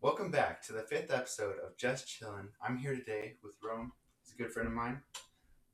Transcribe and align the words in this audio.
Welcome 0.00 0.30
back 0.30 0.62
to 0.62 0.72
the 0.72 0.82
fifth 0.82 1.12
episode 1.12 1.56
of 1.58 1.76
Just 1.76 2.06
Chillin'. 2.06 2.48
I'm 2.62 2.76
here 2.76 2.94
today 2.94 3.34
with 3.42 3.54
Rome. 3.62 3.92
He's 4.22 4.32
a 4.32 4.36
good 4.36 4.52
friend 4.52 4.68
of 4.68 4.74
mine. 4.74 5.00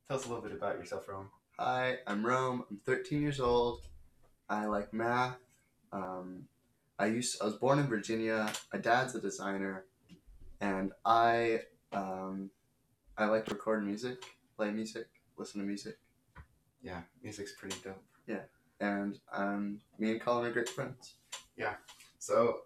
Tell 0.07 0.17
us 0.17 0.25
a 0.25 0.29
little 0.29 0.43
bit 0.43 0.51
about 0.51 0.77
yourself, 0.77 1.07
Rome. 1.07 1.29
Hi, 1.59 1.97
I'm 2.07 2.25
Rome. 2.25 2.63
I'm 2.69 2.79
13 2.85 3.21
years 3.21 3.39
old. 3.39 3.81
I 4.49 4.65
like 4.65 4.93
math. 4.93 5.37
Um, 5.91 6.45
I 6.97 7.05
used 7.07 7.39
I 7.41 7.45
was 7.45 7.55
born 7.55 7.77
in 7.77 7.87
Virginia. 7.87 8.51
My 8.73 8.79
dad's 8.79 9.13
a 9.13 9.21
designer, 9.21 9.85
and 10.59 10.91
I 11.05 11.61
um, 11.93 12.49
I 13.17 13.25
like 13.25 13.45
to 13.45 13.53
record 13.53 13.85
music, 13.85 14.23
play 14.57 14.71
music, 14.71 15.07
listen 15.37 15.61
to 15.61 15.67
music, 15.67 15.97
Yeah, 16.81 17.01
music's 17.23 17.53
pretty 17.53 17.77
dope. 17.83 18.03
Yeah. 18.27 18.41
And 18.79 19.19
um, 19.31 19.79
me 19.99 20.11
and 20.11 20.19
Colin 20.21 20.45
are 20.47 20.51
great 20.51 20.67
friends. 20.67 21.15
Yeah. 21.55 21.75
So, 22.17 22.61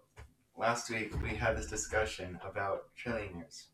last 0.60 0.90
week 0.90 1.10
we 1.22 1.30
had 1.30 1.56
this 1.56 1.68
discussion 1.68 2.38
about 2.46 2.88
trillionaires. 2.94 3.64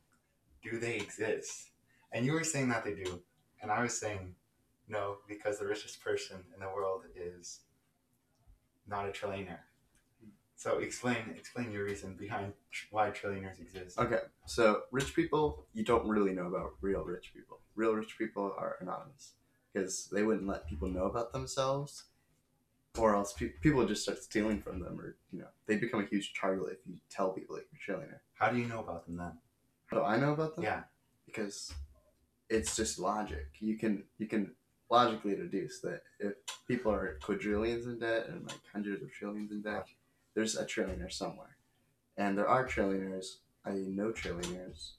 Do 0.62 0.78
they 0.78 0.94
exist? 0.94 1.70
And 2.12 2.24
you 2.24 2.32
were 2.32 2.44
saying 2.44 2.68
that 2.68 2.84
they 2.84 2.94
do, 2.94 3.20
and 3.60 3.72
I 3.72 3.82
was 3.82 3.98
saying 3.98 4.36
no 4.88 5.16
because 5.26 5.58
the 5.58 5.66
richest 5.66 6.00
person 6.02 6.36
in 6.54 6.60
the 6.60 6.68
world 6.68 7.02
is 7.16 7.60
not 8.86 9.08
a 9.08 9.10
trillionaire. 9.10 9.64
So 10.54 10.78
explain 10.78 11.34
explain 11.36 11.72
your 11.72 11.84
reason 11.84 12.14
behind 12.14 12.52
tr- 12.70 12.86
why 12.92 13.10
trillionaires 13.10 13.60
exist. 13.60 13.98
Okay, 13.98 14.20
so 14.46 14.82
rich 14.92 15.12
people, 15.14 15.66
you 15.74 15.84
don't 15.84 16.06
really 16.06 16.32
know 16.32 16.46
about 16.46 16.74
real 16.80 17.02
rich 17.02 17.32
people. 17.34 17.58
Real 17.74 17.94
rich 17.94 18.16
people 18.16 18.54
are 18.56 18.76
anonymous 18.80 19.32
because 19.72 20.08
they 20.12 20.22
wouldn't 20.22 20.46
let 20.46 20.68
people 20.68 20.88
know 20.88 21.06
about 21.06 21.32
themselves, 21.32 22.04
or 22.98 23.14
else 23.14 23.32
pe- 23.32 23.48
people 23.60 23.86
just 23.86 24.02
start 24.02 24.22
stealing 24.22 24.60
from 24.60 24.80
them, 24.80 24.98
or 25.00 25.16
you 25.32 25.40
know, 25.40 25.48
they 25.66 25.76
become 25.76 26.00
a 26.00 26.06
huge 26.06 26.32
target 26.38 26.68
if 26.72 26.78
you 26.86 26.96
tell 27.10 27.30
people 27.32 27.56
that 27.56 27.64
you're 27.70 27.96
a 27.98 28.00
trillionaire. 28.00 28.20
How 28.34 28.48
do 28.50 28.58
you 28.58 28.66
know 28.66 28.80
about 28.80 29.06
them 29.06 29.16
then? 29.16 29.32
How 29.86 29.96
do 29.98 30.02
I 30.04 30.16
know 30.18 30.32
about 30.32 30.54
them? 30.56 30.64
Yeah. 30.64 30.82
because 31.26 31.72
it's 32.48 32.76
just 32.76 32.98
logic. 32.98 33.46
You 33.60 33.76
can 33.76 34.04
you 34.18 34.26
can 34.26 34.52
logically 34.90 35.34
deduce 35.34 35.80
that 35.80 36.02
if 36.20 36.34
people 36.68 36.92
are 36.92 37.18
quadrillions 37.22 37.86
in 37.86 37.98
debt 37.98 38.28
and 38.28 38.46
like 38.46 38.60
hundreds 38.72 39.02
of 39.02 39.12
trillions 39.12 39.50
in 39.50 39.62
debt, 39.62 39.86
there's 40.34 40.56
a 40.56 40.64
trillionaire 40.64 41.12
somewhere, 41.12 41.56
and 42.16 42.36
there 42.38 42.48
are 42.48 42.66
trillionaires. 42.66 43.38
I 43.64 43.72
know 43.72 44.12
trillionaires. 44.12 44.92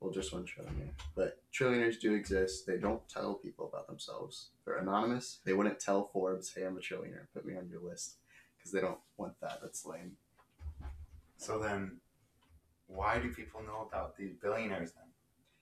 Well, 0.00 0.12
just 0.12 0.32
one 0.32 0.44
trillionaire, 0.44 0.92
but 1.16 1.38
trillionaires 1.52 1.98
do 1.98 2.14
exist. 2.14 2.66
They 2.66 2.78
don't 2.78 3.06
tell 3.08 3.34
people 3.34 3.66
about 3.66 3.88
themselves. 3.88 4.50
They're 4.64 4.76
anonymous. 4.78 5.40
They 5.44 5.54
wouldn't 5.54 5.80
tell 5.80 6.04
Forbes, 6.04 6.54
"Hey, 6.54 6.64
I'm 6.64 6.76
a 6.76 6.80
trillionaire. 6.80 7.26
Put 7.34 7.44
me 7.44 7.56
on 7.56 7.68
your 7.68 7.80
list," 7.80 8.18
because 8.56 8.70
they 8.70 8.80
don't 8.80 9.00
want 9.16 9.40
that. 9.40 9.58
That's 9.60 9.84
lame. 9.84 10.16
So 11.36 11.58
then, 11.58 12.00
why 12.86 13.18
do 13.18 13.34
people 13.34 13.62
know 13.62 13.86
about 13.88 14.16
these 14.16 14.34
billionaires 14.34 14.92
then? 14.92 15.08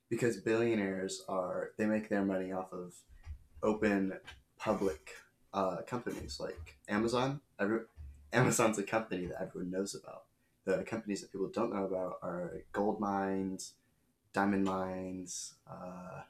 because 0.08 0.36
billionaires 0.38 1.22
are 1.28 1.70
they 1.76 1.86
make 1.86 2.08
their 2.08 2.24
money 2.24 2.52
off 2.52 2.72
of 2.72 2.94
open 3.62 4.12
public 4.58 5.10
uh, 5.52 5.78
companies 5.86 6.38
like 6.40 6.76
Amazon. 6.88 7.40
Every, 7.58 7.80
Amazon's 8.32 8.78
a 8.78 8.82
company 8.82 9.26
that 9.26 9.40
everyone 9.40 9.70
knows 9.70 9.94
about. 9.94 10.24
The 10.64 10.84
companies 10.84 11.20
that 11.22 11.32
people 11.32 11.48
don't 11.48 11.72
know 11.72 11.84
about 11.84 12.18
are 12.22 12.52
gold 12.72 13.00
mines, 13.00 13.74
diamond 14.36 14.64
mines. 14.64 15.54
Uh, 15.68 16.20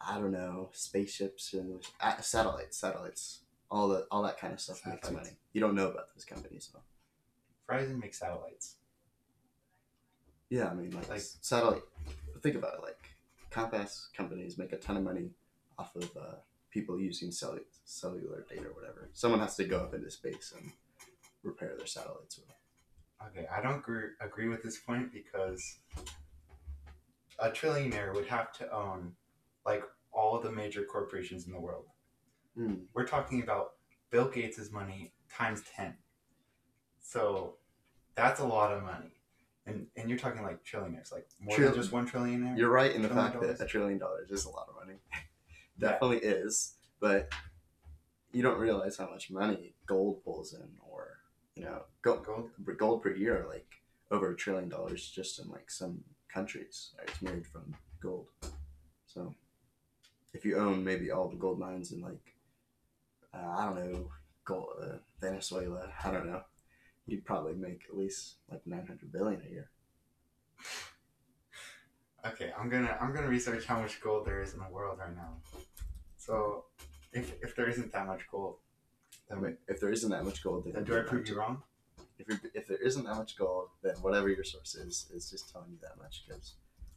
I 0.00 0.18
don't 0.18 0.32
know, 0.32 0.70
spaceships 0.72 1.52
and 1.52 1.80
uh, 2.00 2.20
satellites, 2.20 2.78
satellites, 2.78 3.42
all 3.70 3.86
the 3.88 4.06
all 4.10 4.22
that 4.22 4.38
kind 4.38 4.52
of 4.52 4.60
stuff 4.60 4.80
makes 4.86 5.10
money. 5.10 5.30
You 5.52 5.60
don't 5.60 5.74
know 5.76 5.88
about 5.88 6.08
those 6.14 6.24
companies 6.24 6.70
though. 6.72 6.80
Verizon 7.68 8.00
makes 8.00 8.18
satellites. 8.18 8.76
Yeah, 10.50 10.68
I 10.68 10.74
mean, 10.74 10.90
like, 10.90 11.08
Like- 11.08 11.20
satellite. 11.20 11.82
Think 12.42 12.56
about 12.56 12.74
it. 12.78 12.82
Like 12.82 12.98
Compass 13.50 14.08
companies 14.16 14.58
make 14.58 14.72
a 14.72 14.76
ton 14.78 14.96
of 14.96 15.04
money 15.04 15.30
off 15.78 15.94
of 15.94 16.10
uh, 16.16 16.34
people 16.70 16.98
using 16.98 17.28
cellu- 17.30 17.60
cellular 17.84 18.44
data 18.48 18.66
or 18.68 18.72
whatever. 18.74 19.08
Someone 19.12 19.40
has 19.40 19.54
to 19.56 19.64
go 19.64 19.78
up 19.80 19.94
into 19.94 20.10
space 20.10 20.52
and 20.58 20.72
repair 21.44 21.74
their 21.76 21.86
satellites. 21.86 22.40
Okay, 23.28 23.46
I 23.56 23.60
don't 23.62 23.78
agree, 23.78 24.08
agree 24.20 24.48
with 24.48 24.62
this 24.64 24.78
point 24.78 25.12
because 25.12 25.76
a 27.42 27.50
trillionaire 27.50 28.14
would 28.14 28.26
have 28.26 28.52
to 28.52 28.72
own 28.72 29.12
like 29.66 29.82
all 30.12 30.36
of 30.36 30.42
the 30.42 30.50
major 30.52 30.84
corporations 30.84 31.46
in 31.46 31.52
the 31.52 31.60
world. 31.60 31.86
Hmm. 32.56 32.74
We're 32.94 33.06
talking 33.06 33.42
about 33.42 33.72
Bill 34.10 34.28
Gates' 34.28 34.70
money 34.70 35.12
times 35.30 35.62
10. 35.76 35.94
So 37.00 37.56
that's 38.14 38.40
a 38.40 38.44
lot 38.44 38.72
of 38.72 38.82
money. 38.82 39.20
And, 39.66 39.86
and 39.96 40.08
you're 40.08 40.18
talking 40.18 40.42
like 40.42 40.64
trillionaires, 40.64 41.12
like 41.12 41.26
more 41.40 41.56
Trill- 41.56 41.70
than 41.70 41.80
just 41.80 41.92
one 41.92 42.08
trillionaire? 42.08 42.56
You're 42.56 42.70
right 42.70 42.94
in 42.94 43.02
the 43.02 43.08
fact 43.08 43.34
dollars? 43.34 43.58
that 43.58 43.64
a 43.64 43.68
trillion 43.68 43.98
dollars 43.98 44.30
is 44.30 44.44
a 44.44 44.50
lot 44.50 44.66
of 44.68 44.74
money. 44.86 44.98
Yeah. 45.78 45.92
Definitely 45.92 46.18
is, 46.18 46.74
but 47.00 47.32
you 48.30 48.42
don't 48.42 48.58
realize 48.58 48.98
how 48.98 49.08
much 49.10 49.30
money 49.30 49.74
gold 49.86 50.22
pulls 50.22 50.52
in, 50.52 50.68
or 50.86 51.16
you 51.56 51.64
know, 51.64 51.84
gold 52.02 52.24
Gold? 52.26 52.50
gold 52.76 53.02
per 53.02 53.10
year, 53.14 53.46
like 53.48 53.66
over 54.10 54.30
a 54.30 54.36
trillion 54.36 54.68
dollars 54.68 55.10
just 55.10 55.40
in 55.40 55.48
like 55.48 55.70
some 55.70 56.04
countries. 56.32 56.94
It's 57.06 57.22
made 57.22 57.46
from 57.46 57.74
gold. 58.00 58.26
So 59.06 59.34
if 60.32 60.44
you 60.44 60.56
own 60.56 60.82
maybe 60.82 61.10
all 61.10 61.28
the 61.28 61.36
gold 61.36 61.58
mines 61.58 61.92
in 61.92 62.00
like 62.00 62.34
uh, 63.34 63.54
I 63.58 63.64
don't 63.66 63.92
know, 63.92 64.10
gold, 64.44 64.68
uh, 64.82 64.96
Venezuela, 65.20 65.88
I 66.04 66.10
don't 66.10 66.26
know, 66.26 66.42
you'd 67.06 67.24
probably 67.24 67.54
make 67.54 67.82
at 67.88 67.96
least 67.96 68.36
like 68.50 68.66
nine 68.66 68.86
hundred 68.86 69.12
billion 69.12 69.42
a 69.46 69.50
year. 69.50 69.70
Okay, 72.24 72.52
I'm 72.58 72.68
gonna 72.68 72.96
I'm 73.00 73.12
gonna 73.14 73.28
research 73.28 73.66
how 73.66 73.80
much 73.80 74.00
gold 74.00 74.26
there 74.26 74.42
is 74.42 74.54
in 74.54 74.60
the 74.60 74.70
world 74.70 74.98
right 74.98 75.14
now. 75.14 75.38
So 76.16 76.66
if, 77.12 77.32
if 77.42 77.56
there 77.56 77.68
isn't 77.68 77.92
that 77.92 78.06
much 78.06 78.22
gold, 78.30 78.56
I 79.30 79.34
then, 79.34 79.42
mean, 79.42 79.56
if 79.66 79.80
there 79.80 79.90
isn't 79.90 80.10
that 80.10 80.24
much 80.24 80.42
gold, 80.42 80.64
then 80.64 80.74
then 80.74 80.84
do 80.84 80.96
I 80.96 81.02
prove 81.02 81.28
you 81.28 81.36
wrong? 81.36 81.62
If, 82.18 82.28
you're, 82.28 82.40
if 82.54 82.66
there 82.66 82.78
isn't 82.78 83.04
that 83.04 83.16
much 83.16 83.36
gold, 83.36 83.68
then 83.82 83.94
whatever 84.02 84.28
your 84.28 84.44
source 84.44 84.74
is 84.74 85.06
is 85.14 85.30
just 85.30 85.50
telling 85.52 85.70
you 85.70 85.78
that 85.82 85.98
much 86.02 86.24
because 86.26 86.54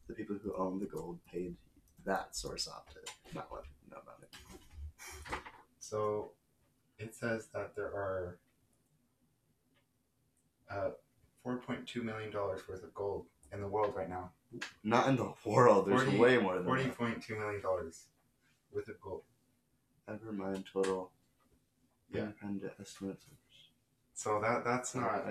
the 0.08 0.14
people 0.14 0.36
who 0.42 0.54
own 0.56 0.80
the 0.80 0.86
gold 0.86 1.20
paid 1.32 1.56
that 2.06 2.36
source 2.36 2.68
off 2.68 2.88
to 2.94 3.00
not 3.34 3.48
let 3.52 3.64
people 3.64 3.90
know 3.92 3.98
about 4.02 4.20
it. 4.22 5.40
So 5.80 6.32
it 7.00 7.16
says 7.16 7.48
that 7.54 7.76
there 7.76 7.88
are 7.88 8.38
uh, 10.70 10.90
$4.2 11.46 12.04
million 12.04 12.32
worth 12.34 12.70
of 12.70 12.94
gold 12.94 13.26
in 13.52 13.62
the 13.62 13.68
world 13.68 13.94
right 13.96 14.10
now. 14.10 14.32
Not 14.84 15.08
in 15.08 15.16
the 15.16 15.34
world. 15.46 15.88
There's 15.88 16.04
40 16.04 16.18
way 16.18 16.38
more 16.38 16.56
than 16.56 16.66
that. 16.66 16.98
$40.2 16.98 17.30
million 17.38 17.62
worth 18.72 18.88
of 18.88 19.02
gold. 19.02 19.24
Never 20.08 20.32
mind 20.32 20.66
total. 20.72 21.12
Yeah. 22.14 22.28
And 22.42 22.62
estimates. 22.80 23.26
So 24.16 24.40
that 24.42 24.64
that's 24.64 24.96
not 24.96 25.26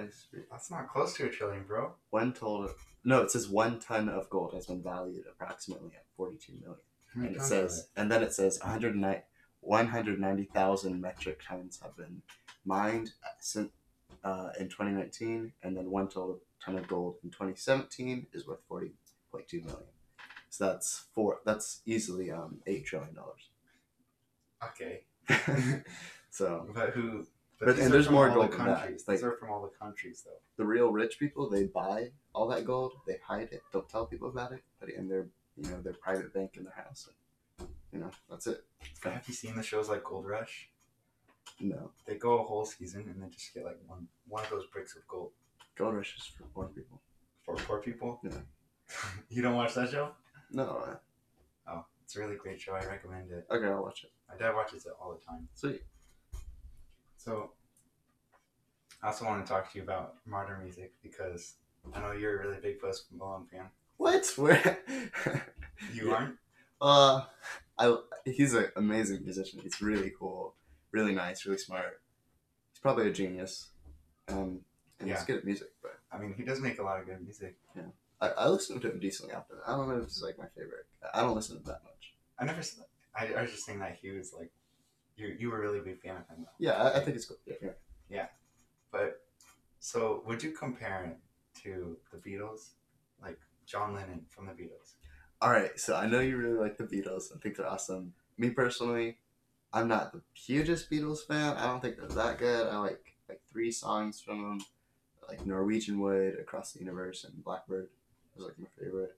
that's 0.50 0.70
not 0.70 0.88
close 0.88 1.14
to 1.14 1.26
a 1.26 1.28
trillion, 1.30 1.64
bro. 1.64 1.94
One 2.10 2.32
total. 2.32 2.70
No, 3.02 3.22
it 3.22 3.30
says 3.30 3.48
one 3.48 3.80
ton 3.80 4.08
of 4.08 4.30
gold 4.30 4.52
has 4.54 4.66
been 4.66 4.82
valued 4.82 5.24
approximately 5.26 5.92
at 5.96 6.04
forty-two 6.16 6.52
million. 6.60 6.78
And 7.14 7.36
it 7.36 7.42
says, 7.42 7.88
and 7.96 8.10
then 8.10 8.22
it 8.24 8.34
says 8.34 8.58
109 8.60 9.22
190,000 9.60 11.00
metric 11.00 11.40
tons 11.46 11.80
have 11.82 11.96
been 11.96 12.22
mined 12.64 13.12
since 13.40 13.70
uh, 14.22 14.50
in 14.58 14.68
2019, 14.68 15.52
and 15.62 15.76
then 15.76 15.90
one 15.90 16.08
total 16.08 16.40
ton 16.62 16.76
of 16.76 16.86
gold 16.86 17.16
in 17.22 17.30
2017 17.30 18.26
is 18.32 18.46
worth 18.46 18.66
40.2 18.68 18.92
million. 19.64 19.78
So 20.50 20.66
that's 20.66 21.06
four. 21.14 21.40
That's 21.44 21.80
easily 21.84 22.30
um 22.30 22.58
eight 22.66 22.86
trillion 22.86 23.14
dollars. 23.14 23.48
Okay, 24.62 25.02
so 26.30 26.68
but 26.72 26.90
who? 26.90 27.26
But- 27.58 27.76
these 27.76 27.84
and 27.86 27.94
there's 27.94 28.10
more 28.10 28.28
gold 28.28 28.50
the 28.52 28.56
countries. 28.56 29.04
Like- 29.06 29.16
these 29.18 29.24
are 29.24 29.36
from 29.36 29.50
all 29.50 29.62
the 29.62 29.76
countries, 29.78 30.22
though. 30.24 30.40
the 30.56 30.64
real 30.64 30.90
rich 30.92 31.18
people, 31.18 31.48
they 31.48 31.64
buy 31.66 32.12
all 32.34 32.48
that 32.48 32.64
gold, 32.64 32.92
they 33.06 33.18
hide 33.26 33.48
it, 33.52 33.62
don't 33.72 33.88
tell 33.88 34.06
people 34.06 34.28
about 34.28 34.52
it, 34.52 34.62
it 34.82 34.94
in 34.94 35.08
their 35.08 35.28
you 35.56 35.70
know 35.70 35.80
their 35.80 35.92
private 35.94 36.32
bank 36.34 36.56
in 36.56 36.64
their 36.64 36.74
house. 36.74 37.08
You 37.92 38.00
know 38.00 38.10
that's 38.28 38.46
it. 38.48 38.64
Have 39.04 39.26
you 39.28 39.34
seen 39.34 39.54
the 39.56 39.62
shows 39.62 39.88
like 39.88 40.02
Gold 40.02 40.26
Rush? 40.26 40.68
No, 41.60 41.92
They 42.06 42.16
go 42.16 42.40
a 42.40 42.42
whole 42.42 42.64
season 42.64 43.02
and 43.08 43.22
they 43.22 43.28
just 43.28 43.54
get 43.54 43.64
like 43.64 43.78
one 43.86 44.08
one 44.26 44.42
of 44.42 44.50
those 44.50 44.66
bricks 44.66 44.96
of 44.96 45.06
gold 45.06 45.30
gold 45.76 45.94
rush 45.94 46.16
is 46.16 46.24
for 46.26 46.42
poor 46.54 46.66
people. 46.66 47.00
for 47.44 47.54
poor 47.54 47.80
people. 47.80 48.20
Yeah. 48.24 48.40
you 49.28 49.42
don't 49.42 49.54
watch 49.54 49.74
that 49.74 49.90
show? 49.90 50.10
No, 50.50 50.64
uh, 50.64 50.96
Oh, 51.68 51.84
it's 52.02 52.16
a 52.16 52.20
really 52.20 52.36
great 52.36 52.60
show. 52.60 52.72
I 52.74 52.84
recommend 52.84 53.30
it. 53.30 53.46
okay, 53.50 53.66
I'll 53.66 53.82
watch 53.82 54.02
it. 54.04 54.10
My 54.28 54.36
dad 54.36 54.54
watches 54.54 54.86
it 54.86 54.92
all 55.00 55.12
the 55.14 55.24
time. 55.24 55.48
Sweet. 55.54 55.82
So, 57.24 57.52
I 59.02 59.06
also 59.06 59.24
want 59.24 59.44
to 59.44 59.50
talk 59.50 59.72
to 59.72 59.78
you 59.78 59.84
about 59.84 60.16
modern 60.26 60.62
music 60.62 60.92
because 61.02 61.54
I 61.94 62.00
know 62.00 62.12
you're 62.12 62.42
a 62.42 62.46
really 62.48 62.60
big 62.60 62.80
Post 62.80 63.06
Malone 63.16 63.46
fan. 63.50 63.66
What? 63.96 64.30
Where? 64.36 64.78
You 65.92 66.12
aren't? 66.14 66.36
uh, 66.80 67.22
I 67.78 67.96
he's 68.24 68.54
an 68.54 68.68
amazing 68.76 69.24
musician. 69.24 69.58
He's 69.60 69.82
really 69.82 70.12
cool, 70.18 70.54
really 70.92 71.12
nice, 71.14 71.44
really 71.44 71.58
smart. 71.58 72.00
He's 72.72 72.80
probably 72.80 73.08
a 73.08 73.12
genius. 73.12 73.70
Um, 74.28 74.60
and 75.00 75.08
Yeah. 75.08 75.16
he's 75.16 75.24
good 75.24 75.38
at 75.38 75.44
music. 75.44 75.68
But 75.82 75.98
I 76.12 76.18
mean, 76.18 76.32
he 76.36 76.44
does 76.44 76.60
make 76.60 76.78
a 76.78 76.82
lot 76.82 77.00
of 77.00 77.06
good 77.06 77.20
music. 77.22 77.56
Yeah, 77.76 77.82
I, 78.20 78.28
I 78.28 78.48
listen 78.48 78.78
to 78.80 78.90
him 78.90 79.00
decently 79.00 79.34
often. 79.34 79.56
I 79.66 79.72
don't 79.72 79.88
know 79.88 79.96
if 79.98 80.04
he's 80.04 80.22
like 80.22 80.38
my 80.38 80.46
favorite. 80.56 80.86
I 81.12 81.22
don't 81.22 81.34
listen 81.34 81.56
to 81.56 81.60
him 81.60 81.66
that 81.66 81.82
much. 81.84 82.14
I 82.38 82.44
never. 82.44 82.62
I, 83.18 83.34
I 83.38 83.42
was 83.42 83.50
just 83.50 83.66
saying 83.66 83.80
that 83.80 83.98
he 84.00 84.10
was 84.10 84.32
like, 84.32 84.52
you 85.16 85.36
you 85.38 85.50
were 85.50 85.58
a 85.58 85.60
really 85.60 85.80
big 85.80 86.00
fan 86.00 86.16
of 86.16 86.28
him 86.28 86.44
though. 86.44 86.56
Yeah, 86.58 86.72
I, 86.72 86.98
I 86.98 87.00
think 87.00 87.16
it's 87.16 87.26
cool. 87.26 87.38
Yeah, 87.46 87.70
yeah. 88.08 88.26
But 88.90 89.20
so 89.80 90.22
would 90.26 90.42
you 90.42 90.52
compare 90.52 91.04
it 91.04 91.60
to 91.62 91.96
the 92.12 92.18
Beatles, 92.18 92.70
like 93.22 93.38
John 93.66 93.94
Lennon 93.94 94.24
from 94.28 94.46
the 94.46 94.52
Beatles? 94.52 94.94
All 95.40 95.50
right, 95.50 95.78
so 95.78 95.94
I 95.96 96.06
know 96.06 96.20
you 96.20 96.36
really 96.36 96.58
like 96.58 96.78
the 96.78 96.84
Beatles 96.84 97.30
and 97.30 97.40
think 97.40 97.56
they're 97.56 97.68
awesome. 97.68 98.14
Me 98.38 98.50
personally, 98.50 99.18
I'm 99.72 99.88
not 99.88 100.12
the 100.12 100.22
hugest 100.34 100.90
Beatles 100.90 101.26
fan. 101.26 101.56
I 101.56 101.66
don't 101.66 101.82
think 101.82 101.96
they're 101.96 102.08
that 102.08 102.38
good. 102.38 102.68
I 102.68 102.78
like 102.78 103.14
like 103.28 103.40
three 103.50 103.70
songs 103.70 104.20
from 104.20 104.42
them, 104.42 104.58
like 105.28 105.44
Norwegian 105.46 106.00
Wood, 106.00 106.38
Across 106.40 106.72
the 106.72 106.80
Universe, 106.80 107.24
and 107.24 107.44
Blackbird. 107.44 107.88
Those 108.34 108.44
are 108.44 108.48
like 108.48 108.58
my 108.58 108.66
favorite. 108.78 109.16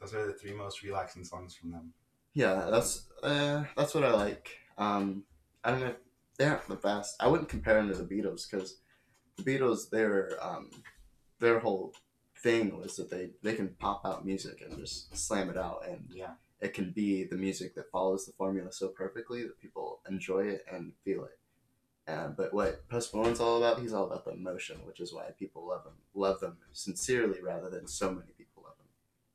Those 0.00 0.14
are 0.14 0.26
the 0.26 0.32
three 0.32 0.52
most 0.52 0.82
relaxing 0.82 1.24
songs 1.24 1.54
from 1.54 1.70
them. 1.70 1.92
Yeah, 2.34 2.68
that's 2.70 3.08
uh, 3.22 3.64
that's 3.76 3.94
what 3.94 4.04
I 4.04 4.12
like. 4.12 4.58
Um, 4.82 5.24
I 5.64 5.70
don't 5.70 5.80
know. 5.80 5.94
They 6.38 6.46
aren't 6.46 6.66
the 6.68 6.74
best. 6.76 7.16
I 7.20 7.28
wouldn't 7.28 7.48
compare 7.48 7.74
them 7.74 7.88
to 7.88 7.94
the 8.02 8.04
Beatles 8.14 8.50
because 8.50 8.78
the 9.36 9.42
Beatles, 9.44 9.90
their 9.90 10.36
um, 10.40 10.70
their 11.40 11.58
whole 11.60 11.94
thing 12.38 12.76
was 12.76 12.96
that 12.96 13.10
they 13.10 13.30
they 13.42 13.54
can 13.54 13.68
pop 13.78 14.04
out 14.04 14.24
music 14.24 14.62
and 14.62 14.76
just 14.78 15.16
slam 15.16 15.50
it 15.50 15.56
out, 15.56 15.84
and 15.88 16.08
Yeah. 16.10 16.34
it 16.60 16.74
can 16.74 16.90
be 16.90 17.24
the 17.24 17.36
music 17.36 17.74
that 17.76 17.90
follows 17.90 18.26
the 18.26 18.32
formula 18.32 18.72
so 18.72 18.88
perfectly 18.88 19.42
that 19.44 19.60
people 19.60 20.00
enjoy 20.08 20.44
it 20.48 20.64
and 20.70 20.92
feel 21.04 21.24
it. 21.24 21.38
Uh, 22.08 22.28
but 22.28 22.52
what 22.52 22.88
Post 22.88 23.14
Malone's 23.14 23.38
all 23.38 23.58
about, 23.58 23.78
he's 23.80 23.92
all 23.92 24.06
about 24.06 24.24
the 24.24 24.32
emotion, 24.32 24.76
which 24.84 24.98
is 24.98 25.12
why 25.12 25.30
people 25.38 25.64
love 25.64 25.84
him, 25.84 25.92
love 26.14 26.40
them 26.40 26.56
sincerely 26.72 27.40
rather 27.40 27.70
than 27.70 27.86
so 27.86 28.10
many 28.10 28.32
people 28.36 28.64
love 28.64 28.76
him. 28.78 28.88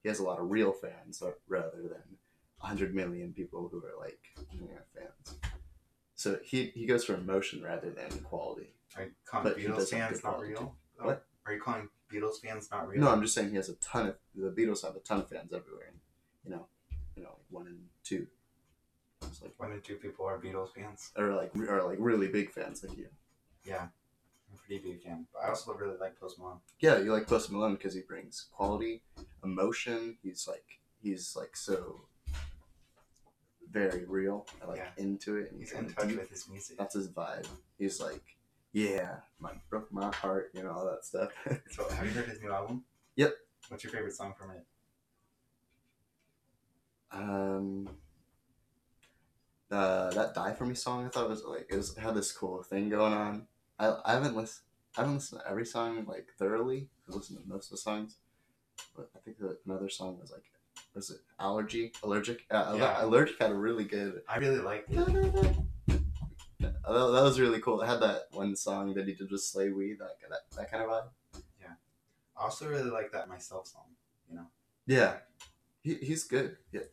He 0.04 0.10
has 0.10 0.20
a 0.20 0.24
lot 0.24 0.40
of 0.40 0.52
real 0.52 0.74
fans 0.74 1.22
uh, 1.22 1.32
rather 1.48 1.82
than 1.82 2.18
100 2.60 2.94
million 2.96 3.34
people 3.34 3.70
who 3.72 3.78
are 3.80 3.98
like 4.00 4.20
fans. 4.96 5.38
So 6.16 6.40
he, 6.44 6.72
he 6.74 6.86
goes 6.86 7.06
for 7.06 7.14
emotion 7.16 7.62
rather 7.62 7.92
than 7.92 8.10
quality. 8.22 8.74
Are 8.96 9.04
you 9.04 9.12
calling 9.26 9.44
But 9.54 9.58
Beatles 9.58 9.90
fans 9.90 10.24
not 10.24 10.34
quality, 10.34 10.50
real? 10.52 10.60
too. 10.60 10.72
What? 11.06 11.26
Are 11.46 11.54
you 11.54 11.62
calling 11.62 11.90
Beatles 12.12 12.42
fans 12.44 12.70
not 12.72 12.88
real? 12.88 13.02
No, 13.02 13.10
I'm 13.10 13.22
just 13.22 13.36
saying 13.36 13.50
he 13.52 13.56
has 13.58 13.70
a 13.70 13.76
ton 13.76 14.08
of 14.08 14.16
the 14.36 14.50
Beatles 14.50 14.84
have 14.84 14.96
a 14.96 15.00
ton 15.00 15.20
of 15.20 15.30
fans 15.30 15.54
everywhere. 15.54 15.90
And, 15.90 16.00
you 16.44 16.52
know, 16.52 16.66
you 17.16 17.24
know, 17.24 17.30
like 17.30 17.46
one 17.50 17.68
and 17.68 17.80
two. 18.04 18.26
It's 19.24 19.42
like 19.42 19.54
One 19.58 19.72
in 19.72 19.82
two 19.82 19.96
people 19.96 20.26
are 20.26 20.40
Beatles 20.40 20.74
fans. 20.76 21.12
or 21.18 21.34
like 21.34 21.56
are 21.70 21.84
like 21.84 21.98
really 22.00 22.28
big 22.28 22.52
fans 22.52 22.84
like 22.84 22.98
you. 22.98 23.08
Yeah, 23.66 23.82
I'm 23.82 24.56
a 24.56 24.58
pretty 24.66 24.82
big 24.92 25.02
fan. 25.04 25.26
But 25.34 25.44
I 25.44 25.50
also 25.50 25.74
really 25.74 25.98
like 26.00 26.20
Post 26.20 26.40
Malone. 26.40 26.60
Yeah, 26.80 26.98
you 27.00 27.12
like 27.12 27.28
Post 27.28 27.52
Malone 27.52 27.74
because 27.76 27.94
he 27.94 28.02
brings 28.02 28.48
quality, 28.52 29.02
emotion. 29.44 30.18
He's 30.24 30.48
like 30.48 30.80
he's 31.02 31.36
like 31.36 31.56
so 31.58 32.02
very 33.72 34.06
real, 34.06 34.46
and, 34.62 34.70
like 34.70 34.78
Yeah. 34.80 34.90
into 34.98 35.38
it, 35.38 35.52
and 35.52 35.60
He's 35.60 35.72
in 35.72 35.94
touch 35.94 36.08
deep. 36.10 36.18
with 36.20 36.30
his 36.30 36.48
music. 36.50 36.78
That's 36.78 36.96
his 36.96 37.10
vibe. 37.10 37.48
He's 37.78 38.00
like, 38.02 38.24
yeah, 38.74 39.18
my 39.40 39.54
broke 39.70 39.92
my 39.92 40.14
heart, 40.16 40.52
you 40.54 40.64
know, 40.64 40.72
all 40.72 40.86
that 40.86 41.04
stuff. 41.06 41.32
So, 41.72 41.88
have 41.90 42.06
you 42.06 42.12
heard 42.12 42.28
his 42.30 42.42
new 42.42 42.52
album? 42.52 42.84
Yep. 43.16 43.34
What's 43.70 43.84
your 43.84 43.92
favorite 43.94 44.16
song 44.16 44.34
from 44.38 44.52
it? 44.52 44.66
um, 47.12 47.90
uh, 49.72 50.12
that 50.12 50.34
"Die 50.34 50.54
for 50.54 50.66
Me" 50.66 50.76
song, 50.76 51.06
I 51.06 51.10
thought 51.10 51.26
it 51.26 51.30
was 51.30 51.44
like 51.44 51.68
it 51.70 51.76
was 51.76 51.96
it 51.98 52.02
had 52.02 52.16
this 52.16 52.32
cool 52.32 52.64
thing 52.64 52.90
going 52.90 53.14
on. 53.14 53.48
I, 53.80 53.96
I 54.06 54.14
haven't 54.14 54.36
listened. 54.36 54.64
I 54.98 55.02
haven't 55.02 55.16
listened 55.16 55.42
to 55.42 55.50
every 55.50 55.66
song 55.66 56.06
like 56.08 56.28
thoroughly. 56.38 56.90
I've 57.08 57.16
listened 57.16 57.40
to 57.42 57.48
most 57.48 57.66
of 57.66 57.72
the 57.72 57.78
songs, 57.78 58.18
but 58.96 59.10
I 59.16 59.20
think 59.20 59.38
that 59.40 59.58
another 59.66 59.90
song 59.90 60.18
was 60.20 60.32
like, 60.32 60.44
was 60.98 61.12
it 61.12 61.20
allergy? 61.40 61.94
Allergic? 62.04 62.44
Uh, 62.50 62.76
Yeah. 62.78 63.06
allergic 63.06 63.38
had 63.40 63.52
a 63.52 63.56
really 63.56 63.86
good. 63.86 64.24
I 64.28 64.38
really 64.40 64.60
liked 64.60 64.90
it. 64.92 65.56
That, 66.60 67.12
that 67.12 67.24
was 67.24 67.38
really 67.40 67.60
cool. 67.60 67.82
It 67.82 67.86
had 67.88 68.00
that 68.00 68.30
one 68.32 68.56
song 68.56 68.94
that 68.94 69.06
he 69.08 69.14
did 69.14 69.30
with 69.30 69.42
Swae 69.42 69.76
Lee, 69.76 69.94
that 70.00 70.18
that, 70.30 70.40
that 70.56 70.72
kind 70.72 70.84
of 70.84 70.90
vibe. 70.90 71.42
Yeah. 71.62 71.74
I 72.38 72.44
also 72.46 72.68
really 72.68 72.90
like 72.90 73.12
that 73.12 73.28
Myself 73.28 73.68
song. 73.68 73.84
You 74.30 74.38
know? 74.38 74.46
Yeah, 74.86 75.18
he, 75.84 75.96
he's 75.96 76.24
good. 76.24 76.56
Yeah, 76.72 76.88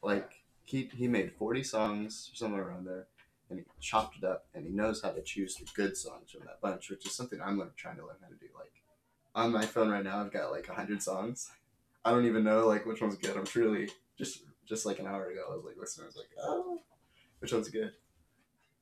like 0.00 0.30
he 0.62 0.88
he 0.94 1.08
made 1.08 1.32
forty 1.32 1.64
songs 1.64 2.30
or 2.32 2.36
somewhere 2.36 2.62
around 2.68 2.86
there, 2.86 3.08
and 3.50 3.58
he 3.58 3.64
chopped 3.80 4.16
it 4.16 4.24
up, 4.24 4.46
and 4.54 4.64
he 4.64 4.72
knows 4.72 5.02
how 5.02 5.10
to 5.10 5.20
choose 5.22 5.56
the 5.56 5.66
good 5.74 5.96
songs 5.96 6.30
from 6.30 6.42
that 6.46 6.60
bunch, 6.60 6.88
which 6.88 7.04
is 7.04 7.12
something 7.12 7.40
I'm 7.42 7.58
learn, 7.58 7.72
trying 7.76 7.96
to 7.96 8.06
learn 8.06 8.16
how 8.22 8.28
to 8.28 8.36
do. 8.36 8.46
Like 8.56 8.72
on 9.34 9.52
my 9.52 9.66
phone 9.66 9.90
right 9.90 10.04
now, 10.04 10.20
I've 10.20 10.32
got 10.32 10.52
like 10.52 10.68
hundred 10.68 11.02
songs. 11.02 11.50
I 12.04 12.10
don't 12.10 12.26
even 12.26 12.44
know 12.44 12.66
like 12.66 12.86
which 12.86 13.00
one's 13.00 13.16
good. 13.16 13.36
I'm 13.36 13.44
truly 13.44 13.90
just 14.18 14.44
just 14.66 14.86
like 14.86 14.98
an 14.98 15.06
hour 15.06 15.26
ago, 15.30 15.42
I 15.50 15.54
was 15.54 15.64
like 15.64 15.76
listening. 15.78 16.04
I 16.04 16.08
was 16.08 16.16
like, 16.16 16.30
oh, 16.42 16.80
which 17.40 17.52
one's 17.52 17.68
good? 17.68 17.92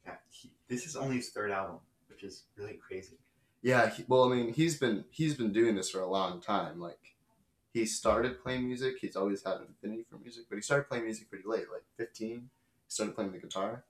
Yeah, 0.07 0.15
he, 0.31 0.53
this 0.69 0.87
is 0.87 0.97
only 0.97 1.17
his 1.17 1.31
third 1.31 1.51
album, 1.51 1.79
which 2.09 2.23
is 2.23 2.45
really 2.57 2.75
crazy. 2.75 3.19
Yeah, 3.63 3.91
he, 3.91 4.05
well, 4.09 4.31
I 4.31 4.35
mean, 4.35 4.53
he's 4.53 4.79
been 4.79 5.05
he's 5.11 5.35
been 5.35 5.53
doing 5.53 5.75
this 5.75 5.91
for 5.91 6.01
a 6.01 6.09
long 6.09 6.41
time. 6.41 6.81
Like, 6.81 7.17
he 7.73 7.85
started 7.87 8.43
playing 8.43 8.67
music. 8.67 8.97
He's 9.01 9.17
always 9.17 9.43
had 9.45 9.57
an 9.57 9.69
affinity 9.77 10.05
for 10.09 10.17
music, 10.19 10.45
but 10.49 10.57
he 10.57 10.63
started 10.63 10.89
playing 10.89 11.05
music 11.05 11.29
pretty 11.29 11.47
late, 11.47 11.67
like 11.73 11.85
fifteen. 11.97 12.49
He 12.87 12.91
started 12.91 13.15
playing 13.15 13.33
the 13.33 13.39
guitar, 13.39 13.85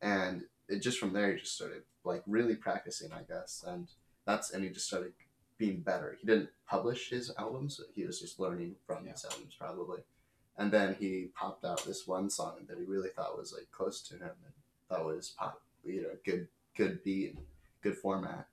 and 0.00 0.44
it 0.68 0.80
just 0.80 0.98
from 0.98 1.12
there 1.12 1.32
he 1.32 1.40
just 1.40 1.54
started 1.54 1.82
like 2.04 2.22
really 2.26 2.54
practicing, 2.56 3.12
I 3.12 3.22
guess, 3.28 3.64
and 3.66 3.88
that's 4.24 4.50
and 4.52 4.64
he 4.64 4.70
just 4.70 4.86
started 4.86 5.12
being 5.60 5.80
better. 5.82 6.16
He 6.18 6.26
didn't 6.26 6.48
publish 6.66 7.10
his 7.10 7.30
albums; 7.38 7.80
he 7.94 8.04
was 8.04 8.18
just 8.18 8.40
learning 8.40 8.74
from 8.86 9.04
his 9.06 9.24
albums, 9.24 9.54
probably. 9.56 10.00
And 10.56 10.72
then 10.72 10.96
he 10.98 11.28
popped 11.34 11.64
out 11.64 11.84
this 11.84 12.06
one 12.06 12.28
song 12.30 12.66
that 12.68 12.78
he 12.78 12.84
really 12.84 13.10
thought 13.10 13.38
was 13.38 13.52
like 13.52 13.70
close 13.70 14.02
to 14.08 14.14
him 14.14 14.22
and 14.44 14.54
thought 14.88 15.04
was 15.06 15.34
pop, 15.38 15.62
you 15.84 16.02
know, 16.02 16.08
good 16.24 16.48
good 16.76 17.04
beat 17.04 17.34
and 17.34 17.44
good 17.82 17.96
format 17.96 18.48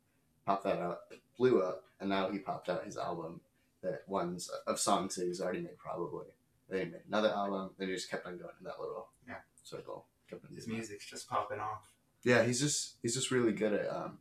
popped 0.45 0.63
that 0.63 0.79
out, 0.79 0.99
blew 1.37 1.61
up, 1.61 1.83
and 1.99 2.09
now 2.09 2.29
he 2.29 2.39
popped 2.39 2.69
out 2.69 2.85
his 2.85 2.97
album 2.97 3.41
that 3.83 4.07
ones 4.07 4.49
of 4.65 4.79
songs 4.79 5.15
that 5.15 5.27
he's 5.27 5.41
already 5.41 5.59
made 5.61 5.77
probably. 5.77 6.25
Then 6.69 6.79
he 6.79 6.85
made 6.91 7.01
another 7.07 7.29
album, 7.29 7.71
then 7.77 7.87
he 7.89 7.93
just 7.95 8.09
kept 8.09 8.25
on 8.25 8.37
going 8.37 8.51
in 8.59 8.65
that 8.65 8.79
little 8.79 9.09
Yeah. 9.27 9.39
circle. 9.63 10.05
His 10.29 10.39
doing 10.39 10.55
that. 10.55 10.67
music's 10.67 11.05
just 11.05 11.29
popping 11.29 11.59
off. 11.59 11.89
Yeah, 12.23 12.43
he's 12.43 12.59
just 12.59 12.95
he's 13.01 13.13
just 13.15 13.31
really 13.31 13.51
good 13.53 13.73
at 13.73 13.89
um 13.93 14.19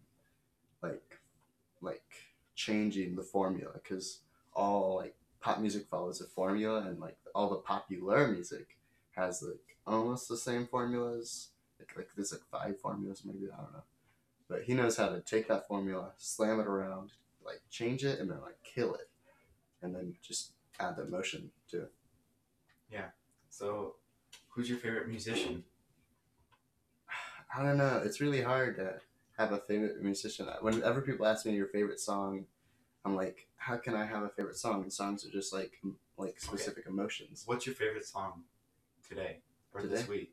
like 0.82 1.20
like 1.80 2.25
changing 2.56 3.14
the 3.14 3.22
formula 3.22 3.72
because 3.74 4.20
all 4.52 4.96
like 4.96 5.14
pop 5.40 5.60
music 5.60 5.86
follows 5.88 6.20
a 6.20 6.24
formula 6.24 6.80
and 6.80 6.98
like 6.98 7.16
all 7.34 7.48
the 7.48 7.56
popular 7.56 8.26
music 8.26 8.76
has 9.14 9.42
like 9.42 9.76
almost 9.86 10.28
the 10.28 10.36
same 10.36 10.66
formulas. 10.66 11.50
Like, 11.78 11.92
like 11.96 12.08
there's 12.16 12.32
like 12.32 12.42
five 12.50 12.80
formulas 12.80 13.22
maybe, 13.24 13.46
I 13.52 13.56
don't 13.56 13.72
know. 13.72 13.84
But 14.48 14.62
he 14.62 14.74
knows 14.74 14.96
how 14.96 15.08
to 15.08 15.20
take 15.20 15.46
that 15.48 15.68
formula, 15.68 16.12
slam 16.16 16.58
it 16.58 16.66
around, 16.66 17.12
like 17.44 17.60
change 17.70 18.04
it 18.04 18.18
and 18.18 18.30
then 18.30 18.40
like 18.40 18.58
kill 18.64 18.94
it. 18.94 19.08
And 19.82 19.94
then 19.94 20.14
just 20.26 20.52
add 20.80 20.96
the 20.96 21.02
emotion 21.02 21.50
to 21.70 21.82
it. 21.82 21.92
Yeah. 22.90 23.08
So, 23.50 23.96
who's 24.48 24.68
your 24.68 24.78
favorite 24.78 25.08
musician? 25.08 25.62
I 27.56 27.62
don't 27.62 27.76
know. 27.76 28.02
It's 28.04 28.20
really 28.20 28.42
hard 28.42 28.76
to 28.76 28.94
have 29.38 29.52
a 29.52 29.58
favorite 29.58 30.02
musician. 30.02 30.48
Whenever 30.60 31.00
people 31.00 31.26
ask 31.26 31.44
me 31.46 31.54
your 31.54 31.66
favorite 31.68 32.00
song, 32.00 32.46
I'm 33.04 33.14
like, 33.14 33.48
how 33.56 33.76
can 33.76 33.94
I 33.94 34.04
have 34.04 34.22
a 34.22 34.28
favorite 34.30 34.56
song? 34.56 34.82
And 34.82 34.92
songs 34.92 35.24
are 35.26 35.30
just 35.30 35.52
like 35.52 35.80
like 36.16 36.40
specific 36.40 36.86
emotions. 36.86 37.42
What's 37.46 37.66
your 37.66 37.74
favorite 37.74 38.06
song 38.06 38.44
today 39.08 39.38
or 39.74 39.82
this 39.82 40.08
week? 40.08 40.32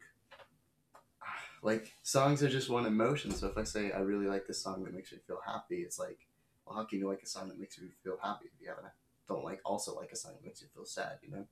Like 1.62 1.94
songs 2.04 2.44
are 2.44 2.50
just 2.50 2.70
one 2.70 2.86
emotion. 2.86 3.32
So 3.32 3.48
if 3.48 3.58
I 3.58 3.64
say 3.64 3.94
I 3.94 4.00
really 4.00 4.28
like 4.28 4.46
this 4.48 4.62
song 4.62 4.84
that 4.84 4.94
makes 4.94 5.14
me 5.14 5.20
feel 5.26 5.40
happy, 5.46 5.78
it's 5.78 5.98
like, 5.98 6.28
well, 6.66 6.76
how 6.76 6.84
can 6.84 7.00
you 7.00 7.08
like 7.08 7.22
a 7.24 7.26
song 7.26 7.48
that 7.48 7.58
makes 7.58 7.78
you 7.78 7.88
feel 8.04 8.18
happy 8.22 8.48
if 8.54 8.62
you 8.62 8.68
haven't 8.68 8.88
don't 9.30 9.46
like 9.46 9.62
also 9.64 9.96
like 9.96 10.12
a 10.12 10.16
song 10.18 10.34
that 10.34 10.46
makes 10.46 10.62
you 10.62 10.68
feel 10.74 10.86
sad? 10.86 11.20
You 11.22 11.32
know. 11.32 11.46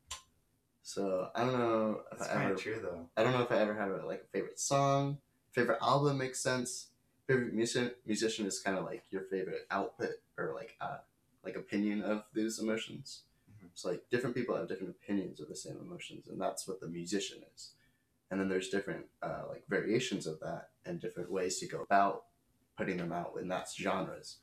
So 0.84 1.30
I 1.34 1.46
don't 1.46 1.58
know 1.58 2.02
if 2.12 2.20
That's 2.20 2.30
I 2.30 2.34
kind 2.34 2.46
ever 2.46 2.54
of 2.56 2.62
true 2.62 2.80
though. 2.82 3.10
I 3.16 3.24
don't 3.24 3.32
know 3.32 3.44
if 3.44 3.52
I 3.54 3.60
ever 3.60 3.74
had 3.74 3.90
a, 3.90 4.06
like 4.06 4.24
a 4.26 4.28
favorite 4.38 4.60
song. 4.60 5.20
Favorite 5.54 5.80
album 5.82 6.18
makes 6.18 6.42
sense. 6.44 6.91
Favorite 7.32 7.54
musician 7.54 7.92
musician 8.06 8.46
is 8.46 8.60
kind 8.60 8.78
of 8.78 8.86
like 8.86 9.04
your 9.10 9.22
favorite 9.24 9.66
output 9.72 10.16
or 10.38 10.54
like 10.54 10.76
uh 10.82 10.98
like 11.44 11.56
opinion 11.56 12.02
of 12.04 12.24
these 12.34 12.60
emotions. 12.60 13.24
Mhm. 13.50 13.70
It's 13.72 13.86
like 13.86 14.10
different 14.10 14.36
people 14.36 14.56
have 14.56 14.68
different 14.68 14.96
opinions 15.02 15.40
of 15.40 15.48
the 15.48 15.56
same 15.56 15.78
emotions, 15.78 16.28
and 16.28 16.40
that's 16.40 16.68
what 16.68 16.80
the 16.82 16.88
musician 16.88 17.40
is. 17.56 17.72
And 18.30 18.40
then 18.40 18.48
there's 18.50 18.70
different 18.70 19.06
uh, 19.22 19.44
like 19.50 19.64
variations 19.68 20.26
of 20.28 20.40
that 20.40 20.70
and 20.86 21.00
different 21.00 21.32
ways 21.32 21.60
to 21.60 21.68
go 21.68 21.82
about 21.82 22.26
putting 22.78 22.98
them 22.98 23.12
out, 23.12 23.34
and 23.40 23.50
that's 23.52 23.76
genres. 23.76 24.38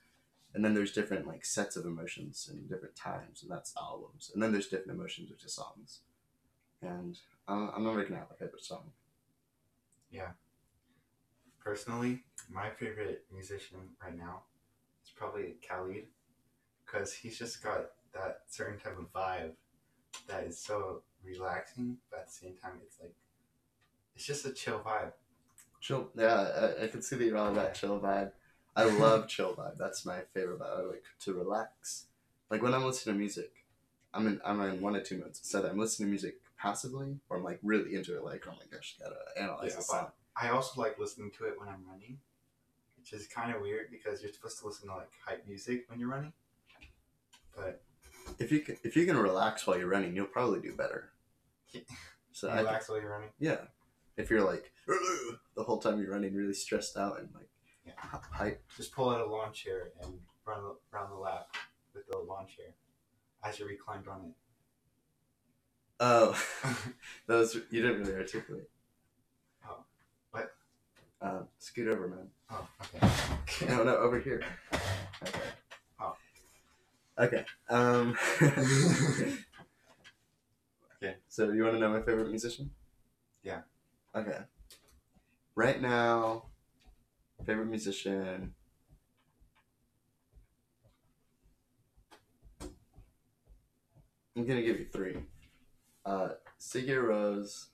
And 0.54 0.64
then 0.64 0.75
there's 0.75 0.92
different 0.92 1.26
like 1.26 1.45
sets 1.45 1.76
of 1.76 1.85
emotions 1.87 2.49
and 2.50 2.68
different 2.68 2.97
times, 2.97 3.42
and 3.42 3.50
that's 3.50 3.75
albums. 3.76 4.30
And 4.33 4.42
then 4.42 4.52
there's 4.52 4.68
different 4.68 4.99
emotions, 4.99 5.30
which 5.30 5.45
is 5.45 5.54
songs. 5.54 6.00
And 6.83 7.18
I'm, 7.47 7.71
I'm 7.75 7.85
not 7.85 7.97
making 7.97 8.16
out 8.16 8.30
my 8.30 8.37
favorite 8.37 8.64
song. 8.64 8.92
Personally, 11.68 12.22
my 12.50 12.70
favorite 12.70 13.26
musician 13.30 13.76
right 14.02 14.16
now 14.16 14.40
is 15.04 15.10
probably 15.14 15.56
Khalid 15.68 16.06
because 16.87 17.12
he's 17.12 17.38
just 17.38 17.62
got 17.62 17.90
that 18.14 18.44
certain 18.48 18.78
type 18.78 18.98
of 18.98 19.12
vibe 19.12 19.50
that 20.28 20.44
is 20.44 20.58
so 20.58 21.02
relaxing, 21.22 21.98
but 22.10 22.20
at 22.20 22.28
the 22.28 22.32
same 22.32 22.54
time, 22.54 22.80
it's 22.82 22.96
like 22.98 23.12
it's 24.16 24.25
just 24.25 24.46
a 24.46 24.52
chill 24.52 24.80
vibe. 24.80 25.12
Chill. 25.82 26.08
Yeah, 26.16 26.72
I, 26.80 26.84
I 26.84 26.87
can 26.87 27.02
see 27.02 27.16
that 27.16 27.25
you're 27.26 27.37
all 27.37 27.52
about 27.52 27.75
chill 27.75 28.00
vibe. 28.00 28.30
I 28.75 28.84
love 28.84 29.28
chill 29.28 29.54
vibe. 29.54 29.76
That's 29.76 30.06
my 30.06 30.20
favorite 30.32 30.60
vibe. 30.60 30.78
I 30.78 30.82
like 30.84 31.04
to 31.25 31.34
relax. 31.34 32.06
Like 32.50 32.62
when 32.62 32.72
I'm 32.72 32.87
listening 32.87 33.16
to 33.16 33.18
music, 33.18 33.66
I'm 34.14 34.26
in 34.26 34.40
I'm 34.42 34.58
in 34.62 34.80
one 34.80 34.96
of 34.96 35.04
two 35.04 35.18
modes. 35.18 35.40
So 35.42 35.68
I'm 35.68 35.76
listening 35.76 36.06
to 36.06 36.10
music 36.12 36.40
passively, 36.56 37.18
or 37.28 37.37
I'm 37.37 37.44
like 37.44 37.58
really 37.62 37.94
into 37.94 38.16
it. 38.16 38.25
Like 38.25 38.46
oh 38.48 38.52
my 38.52 38.75
gosh, 38.75 38.96
gotta 38.98 39.16
analyze 39.38 39.72
Yeah, 39.72 39.76
the 39.76 39.82
song. 39.82 40.06
I 40.40 40.50
also 40.50 40.80
like 40.80 40.99
listening 40.99 41.30
to 41.38 41.45
it 41.45 41.59
when 41.59 41.68
I'm 41.68 41.85
running, 41.88 42.18
which 42.97 43.12
is 43.12 43.26
kind 43.26 43.54
of 43.54 43.61
weird 43.61 43.90
because 43.90 44.23
you're 44.23 44.33
supposed 44.33 44.61
to 44.61 44.66
listen 44.66 44.88
to 44.88 44.95
like 44.97 45.11
hype 45.26 45.47
music 45.47 45.85
when 45.88 45.99
you're 45.99 46.09
running. 46.11 46.33
But 47.57 47.83
If 48.38 48.52
you 48.52 48.61
can, 48.61 48.76
if 48.85 48.97
you 48.97 49.04
can 49.07 49.16
relax 49.16 49.66
while 49.66 49.76
you're 49.78 49.88
running, 49.88 50.14
you'll 50.14 50.26
probably 50.26 50.61
do 50.61 50.75
better. 50.75 51.11
So 52.30 52.54
relax 52.54 52.88
while 52.88 53.00
you're 53.00 53.11
running. 53.11 53.30
yeah, 53.40 53.62
if 54.16 54.30
you're 54.30 54.45
like 54.45 54.71
the 55.57 55.62
whole 55.64 55.78
time 55.78 55.99
you're 56.00 56.12
running, 56.12 56.35
really 56.35 56.54
stressed 56.54 56.97
out 56.97 57.18
and 57.18 57.28
like 57.35 57.49
Yeah. 57.85 57.95
hype. 58.30 58.62
Just 58.76 58.92
pull 58.92 59.11
out 59.11 59.21
a 59.21 59.26
lawn 59.26 59.52
chair 59.52 59.90
and 60.00 60.21
run 60.45 60.61
around 60.92 61.11
the 61.11 61.16
lap 61.16 61.49
with 61.95 62.07
the 62.07 62.16
lawn 62.16 62.47
chair 62.47 62.75
as 63.42 63.59
you 63.59 63.66
reclined 63.66 64.07
on 64.07 64.26
it. 64.26 64.33
Oh, 65.99 66.40
that 67.26 67.35
was 67.35 67.57
you 67.57 67.83
didn't 67.83 68.02
really 68.02 68.14
articulate. 68.14 68.71
Scoot 71.58 71.88
over, 71.88 72.08
man. 72.08 72.28
oh, 72.50 72.68
okay. 72.82 73.66
No, 73.68 73.82
no, 73.82 73.96
over 73.96 74.20
here. 74.20 74.42
Okay. 75.22 75.40
Oh. 76.00 76.16
Okay. 77.18 77.44
Um. 77.68 78.16
Okay. 81.00 81.14
So 81.28 81.52
you 81.52 81.62
want 81.62 81.74
to 81.76 81.80
know 81.80 81.90
my 81.90 82.02
favorite 82.02 82.28
musician? 82.28 82.70
Yeah. 83.44 83.60
Okay. 84.14 84.38
Right 85.54 85.80
now, 85.80 86.46
favorite 87.46 87.68
musician. 87.68 88.54
I'm 94.36 94.46
gonna 94.46 94.62
give 94.62 94.78
you 94.78 94.86
three. 94.92 95.18
Uh, 96.04 96.30
Sigur 96.60 97.04
Rós, 97.04 97.66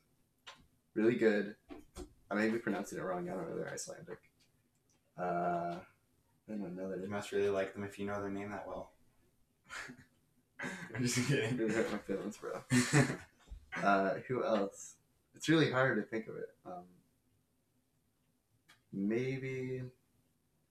really 0.95 1.17
good. 1.17 1.57
I 2.31 2.35
may 2.35 2.49
be 2.51 2.59
pronouncing 2.59 2.99
it 2.99 3.03
wrong. 3.03 3.29
I 3.29 3.35
don't 3.35 3.49
know. 3.49 3.57
They're 3.57 3.73
Icelandic. 3.73 4.19
Uh, 5.17 5.77
know 6.49 6.91
that 6.91 7.01
You 7.01 7.09
must 7.09 7.33
really 7.33 7.49
like 7.49 7.73
them 7.75 7.85
if 7.85 7.99
you 7.99 8.07
know 8.07 8.21
their 8.21 8.31
name 8.31 8.51
that 8.51 8.67
well. 8.67 8.91
I'm 10.95 11.03
just 11.03 11.27
kidding. 11.29 11.57
really 11.57 11.75
hurt 11.75 11.93
my 11.93 11.99
feelings, 11.99 12.37
bro. 12.37 12.63
Uh, 13.83 14.15
who 14.29 14.45
else? 14.45 14.95
It's 15.35 15.49
really 15.49 15.69
hard 15.69 15.97
to 15.97 16.03
think 16.09 16.29
of 16.29 16.37
it. 16.37 16.49
Um, 16.65 16.85
maybe. 18.93 19.83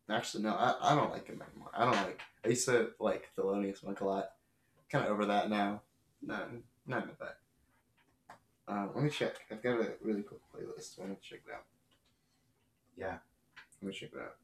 Actually, 0.10 0.44
no. 0.44 0.52
I, 0.52 0.76
I 0.82 0.96
don't 0.96 1.12
like 1.12 1.28
him 1.28 1.42
anymore. 1.42 1.72
I 1.74 1.84
don't 1.84 1.96
like. 1.96 2.22
I 2.46 2.50
used 2.50 2.66
to 2.68 2.92
like 3.02 3.30
Thelonious 3.38 3.84
Monk 3.84 4.00
a 4.00 4.06
lot. 4.06 4.30
Kind 4.90 5.06
of 5.06 5.12
over 5.12 5.26
that 5.26 5.50
now. 5.50 5.82
Not 6.22 6.50
not 6.88 7.04
into 7.04 7.16
that. 7.20 7.40
Um, 8.68 8.92
let 8.96 9.04
me 9.04 9.10
check. 9.10 9.36
I've 9.52 9.62
got 9.62 9.80
a 9.82 9.94
really 10.02 10.24
cool 10.24 10.40
playlist. 10.54 10.98
Let 11.00 11.10
me 11.10 11.18
check 11.22 11.42
it 11.48 11.54
out. 11.54 11.66
Yeah. 12.96 13.18
Let 13.82 13.88
me 13.88 13.94
check 13.94 14.12
it 14.14 14.20
out. 14.20 14.36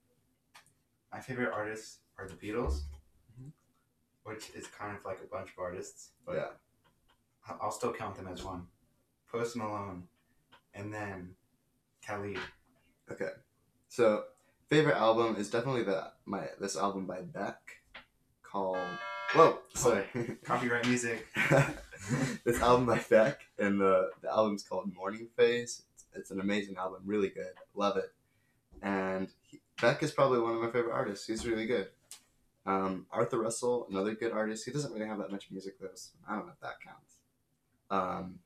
My 1.11 1.19
favorite 1.19 1.51
artists 1.53 1.99
are 2.17 2.27
the 2.27 2.35
Beatles, 2.35 2.81
Mhm. 3.39 3.51
which 4.23 4.49
is 4.51 4.67
kind 4.67 4.95
of 4.97 5.03
like 5.05 5.21
a 5.21 5.27
bunch 5.27 5.51
of 5.51 5.59
artists, 5.59 6.11
but 6.25 6.35
Yeah. 6.35 6.51
I'll 7.61 7.71
still 7.71 7.93
count 7.93 8.15
them 8.15 8.27
as 8.27 8.43
one. 8.43 8.69
Post 9.27 9.55
Malone, 9.55 10.07
and 10.73 10.93
then 10.93 11.35
Khalid. 12.01 12.39
Okay. 13.09 13.31
So 13.88 14.27
favorite 14.67 14.95
album 14.97 15.35
is 15.35 15.49
definitely 15.49 15.83
the 15.83 16.13
my 16.25 16.51
this 16.59 16.75
album 16.75 17.05
by 17.07 17.21
Beck 17.21 17.81
called 18.43 18.77
Whoa, 19.33 19.59
sorry. 19.75 20.05
Copyright 20.43 20.88
music. 20.88 21.27
this 22.43 22.59
album 22.62 22.88
by 22.88 23.00
Beck 23.12 23.41
and 23.59 23.79
the 23.79 24.09
the 24.24 24.29
album's 24.29 24.63
called 24.63 24.91
Morning 24.95 25.27
Phase. 25.38 25.83
It's, 25.93 26.05
it's 26.15 26.31
an 26.31 26.39
amazing 26.39 26.77
album, 26.77 27.01
really 27.05 27.29
good. 27.29 27.53
Love 27.75 27.98
it. 27.98 28.12
And 28.81 29.29
he, 29.43 29.62
Beck 29.79 30.01
is 30.01 30.12
probably 30.12 30.39
one 30.39 30.55
of 30.55 30.62
my 30.62 30.71
favorite 30.71 30.93
artists. 30.93 31.27
He's 31.27 31.45
really 31.45 31.67
good. 31.67 31.89
Um, 32.65 33.05
Arthur 33.12 33.39
Russell, 33.39 33.86
another 33.91 34.15
good 34.15 34.31
artist. 34.31 34.65
He 34.65 34.71
doesn't 34.71 34.91
really 34.91 35.07
have 35.07 35.19
that 35.19 35.31
much 35.31 35.51
music 35.51 35.79
though. 35.79 35.89
So 35.93 36.09
I 36.27 36.36
don't 36.36 36.48
know 36.48 36.53
if 36.53 36.59
that 36.62 36.81
counts. 36.83 37.17
Um, 37.91 38.39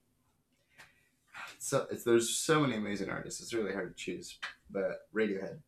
so 1.60 1.88
it's, 1.92 2.04
there's 2.04 2.30
so 2.30 2.60
many 2.60 2.76
amazing 2.76 3.10
artists. 3.10 3.42
It's 3.42 3.54
really 3.54 3.72
hard 3.72 3.96
to 3.96 4.04
choose. 4.04 4.38
But 4.70 5.08
Radiohead 5.16 5.60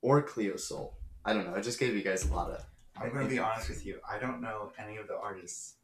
or 0.00 0.22
Cleo 0.22 0.56
Sol. 0.56 0.96
I 1.26 1.34
don't 1.34 1.46
know. 1.46 1.54
I 1.54 1.60
just 1.60 1.78
gave 1.78 1.94
you 1.94 2.02
guys 2.02 2.24
a 2.24 2.32
lot 2.32 2.50
of. 2.50 2.64
I'm 3.00 3.12
gonna 3.12 3.28
be 3.28 3.38
honest 3.38 3.68
with 3.68 3.84
you. 3.86 4.00
I 4.08 4.18
don't 4.18 4.40
know 4.40 4.72
any 4.78 4.96
of 4.96 5.08
the 5.08 5.16
artists. 5.16 5.74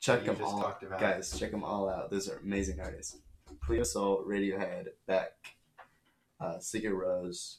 Check 0.00 0.24
them 0.24 0.36
just 0.36 0.52
all, 0.52 0.60
talked 0.60 0.82
about. 0.82 1.00
guys. 1.00 1.38
Check 1.38 1.50
them 1.50 1.64
all 1.64 1.88
out. 1.88 2.10
Those 2.10 2.28
are 2.28 2.38
amazing 2.38 2.80
artists. 2.80 3.16
Cleo 3.64 3.82
Sol, 3.82 4.24
Radiohead, 4.26 4.88
Beck, 5.06 5.32
uh, 6.40 6.56
Sigur 6.58 6.92
Rós. 6.92 7.56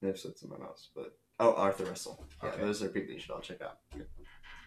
May 0.00 0.08
have 0.08 0.18
said 0.18 0.36
someone 0.36 0.62
else, 0.62 0.88
but 0.94 1.16
oh, 1.40 1.54
Arthur 1.54 1.84
Russell. 1.84 2.24
Yeah, 2.42 2.50
Okay. 2.50 2.62
those 2.62 2.82
are 2.82 2.88
people 2.88 3.12
you 3.14 3.20
should 3.20 3.30
all 3.30 3.40
check 3.40 3.62
out. 3.62 3.78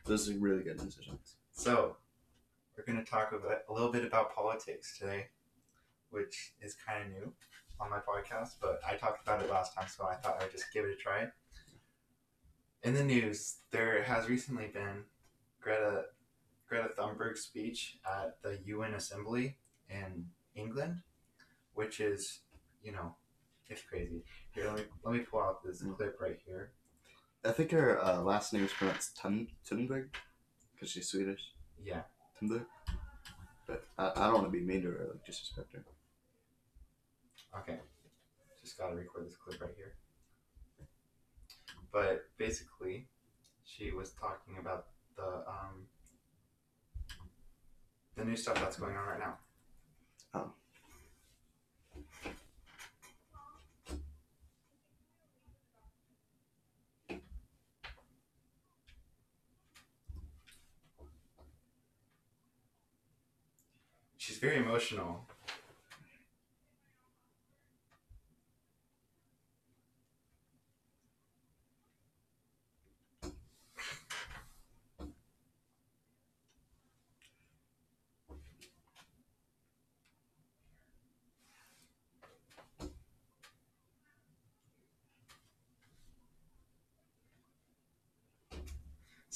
Those 0.06 0.30
are 0.30 0.34
really 0.34 0.64
good 0.64 0.78
musicians. 0.82 1.36
So, 1.52 1.98
we're 2.78 2.86
gonna 2.86 3.06
talk 3.06 3.32
about, 3.34 3.60
a 3.70 3.74
little 3.74 3.92
bit 3.92 4.06
about 4.06 4.34
politics 4.36 4.98
today, 4.98 5.28
which 6.10 6.54
is 6.62 6.76
kind 6.76 7.04
of 7.04 7.10
new 7.12 7.34
on 7.80 7.90
my 7.90 8.00
podcast. 8.00 8.56
But 8.62 8.82
I 8.88 8.96
talked 8.96 9.22
about 9.24 9.42
it 9.42 9.50
last 9.50 9.76
time, 9.76 9.88
so 9.88 10.06
I 10.06 10.16
thought 10.16 10.42
I'd 10.42 10.52
just 10.52 10.72
give 10.74 10.86
it 10.86 10.92
a 10.92 10.96
try. 10.96 11.28
In 12.84 12.94
the 12.96 13.04
news, 13.04 13.58
there 13.72 14.02
has 14.04 14.28
recently 14.28 14.68
been 14.68 15.04
Greta 15.62 16.06
Greta 16.68 16.90
Thunberg's 16.98 17.42
speech 17.42 17.98
at 18.06 18.42
the 18.42 18.60
UN 18.66 18.94
Assembly 18.94 19.58
in 19.90 20.26
England, 20.56 21.02
which 21.74 22.00
is, 22.00 22.40
you 22.82 22.92
know, 22.94 23.16
it's 23.70 23.82
crazy. 23.84 24.24
Here, 24.54 24.66
let 24.68 24.78
me 24.78 24.84
let 25.04 25.14
me 25.14 25.20
pull 25.20 25.42
out 25.42 25.64
this 25.64 25.84
Mm. 25.84 25.96
clip 25.96 26.18
right 26.20 26.40
here. 26.46 26.72
I 27.44 27.52
think 27.52 27.72
her 27.72 28.04
uh, 28.04 28.22
last 28.22 28.54
name 28.54 28.64
is 28.64 28.72
pronounced 28.74 29.18
Thun- 29.20 29.48
Thunberg 29.68 30.10
because 30.74 30.90
she's 30.90 31.10
Swedish. 31.10 31.42
Yeah. 31.84 32.04
Thunberg. 32.42 32.66
But 33.68 33.86
I, 33.98 34.12
I 34.16 34.26
don't 34.26 34.34
want 34.34 34.46
to 34.46 34.52
be 34.52 34.62
mean 34.62 34.82
to 34.84 34.92
her, 34.92 35.08
like 35.12 35.26
disrespect 35.26 35.74
her. 35.74 35.84
Okay. 37.60 37.80
Just 38.64 38.78
gotta 38.78 38.96
record 38.96 39.26
this 39.28 39.36
clip 39.38 39.62
right 39.62 39.74
here. 39.76 39.94
But 41.92 42.26
basically, 42.38 43.08
she 43.64 43.92
was 43.92 44.12
talking 44.12 44.58
about 44.60 44.88
the 45.16 45.44
um, 45.48 45.88
the 48.16 48.24
new 48.24 48.36
stuff 48.36 48.56
that's 48.56 48.78
going 48.78 48.96
on 48.96 49.08
right 49.08 49.20
now. 49.20 49.38
Oh. 50.34 50.52
She's 64.18 64.38
very 64.38 64.58
emotional. 64.58 65.26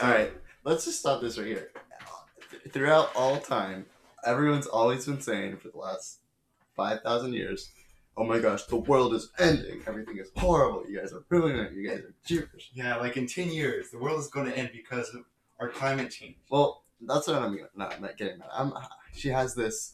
All 0.02 0.10
right, 0.10 0.34
let's 0.66 0.84
just 0.84 1.00
stop 1.00 1.22
this 1.22 1.38
right 1.38 1.48
here. 1.48 1.72
Throughout 2.72 3.16
all 3.16 3.38
time, 3.38 3.86
everyone's 4.26 4.68
always 4.68 5.06
been 5.06 5.22
saying 5.22 5.58
for 5.58 5.70
the 5.70 5.78
last 5.78 6.20
5,000 6.76 7.34
years, 7.34 7.72
oh 8.18 8.26
my 8.26 8.40
gosh, 8.40 8.64
the 8.64 8.76
world 8.76 9.14
is 9.14 9.32
ending. 9.40 9.82
Everything 9.88 10.18
is 10.18 10.32
horrible. 10.36 10.84
You 10.90 11.00
guys 11.00 11.14
are 11.14 11.24
ruining 11.30 11.62
it. 11.62 11.74
You 11.74 11.88
guys 11.88 12.00
are 12.00 12.14
jeepers. 12.26 12.70
Yeah, 12.74 12.98
like 12.98 13.16
in 13.16 13.26
ten 13.26 13.50
years, 13.50 13.90
the 13.92 13.98
world 13.98 14.20
is 14.20 14.28
going 14.28 14.52
to 14.52 14.58
end 14.58 14.72
because 14.74 15.14
of 15.14 15.24
our 15.60 15.70
climate 15.70 16.12
change. 16.12 16.36
Well, 16.50 16.84
that's 17.00 17.28
what 17.28 17.38
I'm 17.38 17.58
not, 17.76 18.02
not 18.02 18.18
getting 18.18 18.42
at. 18.42 18.50
I'm, 18.54 18.74
she 19.14 19.30
has 19.30 19.56
this, 19.56 19.94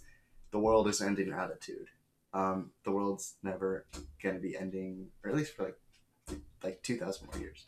the 0.51 0.59
world 0.59 0.87
is 0.87 1.01
ending 1.01 1.31
attitude. 1.31 1.87
Um, 2.33 2.71
the 2.85 2.91
world's 2.91 3.35
never 3.43 3.85
going 4.23 4.35
to 4.35 4.41
be 4.41 4.57
ending, 4.57 5.09
or 5.23 5.29
at 5.29 5.37
least 5.37 5.55
for 5.55 5.65
like, 5.65 6.39
like 6.63 6.81
2,000 6.81 7.27
more 7.27 7.39
years. 7.39 7.65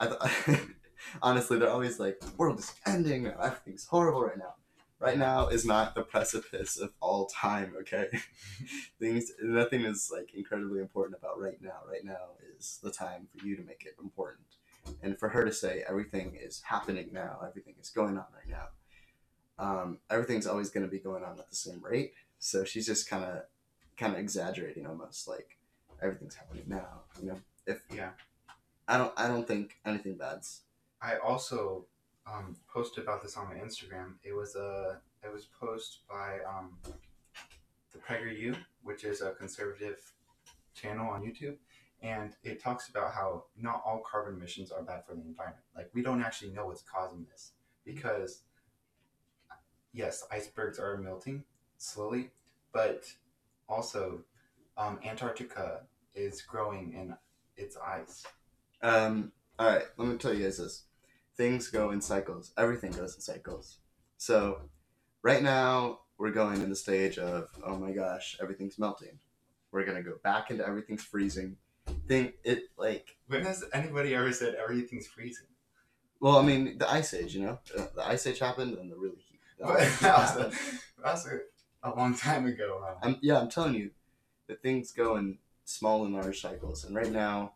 I 0.00 0.06
th- 0.06 0.60
honestly, 1.22 1.58
they're 1.58 1.70
always 1.70 1.98
like, 1.98 2.20
the 2.20 2.30
world 2.36 2.58
is 2.58 2.72
ending. 2.86 3.26
Everything's 3.26 3.86
horrible 3.86 4.22
right 4.22 4.38
now. 4.38 4.54
Right 5.00 5.16
now 5.18 5.46
is 5.46 5.64
not 5.64 5.94
the 5.94 6.02
precipice 6.02 6.76
of 6.76 6.92
all 7.00 7.26
time. 7.26 7.74
Okay, 7.82 8.06
things 8.98 9.30
nothing 9.40 9.82
is 9.82 10.10
like 10.12 10.34
incredibly 10.34 10.80
important 10.80 11.16
about 11.16 11.40
right 11.40 11.62
now. 11.62 11.78
Right 11.88 12.04
now 12.04 12.30
is 12.58 12.80
the 12.82 12.90
time 12.90 13.28
for 13.30 13.46
you 13.46 13.54
to 13.54 13.62
make 13.62 13.84
it 13.86 13.94
important, 14.02 14.48
and 15.00 15.16
for 15.16 15.28
her 15.28 15.44
to 15.44 15.52
say 15.52 15.84
everything 15.88 16.36
is 16.40 16.62
happening 16.62 17.10
now, 17.12 17.38
everything 17.46 17.74
is 17.80 17.90
going 17.90 18.18
on 18.18 18.24
right 18.34 18.48
now. 18.48 18.68
Um, 19.58 19.98
everything's 20.10 20.46
always 20.46 20.70
going 20.70 20.84
to 20.84 20.90
be 20.90 20.98
going 20.98 21.22
on 21.24 21.38
at 21.38 21.48
the 21.48 21.56
same 21.56 21.80
rate. 21.82 22.12
So 22.38 22.64
she's 22.64 22.86
just 22.86 23.08
kind 23.10 23.24
of, 23.24 23.42
kind 23.96 24.12
of 24.14 24.18
exaggerating 24.18 24.86
almost 24.86 25.26
like 25.28 25.58
everything's 26.02 26.34
happening 26.36 26.64
now. 26.66 27.02
You 27.20 27.28
know, 27.28 27.40
if 27.66 27.80
Yeah. 27.94 28.10
I 28.86 28.98
don't, 28.98 29.12
I 29.16 29.26
don't 29.28 29.46
think 29.46 29.78
anything 29.84 30.16
bad's 30.16 30.62
I 31.00 31.16
also 31.18 31.86
um, 32.26 32.56
posted 32.72 33.04
about 33.04 33.22
this 33.22 33.36
on 33.36 33.48
my 33.48 33.54
Instagram. 33.54 34.14
It 34.22 34.34
was 34.34 34.56
a 34.56 35.00
it 35.22 35.32
was 35.32 35.46
posted 35.60 36.00
by 36.08 36.38
um, 36.48 36.76
the 37.92 37.98
PragerU, 37.98 38.56
which 38.82 39.04
is 39.04 39.20
a 39.20 39.32
conservative 39.32 39.98
channel 40.74 41.10
on 41.10 41.22
YouTube, 41.22 41.56
and 42.02 42.32
it 42.42 42.62
talks 42.62 42.88
about 42.88 43.12
how 43.12 43.44
not 43.60 43.82
all 43.84 44.02
carbon 44.08 44.34
emissions 44.34 44.70
are 44.70 44.82
bad 44.82 45.04
for 45.06 45.14
the 45.14 45.22
environment. 45.22 45.64
Like 45.76 45.90
we 45.94 46.02
don't 46.02 46.22
actually 46.22 46.52
know 46.52 46.66
what's 46.66 46.82
causing 46.82 47.26
this 47.30 47.52
because 47.84 48.42
yes, 49.92 50.24
icebergs 50.30 50.78
are 50.78 50.96
melting 50.96 51.44
slowly, 51.78 52.30
but 52.72 53.04
also 53.68 54.20
um, 54.76 54.98
Antarctica 55.04 55.82
is 56.14 56.42
growing 56.42 56.92
in 56.92 57.14
its 57.56 57.76
ice. 57.76 58.24
Um, 58.82 59.32
all 59.58 59.66
right, 59.68 59.84
let 59.96 60.08
me 60.08 60.16
tell 60.16 60.32
you 60.32 60.44
guys 60.44 60.58
this. 60.58 60.84
Things 61.38 61.68
go 61.68 61.90
in 61.92 62.00
cycles. 62.02 62.52
Everything 62.58 62.90
goes 62.92 63.14
in 63.14 63.20
cycles. 63.22 63.78
So, 64.18 64.60
right 65.22 65.42
now 65.42 66.00
we're 66.18 66.32
going 66.32 66.60
in 66.60 66.68
the 66.68 66.76
stage 66.76 67.16
of 67.18 67.48
oh 67.64 67.76
my 67.76 67.92
gosh, 67.92 68.36
everything's 68.42 68.78
melting. 68.78 69.18
We're 69.72 69.84
gonna 69.86 70.02
go 70.02 70.16
back 70.22 70.50
into 70.50 70.66
everything's 70.66 71.04
freezing. 71.04 71.56
Thing 72.06 72.32
it 72.44 72.64
like 72.76 73.16
When 73.28 73.44
has 73.46 73.64
anybody 73.72 74.14
ever 74.14 74.32
said 74.32 74.56
everything's 74.56 75.06
freezing? 75.06 75.46
well, 76.20 76.36
I 76.36 76.42
mean 76.42 76.76
the 76.78 76.90
ice 76.90 77.14
age, 77.14 77.34
you 77.34 77.42
know, 77.44 77.58
Uh, 77.78 77.86
the 77.94 78.06
ice 78.06 78.26
age 78.26 78.40
happened 78.40 78.76
and 78.76 78.90
the 78.92 78.96
really 78.96 79.16
heat. 79.28 79.40
the 79.58 79.64
But 79.66 79.76
ice 79.80 79.92
age 79.94 80.00
that 80.00 80.36
was, 81.04 81.26
a, 81.26 81.32
that 81.32 81.42
a, 81.84 81.90
a 81.90 81.96
long 81.96 82.14
time 82.16 82.46
ago. 82.46 82.78
Wow. 82.82 82.98
I'm 83.02 83.16
yeah, 83.22 83.38
I'm 83.40 83.48
telling 83.48 83.74
you 83.74 83.90
that 84.48 84.60
things 84.62 84.90
go 84.92 85.16
in 85.16 85.38
small 85.64 86.04
and 86.04 86.12
large 86.14 86.40
cycles, 86.40 86.84
and 86.84 86.96
right 86.96 87.12
now 87.12 87.52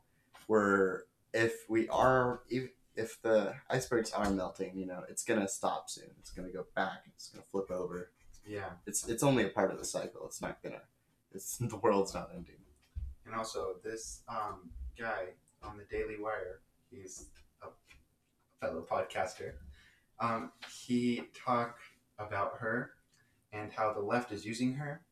we're 0.48 1.02
if 1.34 1.64
we 1.68 1.88
are 1.88 2.42
if, 2.48 2.70
if 2.96 3.20
the 3.22 3.54
icebergs 3.70 4.12
are 4.12 4.30
melting, 4.30 4.76
you 4.76 4.86
know, 4.86 5.02
it's 5.08 5.24
gonna 5.24 5.48
stop 5.48 5.88
soon. 5.90 6.10
It's 6.18 6.30
gonna 6.30 6.50
go 6.50 6.66
back. 6.74 7.04
It's 7.14 7.28
gonna 7.28 7.44
flip 7.50 7.70
over. 7.70 8.10
Yeah, 8.46 8.70
It's 8.86 9.08
it's 9.08 9.22
only 9.22 9.44
a 9.44 9.48
part 9.50 9.70
of 9.70 9.78
the 9.78 9.84
cycle. 9.84 10.26
It's 10.26 10.42
not 10.42 10.62
gonna. 10.62 10.82
It's 11.32 11.56
the 11.60 11.76
world's 11.76 12.14
not 12.14 12.30
ending. 12.34 12.56
and 13.26 13.34
also 13.34 13.76
this 13.84 14.22
um, 14.28 14.70
guy 14.98 15.28
on 15.62 15.78
the 15.78 15.84
Daily 15.84 16.16
Wire, 16.20 16.60
he's 16.90 17.26
a 17.62 17.68
fellow 18.60 18.84
podcaster. 18.90 19.52
Um, 20.20 20.52
he 20.84 21.22
talked 21.34 21.80
about 22.18 22.58
her 22.58 22.92
and 23.52 23.72
how 23.72 23.92
the 23.92 24.00
left 24.00 24.32
is 24.32 24.44
using 24.44 24.74
her. 24.74 25.02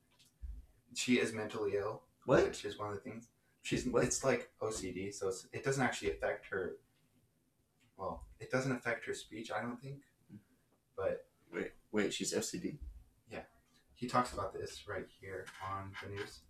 She 0.94 1.18
is 1.18 1.32
mentally 1.32 1.72
ill, 1.76 2.02
What? 2.24 2.44
which 2.44 2.64
is 2.64 2.78
one 2.78 2.88
of 2.90 2.94
the 2.96 3.00
things. 3.00 3.28
She's 3.62 3.86
What? 3.86 4.04
it's 4.04 4.24
like 4.24 4.50
OCD, 4.60 5.12
so 5.14 5.28
it's, 5.28 5.46
it 5.52 5.64
doesn't 5.64 5.82
actually 5.82 6.10
affect 6.12 6.46
her. 6.46 6.76
Well, 8.00 8.24
it 8.40 8.50
doesn't 8.50 8.72
affect 8.72 9.04
her 9.06 9.14
speech, 9.14 9.52
I 9.52 9.60
don't 9.60 9.80
think. 9.80 9.98
But 10.96 11.26
Wait, 11.52 11.72
wait. 11.92 12.14
She's 12.14 12.32
OCD. 12.32 12.78
he 13.94 14.06
talks 14.06 14.32
about 14.32 14.54
this 14.54 14.88
right 14.88 15.06
here 15.20 15.44
on 15.70 15.92
the 16.02 16.08
news. 16.08 16.40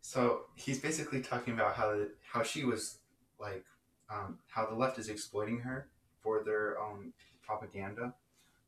So 0.00 0.42
he's 0.54 0.80
basically 0.80 1.20
talking 1.20 1.52
about 1.54 1.74
how 1.74 2.06
how 2.22 2.42
she 2.42 2.64
was 2.64 2.98
like 3.38 3.64
um, 4.10 4.38
how 4.48 4.66
the 4.66 4.74
left 4.74 4.98
is 4.98 5.08
exploiting 5.08 5.60
her 5.60 5.88
for 6.20 6.42
their 6.44 6.78
own 6.78 7.12
propaganda, 7.42 8.14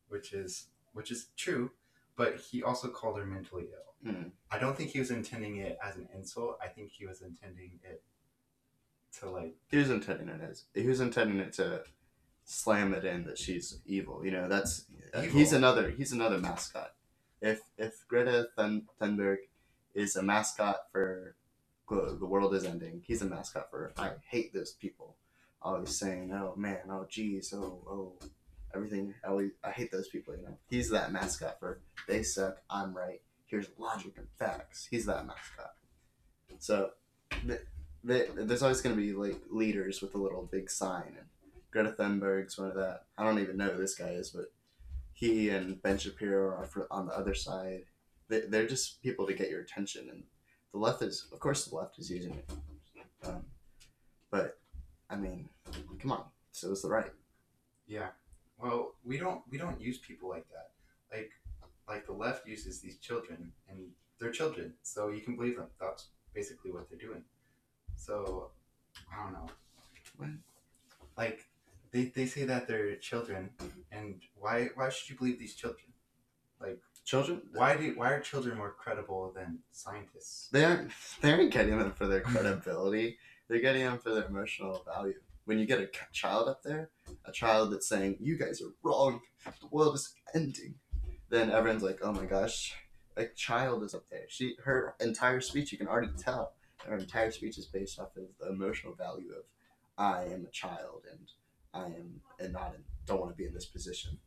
which 0.09 0.33
is 0.33 0.67
which 0.93 1.11
is 1.11 1.29
true. 1.37 1.71
But 2.17 2.39
he 2.39 2.63
also 2.63 2.89
called 2.89 3.19
her 3.19 3.27
mentally 3.27 3.67
ill. 3.73 4.13
Hmm. 4.13 4.29
I 4.51 4.59
don't 4.59 4.77
think 4.77 4.91
he 4.91 4.99
was 4.99 5.11
intending 5.11 5.57
it 5.59 5.79
as 5.85 5.97
an 5.97 6.09
insult. 6.15 6.59
I 6.63 6.69
think 6.69 6.91
he 6.91 7.07
was 7.07 7.21
intending 7.21 7.79
it 7.85 8.03
to 9.21 9.31
like 9.31 9.55
He 9.71 9.77
was 9.77 9.91
intending 9.91 10.29
it 10.29 10.41
as 10.41 10.65
he 10.75 10.87
was 10.87 11.01
intending 11.01 11.39
it 11.39 11.53
to 11.55 11.83
slam 12.45 12.95
it 12.95 13.05
in 13.05 13.25
that 13.25 13.39
she's 13.39 13.81
evil. 13.85 14.25
You 14.25 14.31
know, 14.31 14.49
that's 14.49 14.87
uh, 15.15 15.23
he's 15.23 15.53
another 15.53 15.91
he's 15.91 16.13
another 16.13 16.39
mascot. 16.39 16.93
If 17.41 17.61
if 17.77 18.07
Greta 18.09 18.49
Thun- 18.57 18.87
Thunberg 19.01 19.39
is 19.95 20.17
a 20.17 20.23
mascot 20.23 20.91
for 20.93 21.37
the 21.89 22.27
world 22.27 22.55
is 22.55 22.65
ending, 22.65 23.03
he's 23.07 23.23
a 23.23 23.27
mascot 23.27 23.71
for 23.71 23.93
I 23.99 24.13
hate 24.29 24.53
those 24.53 24.73
people. 24.73 25.17
Always 25.63 25.99
saying, 25.99 26.33
oh 26.33 26.55
man, 26.57 26.79
oh 26.91 27.07
geez, 27.09 27.53
oh 27.55 27.83
oh, 27.89 28.13
everything. 28.75 29.15
I 29.25 29.29
always 29.29 29.51
I 29.65 29.71
hate 29.71 29.91
those 29.91 30.09
people. 30.09 30.37
You 30.37 30.43
know, 30.43 30.59
he's 30.69 30.91
that 30.91 31.13
mascot 31.13 31.59
for 31.59 31.81
they 32.07 32.23
suck. 32.23 32.59
I'm 32.71 32.95
right. 32.95 33.21
Here's 33.47 33.67
logic 33.79 34.15
and 34.17 34.27
facts. 34.39 34.87
He's 34.91 35.07
that 35.07 35.27
mascot. 35.27 35.75
So. 36.59 36.91
th- 37.47 37.61
th- 38.07 38.31
there's 38.37 38.63
always 38.63 38.81
going 38.81 38.95
to 38.95 39.03
be 39.03 39.13
like 39.13 39.41
leaders 39.51 40.01
with 40.01 40.15
a 40.15 40.19
little 40.19 40.49
big 40.51 40.71
sign 40.71 41.17
and 41.19 41.27
Greta 41.77 41.93
Thunberg's 41.93 42.57
one 42.57 42.69
of 42.69 42.75
that. 42.77 43.03
I 43.19 43.25
don't 43.25 43.39
even 43.39 43.59
know 43.59 43.69
who 43.69 43.79
this 43.79 43.95
guy 43.95 44.09
is, 44.09 44.31
but 44.31 44.47
he 45.13 45.51
and 45.51 45.83
Ben 45.83 45.99
Shapiro 45.99 46.57
are 46.57 46.65
for, 46.65 46.87
on 46.91 47.07
the 47.07 47.13
other 47.13 47.35
side. 47.35 47.83
They, 48.29 48.41
they're 48.49 48.67
just 48.67 49.03
people 49.03 49.27
to 49.27 49.35
get 49.35 49.51
your 49.51 49.61
attention, 49.61 50.09
and 50.11 50.23
the 50.73 50.79
left 50.79 51.03
is, 51.03 51.29
of 51.33 51.39
course, 51.39 51.67
the 51.67 51.77
left 51.77 51.99
is 51.99 52.11
using 52.11 52.35
it. 52.35 52.51
Um, 53.27 53.45
but 54.31 54.59
I 55.11 55.17
mean, 55.17 55.49
come 56.01 56.13
on, 56.13 56.25
so 56.53 56.73
is 56.73 56.83
the 56.83 56.89
right. 56.89 57.13
Yeah. 57.87 58.09
Well, 58.59 58.95
we 59.05 59.19
don't 59.19 59.43
we 59.51 59.59
don't 59.59 59.81
use 59.81 59.99
people 59.99 60.29
like 60.29 60.47
that. 60.51 60.71
Like 61.15 61.31
like 61.89 62.07
the 62.07 62.13
left 62.13 62.47
uses 62.49 62.81
these 62.81 62.99
children 62.99 63.53
and 63.69 63.79
they're 64.19 64.31
children, 64.33 64.75
so 64.83 65.09
you 65.09 65.21
can 65.21 65.37
believe 65.37 65.57
them. 65.57 65.69
That's 65.81 66.07
basically 66.35 66.73
what 66.73 66.89
they're 66.89 66.99
doing. 66.99 67.23
So 67.95 68.51
I 69.13 69.23
don't 69.23 69.33
know. 69.33 69.47
What? 70.17 70.31
Like 71.17 71.45
they, 71.93 72.07
they 72.07 72.27
say 72.27 72.45
that 72.45 72.67
they're 72.67 72.97
children 72.97 73.51
and 73.93 74.21
why 74.39 74.71
why 74.75 74.89
should 74.89 75.11
you 75.11 75.17
believe 75.17 75.39
these 75.39 75.55
children? 75.55 75.87
Like 76.61 76.81
children, 77.05 77.43
Why 77.53 77.77
do 77.77 77.93
why 77.97 78.11
are 78.13 78.21
children 78.21 78.57
more 78.57 78.75
credible 78.79 79.33
than 79.37 79.59
scientists? 79.71 80.49
they 80.51 80.65
aren't 80.65 80.91
they 81.21 81.33
aren't 81.33 81.53
getting 81.53 81.79
them 81.79 81.93
for 81.93 82.07
their 82.07 82.21
credibility. 82.23 83.19
They're 83.49 83.61
getting 83.61 83.83
them 83.83 83.99
for 83.99 84.15
their 84.15 84.27
emotional 84.27 84.85
value. 84.85 85.15
When 85.45 85.59
you 85.59 85.67
get 85.67 85.81
a 85.81 85.89
child 86.13 86.49
up 86.49 86.63
there, 86.63 86.91
a 87.25 87.33
child 87.33 87.73
that's 87.73 87.89
saying 87.89 88.17
you 88.21 88.37
guys 88.37 88.61
are 88.61 88.73
wrong, 88.83 89.21
the 89.45 89.69
world 89.71 89.95
is 89.95 90.15
ending, 90.35 90.75
then 91.29 91.51
everyone's 91.51 91.83
like, 91.83 92.01
oh 92.03 92.13
my 92.13 92.25
gosh, 92.25 92.75
a 93.17 93.27
child 93.27 93.85
is 93.85 93.95
up 93.95 94.05
there. 94.11 94.25
She 94.29 94.57
her 94.65 94.95
entire 95.01 95.41
speech, 95.41 95.71
you 95.71 95.79
can 95.79 95.87
already 95.87 96.11
tell, 96.19 96.55
her 96.85 96.97
entire 96.97 97.31
speech 97.31 97.59
is 97.59 97.67
based 97.67 97.99
off 98.01 98.17
of 98.17 98.25
the 98.41 98.49
emotional 98.49 98.95
value 98.95 99.31
of 99.31 99.45
I 99.99 100.25
am 100.25 100.45
a 100.45 100.51
child 100.51 101.05
and 101.11 101.31
I 101.73 101.87
am 101.87 102.21
and 102.39 102.53
not 102.53 102.75
in, 102.75 102.83
don't 103.07 103.21
want 103.21 103.33
to 103.33 103.37
be 103.37 103.47
in 103.47 103.55
this 103.55 103.67
position. 103.67 104.19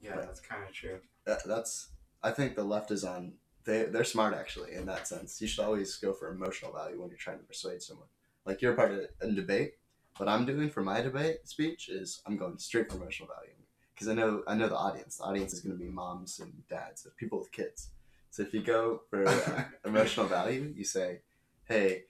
Yeah, 0.00 0.16
that's 0.16 0.40
kind 0.40 0.62
of 0.64 0.72
true. 0.72 0.98
That, 1.26 1.44
that's 1.46 1.88
I 2.22 2.30
think 2.30 2.54
the 2.54 2.64
left 2.64 2.90
is 2.90 3.04
on. 3.04 3.34
They 3.64 3.84
they're 3.84 4.04
smart 4.04 4.34
actually 4.34 4.72
in 4.72 4.86
that 4.86 5.06
sense. 5.06 5.40
You 5.40 5.46
should 5.46 5.64
always 5.64 5.96
go 5.96 6.12
for 6.12 6.30
emotional 6.32 6.72
value 6.72 7.00
when 7.00 7.10
you're 7.10 7.18
trying 7.18 7.38
to 7.38 7.44
persuade 7.44 7.82
someone. 7.82 8.08
Like 8.44 8.60
you're 8.62 8.74
part 8.74 8.92
of 8.92 9.00
a 9.20 9.30
debate. 9.32 9.74
What 10.16 10.28
I'm 10.28 10.44
doing 10.44 10.68
for 10.68 10.82
my 10.82 11.00
debate 11.00 11.48
speech 11.48 11.88
is 11.88 12.20
I'm 12.26 12.36
going 12.36 12.58
straight 12.58 12.90
for 12.90 12.96
emotional 12.96 13.28
value 13.34 13.54
because 13.94 14.08
I 14.08 14.14
know 14.14 14.42
I 14.46 14.54
know 14.54 14.68
the 14.68 14.76
audience. 14.76 15.18
The 15.18 15.24
audience 15.24 15.52
is 15.52 15.60
going 15.60 15.76
to 15.76 15.82
be 15.82 15.90
moms 15.90 16.38
and 16.40 16.52
dads, 16.68 17.06
people 17.16 17.38
with 17.38 17.52
kids. 17.52 17.90
So 18.30 18.42
if 18.42 18.52
you 18.54 18.62
go 18.62 19.02
for 19.10 19.26
uh, 19.26 19.64
emotional 19.84 20.26
value, 20.26 20.72
you 20.76 20.84
say, 20.84 21.20
"Hey, 21.64 22.04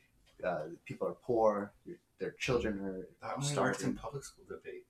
uh, 0.45 0.65
people 0.85 1.07
are 1.09 1.17
poor. 1.23 1.73
Your, 1.85 1.97
their 2.19 2.33
children 2.33 2.81
are 2.81 3.09
That 3.21 3.37
only 3.37 3.47
starving." 3.47 3.71
works 3.71 3.83
in 3.85 3.95
public 3.95 4.25
school 4.25 4.45
debate. 4.49 4.87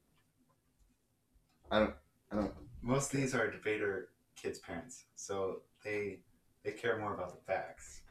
I 1.70 1.78
don't. 1.80 1.94
I 2.30 2.36
don't. 2.36 2.52
Most 2.82 3.12
of 3.14 3.20
these 3.20 3.34
are 3.34 3.50
debater 3.50 4.08
kids' 4.36 4.58
parents, 4.58 5.04
so 5.14 5.62
they 5.84 6.20
they 6.64 6.72
care 6.72 6.98
more 6.98 7.14
about 7.14 7.30
the 7.34 7.40
facts. 7.52 8.02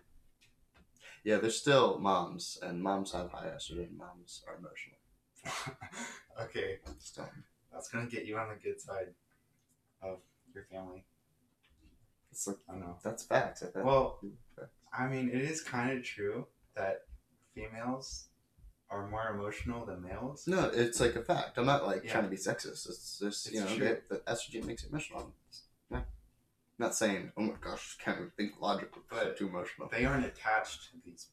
Yeah, 1.24 1.38
there's 1.38 1.58
still 1.60 2.00
moms, 2.00 2.58
and 2.62 2.82
moms 2.82 3.12
have 3.12 3.32
high 3.32 3.48
estrogen. 3.48 3.96
Moms 3.98 4.44
are 4.48 4.56
emotional. 4.56 4.98
okay, 6.42 6.78
don't. 7.16 7.30
that's 7.72 7.90
gonna 7.90 8.08
get 8.08 8.26
you 8.26 8.38
on 8.38 8.50
the 8.50 8.56
good 8.56 8.80
side 8.80 9.08
of 10.02 10.18
your 10.54 10.66
family. 10.72 11.04
It's 12.32 12.48
like 12.48 12.58
I 12.70 12.74
don't 12.74 12.82
know. 12.82 12.98
that's 13.04 13.24
facts. 13.24 13.62
I 13.64 13.68
think. 13.68 13.86
Well, 13.86 14.20
Facts. 14.56 14.70
I 14.98 15.08
mean, 15.08 15.30
it 15.30 15.42
is 15.42 15.62
kind 15.62 15.98
of 15.98 16.04
true 16.04 16.48
that 16.76 17.04
females 17.56 18.28
are 18.90 19.08
more 19.10 19.30
emotional 19.30 19.86
than 19.86 20.02
males. 20.02 20.48
No, 20.48 20.70
it's 20.74 21.00
like 21.00 21.16
a 21.16 21.22
fact. 21.24 21.58
I'm 21.58 21.66
not 21.66 21.86
like 21.86 22.04
Yeah. 22.04 22.12
trying 22.14 22.24
to 22.26 22.30
be 22.30 22.36
sexist. 22.38 22.90
It's 22.90 23.20
just 23.20 23.52
you 23.52 23.62
know 23.62 23.76
true. 23.76 23.98
the, 24.10 24.18
estrogen 24.28 24.66
makes 24.66 24.84
you 24.84 24.90
emotional. 24.90 25.34
Not 26.82 26.96
saying 26.96 27.32
oh 27.38 27.42
my 27.42 27.54
gosh, 27.62 27.96
can't 28.04 28.18
even 28.18 28.32
think 28.32 28.60
logically, 28.60 29.04
but 29.08 29.24
But- 29.24 29.38
too 29.38 29.48
emotional. 29.48 29.88
They 29.90 30.04
aren't 30.04 30.26
attached 30.26 30.90
to 30.90 30.98
these 31.06 31.30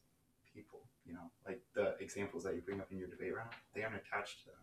people. 0.53 0.81
You 1.07 1.13
know, 1.15 1.31
like 1.43 1.63
the 1.73 1.95
examples 1.99 2.43
that 2.43 2.53
you 2.53 2.61
bring 2.61 2.79
up 2.79 2.91
in 2.91 2.99
your 2.99 3.07
debate 3.07 3.35
round. 3.35 3.49
They 3.73 3.81
aren't 3.83 3.95
attached 3.95 4.41
to 4.41 4.45
them. 4.51 4.59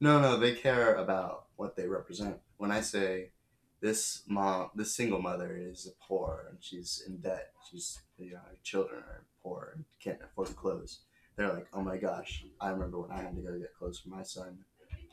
No, 0.00 0.20
no, 0.20 0.36
they 0.36 0.56
care 0.56 0.96
about 0.96 1.46
what 1.54 1.76
they 1.76 1.86
represent. 1.86 2.40
When 2.56 2.72
I 2.72 2.80
say 2.80 3.30
this 3.80 4.24
mom, 4.26 4.70
this 4.74 4.92
single 4.96 5.22
mother 5.22 5.56
is 5.56 5.88
poor 6.00 6.46
and 6.50 6.58
she's 6.60 7.04
in 7.06 7.18
debt, 7.18 7.52
she's 7.70 8.00
you 8.18 8.32
know 8.32 8.40
her 8.50 8.56
children 8.64 9.04
are 9.04 9.24
poor 9.40 9.70
and 9.76 9.84
can't 10.00 10.20
afford 10.20 10.56
clothes. 10.56 11.02
They're 11.36 11.52
like, 11.52 11.68
oh 11.72 11.82
my 11.82 11.96
gosh, 11.96 12.44
I 12.60 12.70
remember 12.70 12.98
when 13.00 13.12
I 13.12 13.22
had 13.22 13.36
to 13.36 13.40
go 13.40 13.56
get 13.56 13.76
clothes 13.78 14.00
for 14.00 14.08
my 14.08 14.24
son. 14.24 14.64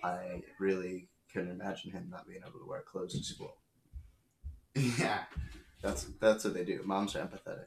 I 0.03 0.41
really 0.59 1.09
couldn't 1.31 1.51
imagine 1.51 1.91
him 1.91 2.09
not 2.09 2.27
being 2.27 2.41
able 2.41 2.59
to 2.59 2.65
wear 2.65 2.81
clothes 2.81 3.13
to 3.13 3.23
school. 3.23 3.60
Yeah. 4.75 5.23
That's 5.81 6.03
that's 6.19 6.43
what 6.43 6.53
they 6.53 6.63
do. 6.63 6.81
Moms 6.85 7.15
are 7.15 7.25
empathetic. 7.25 7.65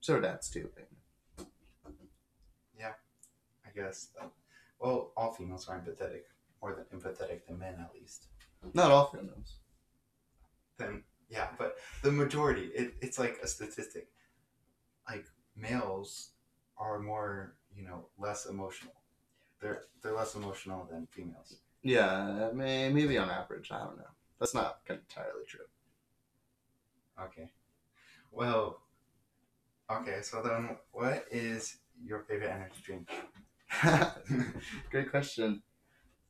So 0.00 0.14
are 0.14 0.20
dads 0.20 0.48
too. 0.48 0.70
Yeah, 2.78 2.92
I 3.64 3.70
guess. 3.74 4.08
That, 4.18 4.30
well, 4.78 5.12
all 5.16 5.32
females 5.32 5.68
are 5.68 5.78
empathetic, 5.78 6.22
more 6.62 6.74
than 6.74 6.98
empathetic 6.98 7.46
than 7.46 7.58
men, 7.58 7.74
at 7.80 7.90
least. 7.98 8.26
Not 8.74 8.90
all 8.90 9.06
females. 9.06 9.56
Then 10.78 11.02
yeah, 11.28 11.48
but 11.58 11.76
the 12.02 12.12
majority, 12.12 12.66
it, 12.74 12.94
it's 13.00 13.18
like 13.18 13.38
a 13.42 13.48
statistic. 13.48 14.08
Like 15.08 15.26
males 15.56 16.30
are 16.78 16.98
more, 17.00 17.54
you 17.74 17.84
know, 17.84 18.06
less 18.18 18.46
emotional. 18.46 18.94
They're 19.60 19.84
they're 20.02 20.14
less 20.14 20.34
emotional 20.34 20.86
than 20.90 21.08
females. 21.10 21.56
Yeah, 21.82 22.50
may, 22.52 22.88
maybe 22.90 23.18
on 23.18 23.30
average. 23.30 23.70
I 23.72 23.78
don't 23.78 23.96
know. 23.96 24.04
That's 24.38 24.54
not 24.54 24.80
entirely 24.88 25.44
true. 25.48 25.64
Okay. 27.22 27.50
Well. 28.30 28.80
Okay, 29.90 30.18
so 30.22 30.42
then, 30.42 30.76
what 30.90 31.26
is 31.30 31.76
your 32.04 32.24
favorite 32.24 32.50
energy 32.50 32.82
drink? 32.82 33.08
Great 34.90 35.10
question. 35.10 35.62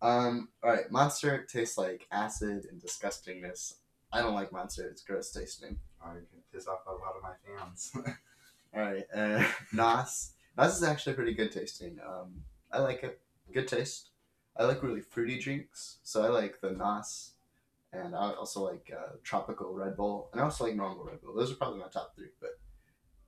Um, 0.02 0.48
all 0.62 0.70
right, 0.70 0.90
Monster 0.90 1.46
tastes 1.50 1.78
like 1.78 2.06
acid 2.12 2.66
and 2.70 2.80
disgustingness. 2.80 3.74
I 4.12 4.20
don't 4.20 4.34
like 4.34 4.52
Monster. 4.52 4.86
It's 4.88 5.02
gross 5.02 5.30
tasting. 5.30 5.78
Oh, 6.04 6.12
you're 6.12 6.26
gonna 6.30 6.42
piss 6.52 6.68
off 6.68 6.80
a 6.86 6.92
lot 6.92 7.16
of 7.16 7.22
my 7.22 7.32
fans. 7.46 7.92
All 8.74 8.82
right, 8.82 9.04
uh, 9.14 9.44
Nos. 9.72 10.32
Nos 10.56 10.76
is 10.76 10.82
actually 10.82 11.14
pretty 11.14 11.34
good 11.34 11.50
tasting. 11.50 11.98
Um, 12.06 12.42
I 12.70 12.78
like 12.80 13.02
it. 13.02 13.20
Good 13.52 13.68
taste. 13.68 14.10
I 14.56 14.64
like 14.64 14.82
really 14.82 15.00
fruity 15.00 15.38
drinks, 15.38 15.98
so 16.02 16.22
I 16.22 16.28
like 16.28 16.60
the 16.60 16.70
Nos, 16.70 17.32
and 18.04 18.14
I 18.14 18.32
also 18.32 18.64
like 18.64 18.90
uh, 18.94 19.12
tropical 19.22 19.74
Red 19.74 19.96
Bull, 19.96 20.28
and 20.32 20.40
I 20.40 20.44
also 20.44 20.64
like 20.64 20.74
normal 20.74 21.04
Red 21.04 21.20
Bull. 21.22 21.34
Those 21.34 21.52
are 21.52 21.56
probably 21.56 21.80
my 21.80 21.88
top 21.88 22.14
three. 22.16 22.28
But 22.40 22.58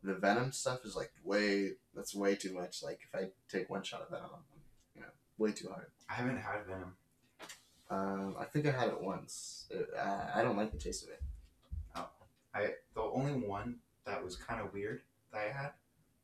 the 0.02 0.14
Venom 0.14 0.52
stuff 0.52 0.84
is 0.84 0.96
like 0.96 1.12
way. 1.24 1.72
That's 1.94 2.14
way 2.14 2.36
too 2.36 2.52
much. 2.54 2.82
Like 2.82 3.00
if 3.02 3.18
I 3.18 3.28
take 3.48 3.70
one 3.70 3.82
shot 3.82 4.02
of 4.02 4.10
Venom, 4.10 4.30
I'm, 4.34 4.60
you 4.94 5.00
know, 5.02 5.08
way 5.38 5.52
too 5.52 5.68
hard. 5.68 5.86
I 6.08 6.14
haven't 6.14 6.38
had 6.38 6.66
Venom. 6.66 6.94
Um, 7.90 8.36
I 8.38 8.44
think 8.44 8.66
I 8.66 8.70
had 8.70 8.88
it 8.88 9.00
once. 9.00 9.66
It, 9.70 9.88
I, 9.98 10.40
I 10.40 10.42
don't 10.42 10.56
like 10.56 10.72
the 10.72 10.78
taste 10.78 11.04
of 11.04 11.10
it. 11.10 11.22
Oh, 11.96 12.08
I 12.54 12.72
the 12.94 13.02
only 13.02 13.32
one 13.32 13.76
that 14.06 14.22
was 14.22 14.36
kind 14.36 14.60
of 14.60 14.72
weird 14.72 15.02
that 15.32 15.40
I 15.40 15.52
had 15.62 15.70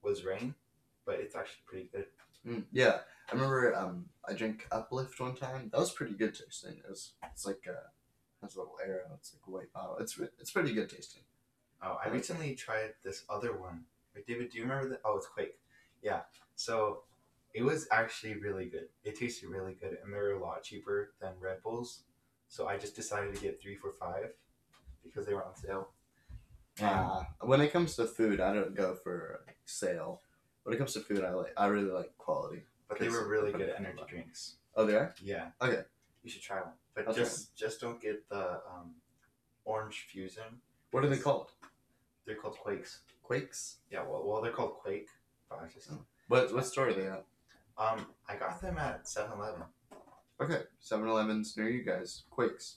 was 0.02 0.24
Reign, 0.24 0.54
but 1.06 1.20
it's 1.20 1.34
actually 1.34 1.62
pretty 1.66 1.88
good. 1.92 2.06
Mm, 2.46 2.64
yeah, 2.72 2.98
I 3.30 3.34
remember 3.34 3.74
um, 3.74 4.06
I 4.28 4.34
drank 4.34 4.66
Uplift 4.70 5.18
one 5.18 5.34
time. 5.34 5.70
That 5.72 5.80
was 5.80 5.90
pretty 5.92 6.14
good 6.14 6.34
tasting. 6.34 6.78
It 6.78 6.88
was 6.88 7.12
it's 7.32 7.46
like 7.46 7.64
uh 7.68 7.88
has 8.44 8.56
a 8.56 8.60
little 8.60 8.76
arrow. 8.84 9.02
It's 9.14 9.34
like 9.34 9.42
a 9.46 9.50
white 9.50 9.72
bottle. 9.72 9.96
It's 9.98 10.18
it's 10.40 10.50
pretty 10.50 10.72
good 10.74 10.88
tasting. 10.88 11.22
Oh, 11.82 11.98
I 12.04 12.08
recently 12.08 12.54
tried 12.54 12.94
this 13.02 13.24
other 13.28 13.56
one. 13.56 13.84
Wait, 14.14 14.26
David, 14.26 14.50
do 14.50 14.58
you 14.58 14.64
remember 14.64 14.88
that? 14.90 15.00
Oh, 15.04 15.16
it's 15.16 15.26
Quake. 15.26 15.58
Yeah. 16.02 16.20
So 16.54 17.02
it 17.52 17.62
was 17.62 17.86
actually 17.90 18.34
really 18.36 18.66
good. 18.66 18.88
It 19.04 19.16
tasted 19.18 19.48
really 19.48 19.74
good, 19.74 19.98
and 20.02 20.12
they're 20.12 20.32
a 20.32 20.40
lot 20.40 20.62
cheaper 20.62 21.12
than 21.20 21.32
Red 21.40 21.62
Bulls. 21.62 22.04
So 22.48 22.68
I 22.68 22.78
just 22.78 22.94
decided 22.94 23.34
to 23.34 23.40
get 23.40 23.60
three 23.60 23.76
for 23.76 23.92
five 23.92 24.30
because 25.02 25.26
they 25.26 25.34
were 25.34 25.44
on 25.44 25.56
sale. 25.56 25.88
And 26.80 26.88
Uh, 26.88 27.24
when 27.40 27.60
it 27.60 27.72
comes 27.72 27.96
to 27.96 28.06
food, 28.06 28.40
I 28.40 28.52
don't 28.54 28.74
go 28.74 28.94
for 28.94 29.44
sale. 29.64 30.20
When 30.64 30.74
it 30.74 30.78
comes 30.78 30.92
to 30.94 31.00
food, 31.00 31.22
I 31.24 31.30
like 31.30 31.52
I 31.56 31.66
really 31.66 31.90
like 31.90 32.16
quality. 32.18 32.62
but 32.88 32.98
they 32.98 33.08
were 33.08 33.26
really 33.28 33.52
good 33.52 33.72
energy 33.76 34.02
drinks. 34.08 34.56
Oh, 34.76 34.84
they 34.84 34.94
are. 34.94 35.14
Yeah. 35.22 35.50
Okay. 35.60 35.82
You 36.22 36.30
should 36.30 36.42
try 36.42 36.60
one, 36.60 36.72
but 36.94 37.08
I'll 37.08 37.14
just 37.14 37.56
just 37.56 37.80
don't 37.80 38.00
get 38.00 38.28
the 38.28 38.60
um, 38.70 38.94
orange 39.64 40.06
fusion. 40.10 40.60
What 40.90 41.04
are 41.04 41.08
they 41.08 41.18
called? 41.18 41.50
They're 42.26 42.36
called 42.36 42.56
Quakes. 42.58 43.00
Quakes. 43.22 43.78
Yeah. 43.90 44.02
Well, 44.08 44.22
well, 44.24 44.40
they're 44.42 44.52
called 44.52 44.74
Quake. 44.74 45.08
But 45.48 45.60
I 45.62 45.66
just 45.68 45.90
What 46.28 46.52
what 46.54 46.66
store 46.66 46.88
are 46.88 46.92
they 46.94 47.06
at? 47.06 47.24
um, 47.76 48.06
I 48.28 48.36
got 48.36 48.60
them 48.62 48.78
at 48.78 49.04
7-Eleven. 49.04 49.62
Okay, 50.40 50.62
7-Elevens 50.82 51.56
near 51.56 51.68
you 51.68 51.82
guys. 51.82 52.22
Quakes. 52.30 52.76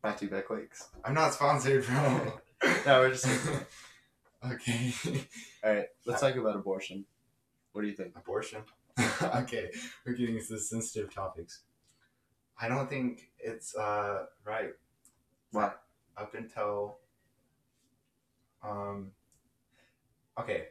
Brought 0.00 0.18
to 0.18 0.24
you 0.26 0.30
by 0.30 0.40
Quakes. 0.40 0.88
I'm 1.04 1.14
not 1.14 1.34
sponsored, 1.34 1.84
bro. 1.86 2.38
No, 2.86 3.00
we're 3.00 3.10
just 3.10 3.26
okay. 4.52 4.92
all 5.64 5.72
right. 5.74 5.86
Let's 6.06 6.20
talk 6.20 6.36
about 6.36 6.54
abortion. 6.54 7.04
What 7.72 7.82
do 7.82 7.88
you 7.88 7.94
think? 7.96 8.14
Abortion. 8.16 8.62
okay, 9.22 9.70
we're 10.06 10.12
getting 10.12 10.36
into 10.36 10.58
sensitive 10.58 11.12
topics. 11.12 11.62
I 12.62 12.68
don't 12.68 12.88
think 12.88 13.28
it's 13.40 13.74
uh 13.74 14.26
right. 14.44 14.70
Why? 15.50 15.72
Up 16.16 16.34
until 16.34 16.98
um. 18.62 19.10
Okay. 20.38 20.68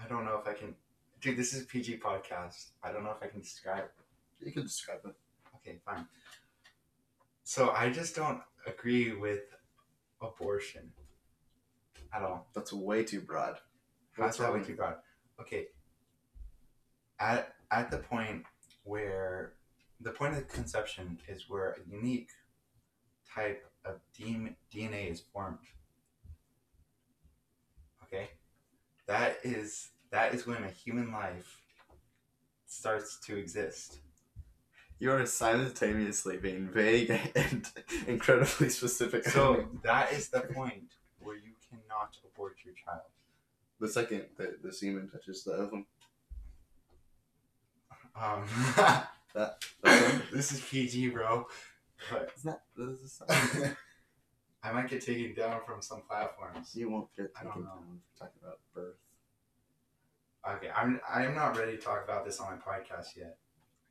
I 0.00 0.06
don't 0.06 0.24
know 0.24 0.38
if 0.40 0.46
I 0.46 0.52
can. 0.52 0.76
Dude, 1.20 1.36
this 1.36 1.52
is 1.52 1.62
a 1.62 1.66
PG 1.66 1.98
podcast. 1.98 2.70
I 2.84 2.92
don't 2.92 3.02
know 3.02 3.10
if 3.10 3.20
I 3.20 3.26
can 3.26 3.40
describe. 3.40 3.86
You 4.40 4.52
can 4.52 4.62
describe 4.62 5.00
it. 5.04 5.14
Okay, 5.56 5.78
fine. 5.84 6.06
So 7.42 7.70
I 7.70 7.90
just 7.90 8.14
don't 8.14 8.40
agree 8.64 9.12
with 9.12 9.40
abortion 10.22 10.92
at 12.14 12.22
all. 12.22 12.46
That's 12.54 12.72
way 12.72 13.02
too 13.02 13.20
broad. 13.20 13.56
What's 14.16 14.36
that 14.38 14.52
way 14.52 14.62
too 14.62 14.76
broad? 14.76 14.96
Okay. 15.40 15.66
At 17.18 17.54
at 17.72 17.90
the 17.90 17.98
point 17.98 18.44
where 18.84 19.55
the 20.00 20.10
point 20.10 20.36
of 20.36 20.48
conception 20.48 21.18
is 21.28 21.48
where 21.48 21.70
a 21.72 21.90
unique 21.90 22.30
type 23.34 23.64
of 23.84 24.00
DNA 24.14 25.10
is 25.10 25.20
formed. 25.20 25.58
Okay, 28.04 28.30
that 29.06 29.38
is 29.42 29.90
that 30.10 30.34
is 30.34 30.46
when 30.46 30.62
a 30.64 30.70
human 30.70 31.10
life 31.12 31.60
starts 32.66 33.18
to 33.26 33.36
exist. 33.36 33.98
You 34.98 35.12
are 35.12 35.26
simultaneously 35.26 36.38
being 36.38 36.68
vague 36.68 37.10
and 37.34 37.68
incredibly 38.06 38.70
specific. 38.70 39.24
So 39.28 39.66
that 39.82 40.12
is 40.12 40.28
the 40.28 40.40
point 40.40 40.94
where 41.20 41.36
you 41.36 41.52
cannot 41.68 42.16
abort 42.24 42.56
your 42.64 42.74
child. 42.74 43.02
the 43.80 43.88
second 43.88 44.22
the, 44.38 44.56
the 44.62 44.72
semen 44.72 45.08
touches 45.10 45.44
the 45.44 45.52
ovum, 45.52 45.86
Um, 48.14 48.44
that 49.84 50.22
this 50.32 50.52
is 50.52 50.60
PG, 50.60 51.10
bro. 51.10 51.46
But 52.10 52.30
It's 52.34 52.44
not. 52.44 52.60
This 52.76 53.00
is 53.00 53.22
I 54.62 54.72
might 54.72 54.88
get 54.88 55.04
taken 55.04 55.34
down 55.34 55.60
from 55.66 55.82
some 55.82 56.02
platforms. 56.08 56.74
you 56.74 56.90
won't 56.90 57.14
get 57.16 57.30
I 57.38 57.44
don't 57.44 57.52
taken 57.52 57.64
know. 57.64 57.68
down 57.70 58.00
for 58.14 58.18
talking 58.24 58.40
about 58.42 58.58
birth. 58.74 58.96
Okay, 60.56 60.70
I'm 60.74 61.00
I'm 61.08 61.34
not 61.34 61.56
ready 61.58 61.76
to 61.76 61.82
talk 61.82 62.02
about 62.04 62.24
this 62.24 62.40
on 62.40 62.50
my 62.50 62.56
podcast 62.56 63.16
yet. 63.16 63.36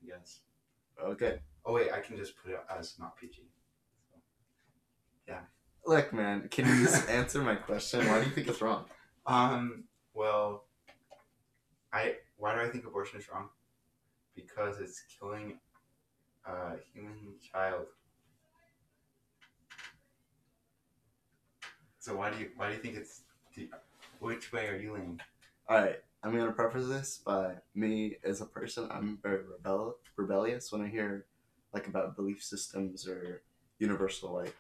I 0.04 0.08
guess. 0.08 0.40
Okay. 1.02 1.40
Oh 1.66 1.74
wait, 1.74 1.92
I 1.92 2.00
can 2.00 2.18
just 2.18 2.36
put 2.38 2.52
it 2.52 2.60
as 2.76 2.96
not 3.00 3.18
PG. 3.18 3.44
Yeah. 5.28 5.42
Look, 5.86 6.12
man, 6.14 6.48
can 6.50 6.68
you 6.68 6.84
just 6.84 7.08
answer 7.20 7.42
my 7.42 7.56
question? 7.56 8.08
Why 8.08 8.20
do 8.20 8.26
you 8.28 8.32
think 8.34 8.48
it's 8.48 8.62
wrong? 8.62 8.86
Um. 9.28 9.84
Well, 10.14 10.66
I 11.94 12.16
why 12.38 12.56
do 12.56 12.62
I 12.62 12.70
think 12.70 12.86
abortion 12.86 13.20
is 13.20 13.30
wrong? 13.30 13.50
Because 14.36 14.80
it's 14.80 15.02
killing 15.20 15.60
a 16.46 16.76
human 16.94 17.36
child. 17.52 17.86
So 22.00 22.16
why 22.16 22.32
do 22.32 22.40
you 22.40 22.50
why 22.56 22.70
do 22.70 22.76
you 22.76 22.82
think 22.82 22.96
it's? 22.98 23.22
Which 24.20 24.52
way 24.52 24.68
are 24.68 24.78
you 24.78 24.94
leaning? 24.94 25.20
All 25.68 25.78
right. 25.78 26.00
I'm 26.24 26.36
gonna 26.36 26.52
preface 26.52 26.88
this 26.88 27.22
by 27.24 27.54
me 27.76 28.18
as 28.24 28.42
a 28.42 28.46
person. 28.46 28.88
I'm 28.92 29.20
very 29.22 29.42
rebel 29.44 29.98
rebellious 30.18 30.72
when 30.72 30.82
I 30.82 30.88
hear 30.88 31.26
like 31.74 31.88
about 31.88 32.16
belief 32.16 32.44
systems 32.44 33.08
or 33.08 33.44
universal 33.80 34.34
like 34.34 34.56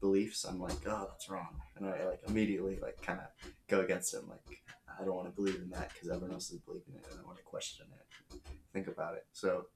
beliefs. 0.00 0.44
I'm 0.44 0.60
like, 0.60 0.76
oh, 0.86 1.06
that's 1.10 1.28
wrong, 1.28 1.60
and 1.76 1.86
I 1.86 2.06
like 2.06 2.20
immediately 2.26 2.78
like 2.80 3.00
kind 3.02 3.20
of 3.20 3.26
go 3.68 3.80
against 3.80 4.14
it. 4.14 4.20
I'm 4.22 4.30
like, 4.30 4.62
I 5.00 5.04
don't 5.04 5.14
want 5.14 5.28
to 5.28 5.34
believe 5.34 5.56
in 5.56 5.70
that 5.70 5.92
because 5.92 6.08
everyone 6.08 6.32
else 6.32 6.50
is 6.50 6.58
believing 6.60 6.94
it, 6.94 7.06
and 7.10 7.20
I 7.20 7.26
want 7.26 7.38
to 7.38 7.44
question 7.44 7.86
it, 7.98 8.40
think 8.72 8.86
about 8.86 9.14
it. 9.14 9.26
So 9.32 9.66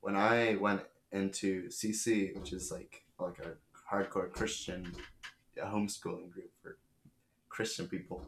when 0.00 0.16
I 0.16 0.56
went 0.56 0.82
into 1.12 1.68
CC, 1.68 2.36
which 2.38 2.52
is 2.52 2.70
like 2.70 3.04
like 3.18 3.38
a 3.38 3.54
hardcore 3.92 4.30
Christian 4.30 4.92
homeschooling 5.58 6.30
group 6.30 6.50
for 6.62 6.78
Christian 7.48 7.86
people. 7.86 8.22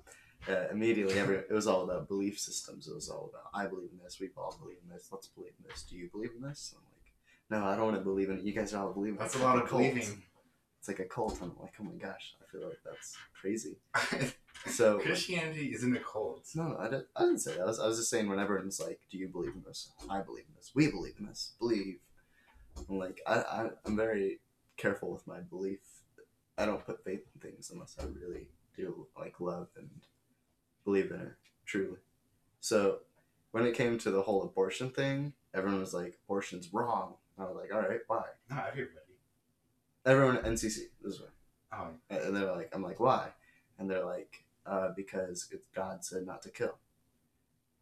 Uh, 0.49 0.69
immediately, 0.71 1.19
every 1.19 1.37
it 1.37 1.51
was 1.51 1.67
all 1.67 1.83
about 1.83 2.09
belief 2.09 2.39
systems. 2.39 2.89
It 2.89 2.95
was 2.95 3.11
all 3.11 3.31
about 3.31 3.51
I 3.53 3.67
believe 3.67 3.91
in 3.93 3.99
this. 4.03 4.19
We 4.21 4.31
all 4.37 4.57
believe 4.61 4.79
in 4.83 4.89
this. 4.95 5.09
Let's 5.13 5.27
believe 5.27 5.53
in 5.59 5.69
this. 5.69 5.83
Do 5.83 5.97
you 5.97 6.09
believe 6.11 6.31
in 6.37 6.43
this? 6.43 6.75
I'm 6.77 6.85
like, 6.95 7.13
no, 7.51 7.69
I 7.69 7.77
don't 7.77 7.87
want 7.87 7.99
to 7.99 8.05
believe 8.05 8.31
in 8.31 8.39
it. 8.39 8.45
You 8.45 8.53
guys 8.53 8.73
all 8.73 8.93
believe 8.93 9.15
in 9.15 9.17
it. 9.17 9.21
That's 9.21 9.37
a 9.37 9.41
lot 9.41 9.61
of 9.61 9.69
believing. 9.69 10.23
It's 10.79 10.89
like 10.89 11.01
a 11.01 11.05
cult. 11.05 11.39
I'm 11.43 11.53
like, 11.61 11.75
oh 11.81 11.85
my 11.85 11.95
gosh, 11.95 12.35
I 12.41 12.51
feel 12.51 12.69
like 12.69 12.81
that's 12.85 13.17
crazy. 13.41 13.77
So 14.67 14.99
Christianity 14.99 15.73
isn't 15.75 15.97
a 15.97 16.01
cult. 16.01 16.45
no, 16.55 16.77
I 16.79 16.85
didn't, 16.85 17.07
I 17.15 17.21
didn't 17.21 17.39
say 17.39 17.53
that. 17.55 17.63
I 17.63 17.67
was, 17.67 17.79
I 17.79 17.87
was 17.87 17.97
just 17.99 18.11
saying 18.11 18.29
when 18.29 18.41
everyone's 18.41 18.81
like, 18.81 19.01
do 19.11 19.17
you 19.17 19.29
believe 19.29 19.55
in 19.55 19.63
this? 19.67 19.93
I 20.11 20.21
believe 20.21 20.45
in 20.49 20.55
this. 20.57 20.73
We 20.75 20.91
believe 20.91 21.15
in 21.19 21.27
this. 21.27 21.53
Believe. 21.59 21.99
I'm 22.89 22.99
like, 22.99 23.21
I, 23.27 23.35
I, 23.35 23.69
I'm 23.87 23.97
very 23.97 24.41
careful 24.77 25.13
with 25.13 25.27
my 25.27 25.41
belief. 25.41 25.79
I 26.57 26.67
don't 26.67 26.85
put 26.85 27.05
faith 27.05 27.21
in 27.35 27.41
things 27.41 27.71
unless 27.73 27.97
I 28.01 28.05
really 28.07 28.49
do 28.77 29.07
like 29.17 29.41
love 29.41 29.69
and 29.77 29.89
believe 30.85 31.11
in 31.13 31.21
it 31.21 31.33
truly. 31.65 31.99
So 32.61 32.99
when 33.53 33.65
it 33.65 33.77
came 33.77 33.99
to 33.99 34.11
the 34.11 34.23
whole 34.23 34.43
abortion 34.43 34.91
thing, 34.91 35.35
everyone 35.55 35.81
was 35.81 35.95
like, 35.95 36.19
abortion's 36.25 36.73
wrong. 36.73 37.15
I 37.39 37.45
was 37.45 37.57
like, 37.57 37.73
all 37.73 37.89
right, 37.89 38.01
why? 38.09 38.25
Not 38.51 38.67
everybody. 38.73 39.08
Everyone 40.05 40.37
at 40.37 40.45
NCC 40.45 40.85
this 41.03 41.21
way. 41.21 41.27
Oh, 41.73 41.89
And 42.11 42.35
they're 42.35 42.53
like, 42.53 42.71
I'm 42.73 42.83
like, 42.83 43.01
why? 43.01 43.29
And 43.79 43.91
they're 43.91 44.05
like, 44.05 44.45
uh, 44.67 44.91
because 44.97 45.49
it's 45.53 45.67
God 45.75 46.05
said 46.05 46.27
not 46.27 46.43
to 46.43 46.51
kill. 46.51 46.77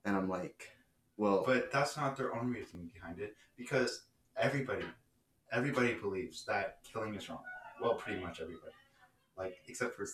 And 0.04 0.16
I'm 0.16 0.28
like, 0.28 0.70
well, 1.16 1.42
but 1.46 1.72
that's 1.72 1.96
not 1.96 2.16
their 2.16 2.34
own 2.34 2.50
reasoning 2.50 2.90
behind 2.92 3.18
it 3.18 3.34
because 3.56 4.02
everybody, 4.36 4.84
everybody 5.50 5.94
believes 5.94 6.44
that 6.44 6.78
killing 6.90 7.14
is 7.14 7.28
wrong. 7.28 7.42
Well, 7.80 7.94
pretty 7.94 8.20
much 8.22 8.40
everybody, 8.40 8.72
like 9.36 9.56
except 9.68 9.94
for 9.94 10.06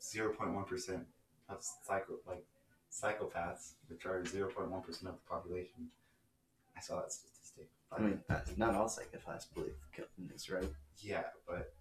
zero 0.00 0.32
point 0.32 0.54
one 0.54 0.64
percent 0.64 1.06
of 1.48 1.64
psycho 1.84 2.14
like 2.26 2.44
psychopaths, 2.92 3.72
which 3.88 4.06
are 4.06 4.24
zero 4.24 4.50
point 4.50 4.70
one 4.70 4.82
percent 4.82 5.08
of 5.08 5.14
the 5.16 5.28
population. 5.28 5.88
I 6.76 6.80
saw 6.80 6.96
that. 7.00 7.12
I 7.92 8.00
mean, 8.00 8.20
not- 8.56 8.74
all 8.74 8.88
psychopaths 8.88 9.52
believe 9.54 9.74
killing 9.92 10.30
is 10.34 10.48
right. 10.48 10.70
Yeah, 10.98 11.24
but 11.46 11.72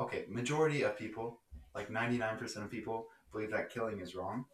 okay, 0.00 0.26
majority 0.28 0.82
of 0.82 0.96
people, 0.96 1.40
like 1.74 1.90
ninety 1.90 2.18
nine 2.18 2.36
percent 2.36 2.64
of 2.64 2.70
people, 2.70 3.08
believe 3.32 3.50
that 3.50 3.70
killing 3.70 4.00
is 4.00 4.14
wrong. 4.14 4.44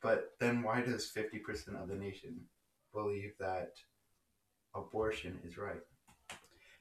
But 0.00 0.32
then 0.40 0.62
why 0.62 0.82
does 0.82 1.08
fifty 1.10 1.38
percent 1.38 1.76
of 1.76 1.88
the 1.88 1.96
nation 1.96 2.40
believe 2.92 3.32
that 3.40 3.72
abortion 4.74 5.38
is 5.44 5.56
right? 5.58 5.80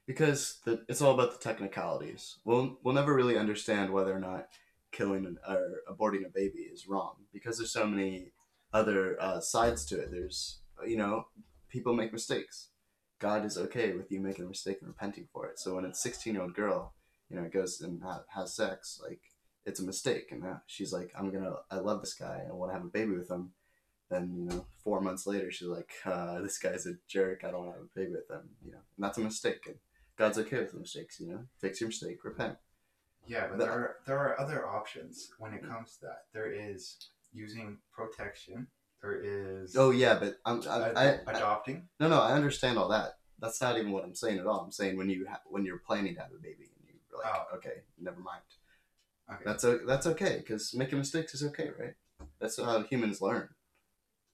Because 0.07 0.59
the, 0.65 0.83
it's 0.89 1.01
all 1.01 1.13
about 1.13 1.31
the 1.31 1.39
technicalities. 1.39 2.37
We'll, 2.43 2.77
we'll 2.83 2.95
never 2.95 3.13
really 3.13 3.37
understand 3.37 3.91
whether 3.93 4.13
or 4.13 4.19
not 4.19 4.47
killing 4.91 5.25
an, 5.25 5.37
or 5.47 5.81
aborting 5.89 6.25
a 6.25 6.29
baby 6.29 6.59
is 6.59 6.87
wrong 6.87 7.13
because 7.31 7.57
there's 7.57 7.71
so 7.71 7.87
many 7.87 8.33
other 8.73 9.21
uh, 9.21 9.39
sides 9.39 9.85
to 9.85 9.99
it. 9.99 10.11
There's, 10.11 10.59
you 10.85 10.97
know, 10.97 11.27
people 11.71 11.93
make 11.93 12.11
mistakes. 12.13 12.69
God 13.19 13.45
is 13.45 13.57
okay 13.57 13.93
with 13.93 14.11
you 14.11 14.19
making 14.19 14.45
a 14.45 14.47
mistake 14.47 14.77
and 14.81 14.87
repenting 14.89 15.27
for 15.31 15.45
it. 15.47 15.59
So 15.59 15.75
when 15.75 15.85
a 15.85 15.93
16 15.93 16.33
year 16.33 16.43
old 16.43 16.53
girl, 16.55 16.93
you 17.29 17.35
know, 17.37 17.47
goes 17.47 17.79
and 17.81 18.01
ha- 18.03 18.23
has 18.35 18.55
sex, 18.55 18.99
like 19.01 19.21
it's 19.65 19.79
a 19.79 19.83
mistake, 19.85 20.29
and 20.31 20.43
uh, 20.43 20.55
she's 20.65 20.91
like, 20.91 21.11
I'm 21.17 21.31
gonna, 21.31 21.53
I 21.69 21.75
love 21.77 22.01
this 22.01 22.15
guy, 22.15 22.43
I 22.49 22.53
want 22.53 22.71
to 22.71 22.73
have 22.77 22.85
a 22.85 22.89
baby 22.89 23.15
with 23.15 23.29
him. 23.29 23.51
Then 24.09 24.33
you 24.35 24.45
know, 24.45 24.65
four 24.83 24.99
months 25.01 25.25
later, 25.25 25.51
she's 25.51 25.67
like, 25.69 25.91
uh, 26.05 26.41
this 26.41 26.57
guy's 26.57 26.85
a 26.85 26.95
jerk. 27.07 27.43
I 27.45 27.51
don't 27.51 27.65
want 27.65 27.75
to 27.75 27.79
have 27.79 27.87
a 27.95 27.99
baby 27.99 28.11
with 28.13 28.29
him. 28.29 28.49
You 28.65 28.71
know, 28.73 28.79
and 28.97 29.05
that's 29.05 29.17
a 29.17 29.21
mistake. 29.21 29.63
And 29.67 29.75
God's 30.17 30.37
okay 30.39 30.57
with 30.59 30.73
mistakes. 30.73 31.19
You 31.21 31.27
know, 31.27 31.39
fix 31.61 31.79
your 31.79 31.87
mistake, 31.89 32.25
repent. 32.25 32.57
Yeah, 33.25 33.47
but 33.47 33.59
The- 33.59 33.65
there 33.65 33.71
are 33.73 33.95
there 34.07 34.19
are 34.19 34.39
other 34.41 34.67
options 34.67 35.29
when 35.37 35.53
it 35.53 35.65
comes 35.65 35.93
to 35.97 36.07
that. 36.07 36.25
There 36.33 36.51
is 36.51 36.97
using 37.31 37.77
protection. 37.95 38.67
There 39.01 39.19
is 39.63 39.75
Oh 39.75 39.91
yeah, 39.91 40.17
but 40.19 40.35
I'm, 40.45 40.61
I, 40.69 40.89
ad- 40.89 40.97
I, 40.97 41.05
I 41.31 41.37
adopting. 41.37 41.87
no 41.99 42.07
no 42.07 42.19
I 42.21 42.33
understand 42.33 42.77
all 42.77 42.89
that. 42.89 43.17
That's 43.39 43.59
not 43.61 43.77
even 43.77 43.91
what 43.91 44.03
I'm 44.03 44.13
saying 44.15 44.37
at 44.39 44.45
all. 44.45 44.59
I'm 44.59 44.71
saying 44.71 44.97
when 44.97 45.09
you 45.09 45.25
ha- 45.29 45.41
when 45.45 45.65
you're 45.65 45.79
planning 45.79 46.13
to 46.15 46.21
have 46.21 46.31
a 46.31 46.41
baby 46.41 46.69
and 46.77 46.87
you're 46.87 47.19
like, 47.19 47.33
Oh. 47.51 47.55
okay, 47.57 47.81
never 47.99 48.19
mind. 48.19 48.41
Okay. 49.31 49.41
That's 49.45 49.63
o- 49.63 49.79
that's 49.87 50.05
okay 50.07 50.37
because 50.37 50.73
making 50.75 50.99
mistakes 50.99 51.33
is 51.33 51.43
okay, 51.45 51.69
right? 51.79 51.93
That's 52.39 52.57
how 52.59 52.83
humans 52.83 53.21
learn. 53.21 53.49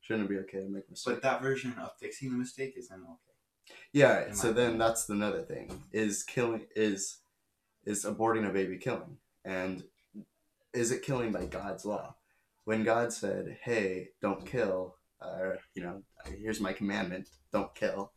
Shouldn't 0.02 0.26
it 0.26 0.30
be 0.30 0.40
okay 0.40 0.60
to 0.60 0.70
make 0.70 0.90
mistakes? 0.90 1.04
but 1.16 1.22
that 1.22 1.42
version 1.42 1.74
of 1.82 1.92
fixing 2.00 2.32
the 2.32 2.38
mistake 2.38 2.74
isn't 2.78 3.02
okay. 3.02 3.74
Yeah, 3.94 4.28
in 4.28 4.36
so 4.36 4.48
my 4.48 4.54
then 4.54 4.64
opinion. 4.64 4.80
that's 4.80 5.10
another 5.10 5.42
thing. 5.42 5.82
Is 5.94 6.24
killing 6.24 6.66
is 6.76 7.20
is 7.86 8.04
aborting 8.04 8.46
a 8.50 8.52
baby 8.52 8.78
killing? 8.78 9.18
And 9.46 9.84
is 10.74 10.92
it 10.92 11.04
killing 11.04 11.32
by 11.32 11.46
God's 11.46 11.86
law? 11.86 12.16
When 12.68 12.84
God 12.84 13.14
said, 13.14 13.58
"Hey, 13.64 14.10
don't 14.22 14.46
kill," 14.46 14.98
or 15.22 15.58
you 15.74 15.82
know, 15.84 16.04
here's 16.26 16.60
my 16.60 16.74
commandment, 16.74 17.30
don't 17.54 17.74
kill. 17.74 18.12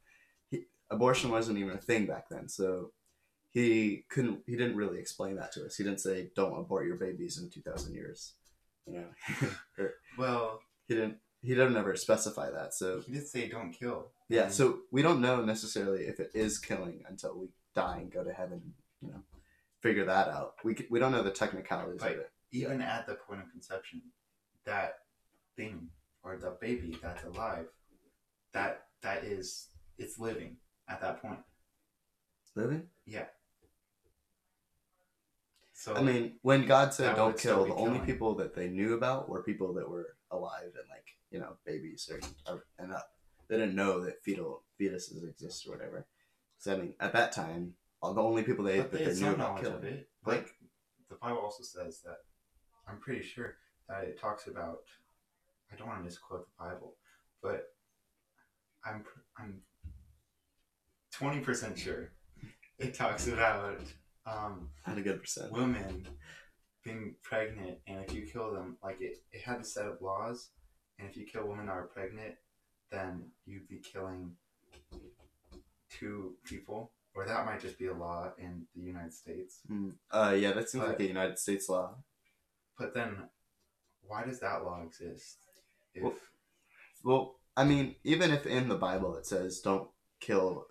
He, 0.51 0.65
abortion 0.91 1.31
wasn't 1.31 1.59
even 1.59 1.77
a 1.77 1.81
thing 1.81 2.07
back 2.07 2.29
then, 2.29 2.49
so 2.49 2.91
he 3.51 4.05
couldn't. 4.11 4.41
He 4.49 4.57
didn't 4.57 4.75
really 4.75 4.99
explain 4.99 5.37
that 5.37 5.53
to 5.53 5.65
us. 5.67 5.77
He 5.77 5.85
didn't 5.85 6.01
say, 6.01 6.31
"Don't 6.35 6.59
abort 6.59 6.85
your 6.89 6.97
babies 6.97 7.39
in 7.39 7.49
two 7.49 7.61
thousand 7.63 7.95
years." 7.95 8.35
You 8.89 8.95
know, 8.95 9.07
or 9.79 9.93
Well, 10.19 10.61
he 10.89 10.95
didn't. 10.97 11.19
He 11.43 11.51
didn't 11.55 11.77
ever 11.77 11.95
specify 11.95 12.51
that. 12.51 12.75
So 12.75 13.03
he 13.07 13.13
did 13.13 13.29
say 13.29 13.49
don't 13.49 13.73
kill. 13.73 14.11
yeah, 14.29 14.47
And- 14.47 14.53
so 14.53 14.81
we 14.91 15.01
don't 15.01 15.21
know 15.21 15.45
necessarily 15.45 16.03
if 16.09 16.19
it 16.19 16.33
is 16.35 16.59
killing 16.59 17.05
until 17.09 17.39
we 17.39 17.51
die 17.75 17.99
and 17.99 18.11
go 18.13 18.25
to 18.25 18.33
heaven. 18.33 18.75
You 19.01 19.11
know, 19.13 19.23
figure 19.81 20.07
that 20.07 20.27
out. 20.27 20.55
We 20.65 20.75
we 20.91 20.99
don't 20.99 21.13
know 21.13 21.23
the 21.23 21.31
technicalities 21.31 22.03
Right. 22.03 22.17
of 22.17 22.21
it. 22.23 22.33
even 22.51 22.83
at 22.83 23.07
the 23.07 23.15
point 23.15 23.41
of 23.43 23.49
conception, 23.53 24.03
that 24.65 24.95
thing 25.57 25.89
or 26.23 26.37
the 26.37 26.57
baby 26.61 26.97
that's 27.03 27.25
alive, 27.25 27.67
that 28.53 28.87
that 29.03 29.25
is 29.25 29.69
it's 29.99 30.19
living 30.19 30.57
at 30.89 31.01
that 31.01 31.23
point. 31.23 31.41
Living. 32.57 32.83
Yeah. 33.07 33.27
So 35.73 35.95
I 35.95 36.03
mean, 36.03 36.35
when 36.43 36.67
God 36.67 36.93
said 36.93 37.17
don't 37.17 37.39
kill, 37.39 37.65
the 37.65 37.75
only 37.75 37.93
killing. 37.93 38.07
people 38.07 38.35
that 38.35 38.55
they 38.55 38.69
knew 38.69 38.95
about 38.95 39.29
were 39.29 39.43
people 39.43 39.73
that 39.75 39.89
were 39.89 40.17
alive 40.31 40.65
and 40.65 40.89
like 40.91 41.07
you 41.31 41.39
know 41.39 41.55
babies 41.65 42.11
or, 42.47 42.65
and 42.79 42.93
up. 42.93 43.11
They 43.49 43.57
didn't 43.57 43.75
know 43.75 44.05
that 44.05 44.23
fetal 44.23 44.63
fetuses 44.81 45.29
exist 45.29 45.67
or 45.67 45.73
whatever. 45.73 46.07
So 46.59 46.75
I 46.75 46.77
mean, 46.77 46.95
at 47.01 47.13
that 47.15 47.33
time, 47.33 47.75
all 48.03 48.15
the 48.15 48.23
only 48.23 48.43
people 48.43 48.65
they 48.65 48.81
but 48.81 48.93
that 48.93 49.05
they 49.07 49.21
knew 49.21 49.31
about 49.31 49.39
knowledge 49.39 49.67
of 49.67 49.81
killing. 49.81 49.95
it. 49.95 50.09
Like 50.27 50.49
the 51.09 51.17
Bible 51.17 51.39
also 51.39 51.63
says 51.63 52.01
that 52.05 52.19
I'm 52.87 52.99
pretty 52.99 53.23
sure 53.23 53.57
that 53.91 54.05
it 54.05 54.19
talks 54.19 54.47
about. 54.47 54.79
I 55.73 55.77
don't 55.77 55.87
want 55.87 56.01
to 56.01 56.05
misquote 56.05 56.47
the 56.47 56.65
Bible, 56.65 56.95
but 57.43 57.67
I'm 58.85 59.05
I'm 59.39 59.61
twenty 61.13 61.41
percent 61.41 61.79
sure 61.79 62.13
it 62.79 62.95
talks 62.95 63.29
about 63.29 63.81
um, 64.27 64.69
Not 64.87 64.97
a 64.99 65.03
good 65.03 65.21
percent. 65.21 65.53
women 65.53 66.07
being 66.83 67.15
pregnant 67.23 67.77
and 67.87 68.03
if 68.07 68.15
you 68.15 68.23
kill 68.23 68.55
them 68.55 68.79
like 68.83 69.01
it, 69.03 69.19
it 69.33 69.43
had 69.43 69.61
a 69.61 69.65
set 69.65 69.85
of 69.87 70.01
laws 70.01 70.49
and 70.99 71.07
if 71.09 71.15
you 71.17 71.27
kill 71.27 71.47
women 71.47 71.67
that 71.67 71.73
are 71.73 71.87
pregnant 71.89 72.35
then 72.91 73.25
you'd 73.45 73.69
be 73.69 73.77
killing 73.81 74.33
two 75.91 76.35
people 76.45 76.91
or 77.15 77.27
that 77.27 77.45
might 77.45 77.61
just 77.61 77.79
be 77.79 77.89
a 77.89 77.95
law 77.95 78.31
in 78.39 78.63
the 78.75 78.81
united 78.83 79.13
states 79.13 79.61
Mm. 79.71 79.93
Uh, 80.11 80.35
yeah, 80.39 80.53
that 80.53 80.71
seems 80.71 80.83
But- 80.85 80.91
like 80.93 81.01
a 81.01 81.07
United 81.07 81.39
States 81.39 81.69
law. 81.69 81.97
but 82.79 82.95
then 82.95 83.29
why 84.11 84.25
does 84.25 84.41
that 84.41 84.65
law 84.65 84.83
exist 84.83 85.39
if 85.95 86.03
Well- 86.03 86.19
Well, 87.03 87.41
I 87.57 87.65
mean, 87.65 87.97
even 88.05 88.31
if 88.33 88.45
in 88.47 88.69
the 88.69 88.77
Bible 88.77 89.17
it 89.17 89.25
says 89.27 89.61
don't 89.61 89.89
kill 90.21 90.67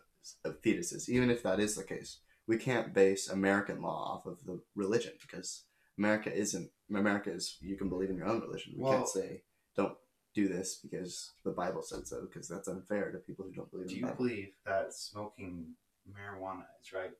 fetuses, 0.63 1.09
even 1.09 1.29
if 1.31 1.41
that 1.43 1.59
is 1.59 1.75
the 1.75 1.83
case, 1.83 2.19
we 2.47 2.57
can't 2.57 2.93
base 2.93 3.29
American 3.29 3.81
law 3.81 4.01
off 4.13 4.25
of 4.25 4.43
the 4.45 4.61
religion 4.75 5.13
because 5.21 5.65
America 5.97 6.31
isn't. 6.33 6.69
America 6.89 7.31
is 7.31 7.57
you 7.61 7.77
can 7.77 7.89
believe 7.89 8.09
in 8.09 8.17
your 8.17 8.27
own 8.27 8.41
religion. 8.41 8.73
We 8.75 8.83
Well- 8.83 8.93
can't 8.97 9.07
say 9.09 9.43
don't 9.75 9.97
do 10.35 10.47
this 10.47 10.75
because 10.85 11.31
the 11.43 11.51
Bible 11.51 11.81
said 11.81 12.05
so 12.07 12.21
because 12.25 12.47
that's 12.47 12.67
unfair 12.67 13.11
to 13.11 13.19
people 13.19 13.45
who 13.45 13.51
don't 13.53 13.71
believe 13.71 13.87
do 13.89 13.95
you 13.95 14.03
Bible. 14.03 14.17
believe 14.17 14.53
that 14.65 14.93
smoking 14.93 15.75
marijuana 16.07 16.67
is 16.81 16.91
right 16.93 17.15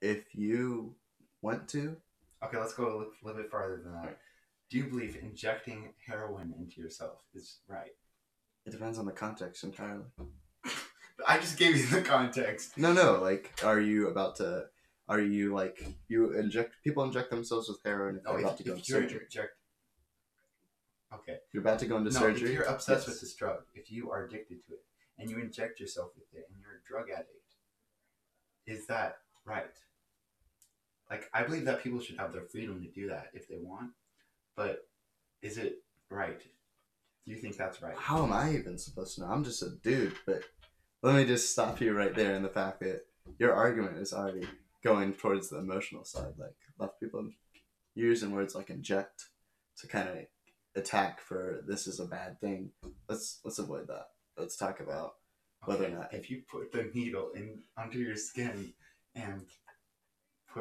If 0.00 0.34
you 0.34 0.96
want 1.42 1.68
to, 1.70 2.00
okay 2.42 2.58
let's 2.58 2.74
go 2.74 2.84
a 2.86 3.24
little 3.24 3.40
bit 3.42 3.50
farther 3.50 3.80
than 3.82 3.92
that. 3.92 4.18
Do 4.70 4.78
you 4.78 4.84
believe 4.84 5.16
injecting 5.22 5.92
heroin 6.06 6.54
into 6.58 6.80
yourself 6.80 7.22
is 7.34 7.58
right? 7.68 7.92
It 8.64 8.70
depends 8.70 8.98
on 8.98 9.06
the 9.06 9.12
context 9.12 9.62
entirely. 9.62 10.04
I 11.26 11.38
just 11.38 11.56
gave 11.58 11.76
you 11.76 11.86
the 11.86 12.02
context. 12.02 12.76
No, 12.76 12.92
no. 12.92 13.20
Like, 13.22 13.52
are 13.64 13.80
you 13.80 14.08
about 14.08 14.36
to? 14.36 14.66
Are 15.08 15.20
you 15.20 15.54
like 15.54 15.86
you 16.08 16.32
inject 16.32 16.74
people 16.82 17.04
inject 17.04 17.30
themselves 17.30 17.68
with 17.68 17.78
heroin 17.84 18.16
if 18.16 18.24
No, 18.24 18.32
they're 18.32 18.40
about 18.40 18.52
if, 18.52 18.58
to 18.58 18.64
go 18.64 18.72
into 18.74 18.92
you're 18.92 19.02
surgery? 19.02 19.20
inject. 19.24 19.52
Okay. 21.14 21.36
You're 21.52 21.62
about 21.62 21.78
to 21.78 21.86
go 21.86 21.96
into 21.96 22.10
no, 22.10 22.18
surgery. 22.18 22.48
if 22.48 22.54
you're 22.54 22.64
obsessed 22.64 23.06
Yes. 23.06 23.08
with 23.08 23.20
this 23.20 23.34
drug, 23.34 23.62
if 23.74 23.90
you 23.90 24.10
are 24.10 24.24
addicted 24.24 24.64
to 24.66 24.72
it, 24.72 24.84
and 25.18 25.30
you 25.30 25.38
inject 25.38 25.78
yourself 25.78 26.10
with 26.16 26.26
it, 26.34 26.48
and 26.50 26.58
you're 26.60 26.72
a 26.72 26.82
drug 26.88 27.08
addict, 27.10 27.30
is 28.66 28.86
that 28.88 29.18
right? 29.44 29.64
Like, 31.08 31.30
I 31.32 31.44
believe 31.44 31.64
that 31.66 31.84
people 31.84 32.00
should 32.00 32.18
have 32.18 32.32
their 32.32 32.42
freedom 32.42 32.82
to 32.82 32.88
do 32.88 33.08
that 33.08 33.28
if 33.32 33.46
they 33.48 33.58
want, 33.60 33.92
but 34.56 34.88
is 35.42 35.58
it 35.58 35.82
right? 36.10 36.40
Do 36.40 37.32
you 37.32 37.36
think 37.36 37.56
that's 37.56 37.82
right? 37.82 37.96
How 37.96 38.22
am 38.22 38.32
I 38.32 38.52
even 38.54 38.78
supposed 38.78 39.14
to 39.16 39.22
know? 39.22 39.28
I'm 39.28 39.44
just 39.44 39.62
a 39.62 39.70
dude. 39.82 40.14
But 40.26 40.42
let 41.02 41.14
me 41.14 41.24
just 41.24 41.50
stop 41.52 41.80
you 41.80 41.92
right 41.96 42.14
there 42.14 42.34
in 42.34 42.42
the 42.42 42.48
fact 42.48 42.80
that 42.80 43.02
your 43.38 43.52
argument 43.52 43.98
is 43.98 44.12
already 44.12 44.46
going 44.84 45.12
towards 45.12 45.48
the 45.48 45.58
emotional 45.58 46.04
side. 46.04 46.34
Like, 46.38 46.54
left 46.78 47.00
people 47.00 47.28
using 47.94 48.30
words 48.30 48.54
like 48.54 48.70
inject 48.70 49.24
to 49.78 49.88
kind 49.88 50.08
of 50.08 50.16
attack 50.76 51.20
for 51.20 51.62
this 51.66 51.86
is 51.86 51.98
a 52.00 52.04
bad 52.04 52.40
thing. 52.40 52.70
Let's 53.08 53.40
let's 53.44 53.58
avoid 53.58 53.88
that. 53.88 54.08
Let's 54.38 54.56
talk 54.56 54.80
about 54.80 55.14
whether 55.64 55.86
or 55.86 55.90
not- 55.90 56.14
if 56.14 56.30
you 56.30 56.42
put 56.48 56.70
the 56.70 56.90
needle 56.94 57.30
in 57.32 57.62
under 57.76 57.98
your 57.98 58.16
skin 58.16 58.74
and 59.14 59.46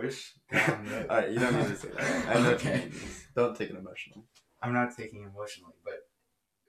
push 0.02 0.32
down 0.52 0.86
the. 0.90 1.10
All 1.10 1.18
right, 1.18 1.32
you 1.32 1.40
don't 1.40 1.56
need 1.56 1.68
to 1.68 1.76
say 1.76 1.90
that. 1.90 2.30
I 2.36 2.42
know 2.42 2.50
okay. 2.52 2.90
Don't 3.36 3.56
take 3.56 3.70
it 3.70 3.76
emotionally. 3.78 4.24
I'm 4.62 4.74
not 4.74 4.96
taking 4.96 5.24
it 5.24 5.28
emotionally, 5.34 5.74
but 5.84 6.00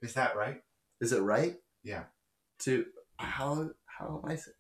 is 0.03 0.15
that 0.15 0.37
right? 0.37 0.63
Is 1.01 1.13
it 1.13 1.21
right 1.21 1.57
Yeah. 1.83 2.05
to 2.61 2.87
how 3.19 3.71
how 3.87 4.21
am 4.23 4.31
I 4.31 4.37
saying? 4.37 4.55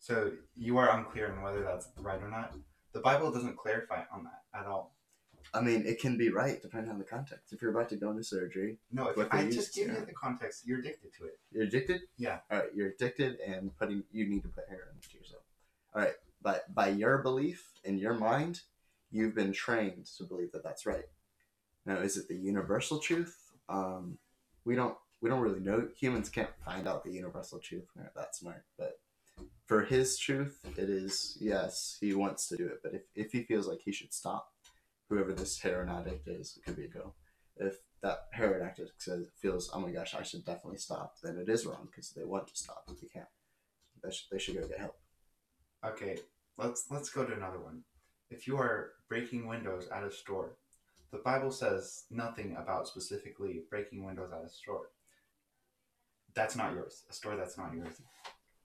So 0.00 0.32
you 0.54 0.76
are 0.78 0.96
unclear 0.96 1.32
on 1.32 1.42
whether 1.42 1.62
that's 1.62 1.88
right 1.98 2.20
or 2.22 2.30
not. 2.30 2.54
The 2.92 3.00
Bible 3.00 3.30
doesn't 3.32 3.56
clarify 3.56 4.02
on 4.12 4.24
that 4.24 4.42
at 4.58 4.66
all. 4.66 4.94
I 5.54 5.60
mean, 5.62 5.84
it 5.86 5.98
can 6.00 6.16
be 6.18 6.28
right 6.30 6.60
depending 6.60 6.90
on 6.90 6.98
the 6.98 7.04
context. 7.04 7.52
If 7.52 7.62
you're 7.62 7.70
about 7.70 7.88
to 7.88 7.96
go 7.96 8.10
into 8.10 8.22
surgery, 8.22 8.78
No, 8.92 9.08
if 9.08 9.16
I 9.32 9.48
just 9.50 9.74
give 9.74 9.88
you 9.88 10.04
the 10.04 10.12
context, 10.12 10.66
you're 10.66 10.78
addicted 10.80 11.10
to 11.18 11.24
it. 11.24 11.38
you're 11.50 11.64
addicted. 11.64 12.02
Yeah. 12.18 12.40
All 12.50 12.58
right, 12.58 12.68
you're 12.74 12.88
addicted, 12.88 13.38
and 13.40 13.76
putting 13.78 14.04
you 14.12 14.28
need 14.28 14.42
to 14.42 14.48
put 14.48 14.64
heroin 14.68 14.94
into 14.96 15.16
yourself. 15.18 15.42
All 15.94 16.02
right, 16.02 16.14
but 16.42 16.72
by 16.74 16.88
your 16.88 17.18
belief 17.18 17.72
in 17.84 17.98
your 17.98 18.14
mind, 18.14 18.60
you've 19.10 19.34
been 19.34 19.52
trained 19.52 20.06
to 20.16 20.24
believe 20.24 20.52
that 20.52 20.64
that's 20.64 20.86
right. 20.86 21.06
Now, 21.86 21.96
is 21.96 22.16
it 22.16 22.28
the 22.28 22.36
universal 22.36 22.98
truth? 22.98 23.36
Um, 23.68 24.18
we 24.64 24.74
don't 24.74 24.96
we 25.20 25.30
don't 25.30 25.40
really 25.40 25.60
know. 25.60 25.88
Humans 25.98 26.28
can't 26.28 26.50
find 26.64 26.86
out 26.86 27.04
the 27.04 27.12
universal 27.12 27.58
truth. 27.58 27.84
We're 27.94 28.04
not 28.04 28.14
that 28.14 28.36
smart, 28.36 28.64
but 28.78 29.00
for 29.66 29.84
his 29.84 30.18
truth, 30.18 30.60
it 30.76 30.88
is 30.88 31.36
yes, 31.40 31.96
he 32.00 32.14
wants 32.14 32.48
to 32.48 32.56
do 32.56 32.66
it. 32.66 32.80
But 32.82 32.94
if, 32.94 33.02
if 33.14 33.32
he 33.32 33.42
feels 33.42 33.66
like 33.66 33.80
he 33.84 33.92
should 33.92 34.12
stop, 34.12 34.52
whoever 35.08 35.32
this 35.32 35.58
heroin 35.60 35.88
addict 35.88 36.28
is, 36.28 36.56
it 36.56 36.64
could 36.64 36.76
be 36.76 36.84
a 36.84 36.88
girl. 36.88 37.14
If 37.56 37.76
that 38.02 38.26
heroin 38.32 38.62
addict 38.62 39.02
says 39.02 39.26
feels, 39.40 39.70
oh 39.74 39.80
my 39.80 39.90
gosh, 39.90 40.14
I 40.14 40.22
should 40.22 40.44
definitely 40.44 40.78
stop, 40.78 41.16
then 41.22 41.36
it 41.38 41.48
is 41.48 41.66
wrong 41.66 41.88
because 41.90 42.10
they 42.10 42.24
want 42.24 42.46
to 42.48 42.56
stop, 42.56 42.84
but 42.86 43.00
they 43.00 43.08
can't. 43.08 43.26
They 44.02 44.10
should, 44.10 44.26
they 44.30 44.38
should 44.38 44.54
go 44.54 44.68
get 44.68 44.78
help. 44.78 44.96
Okay, 45.84 46.18
let's 46.56 46.86
let's 46.90 47.10
go 47.10 47.24
to 47.24 47.32
another 47.32 47.60
one. 47.60 47.82
If 48.30 48.46
you 48.46 48.56
are 48.58 48.92
breaking 49.08 49.46
windows 49.46 49.88
at 49.94 50.04
a 50.04 50.10
store, 50.10 50.56
the 51.12 51.18
Bible 51.18 51.50
says 51.50 52.04
nothing 52.10 52.56
about 52.58 52.88
specifically 52.88 53.62
breaking 53.70 54.04
windows 54.04 54.30
at 54.32 54.44
a 54.44 54.48
store. 54.48 54.90
That's 56.34 56.56
not 56.56 56.72
yours. 56.72 57.04
A 57.08 57.12
store 57.12 57.36
that's 57.36 57.56
not 57.56 57.72
yours. 57.74 58.00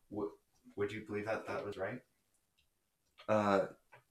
Would 0.10 0.30
would 0.76 0.92
you 0.92 1.02
believe 1.08 1.26
that 1.26 1.48
that 1.48 1.66
was 1.66 1.78
right? 1.78 2.02
Uh, 3.30 3.68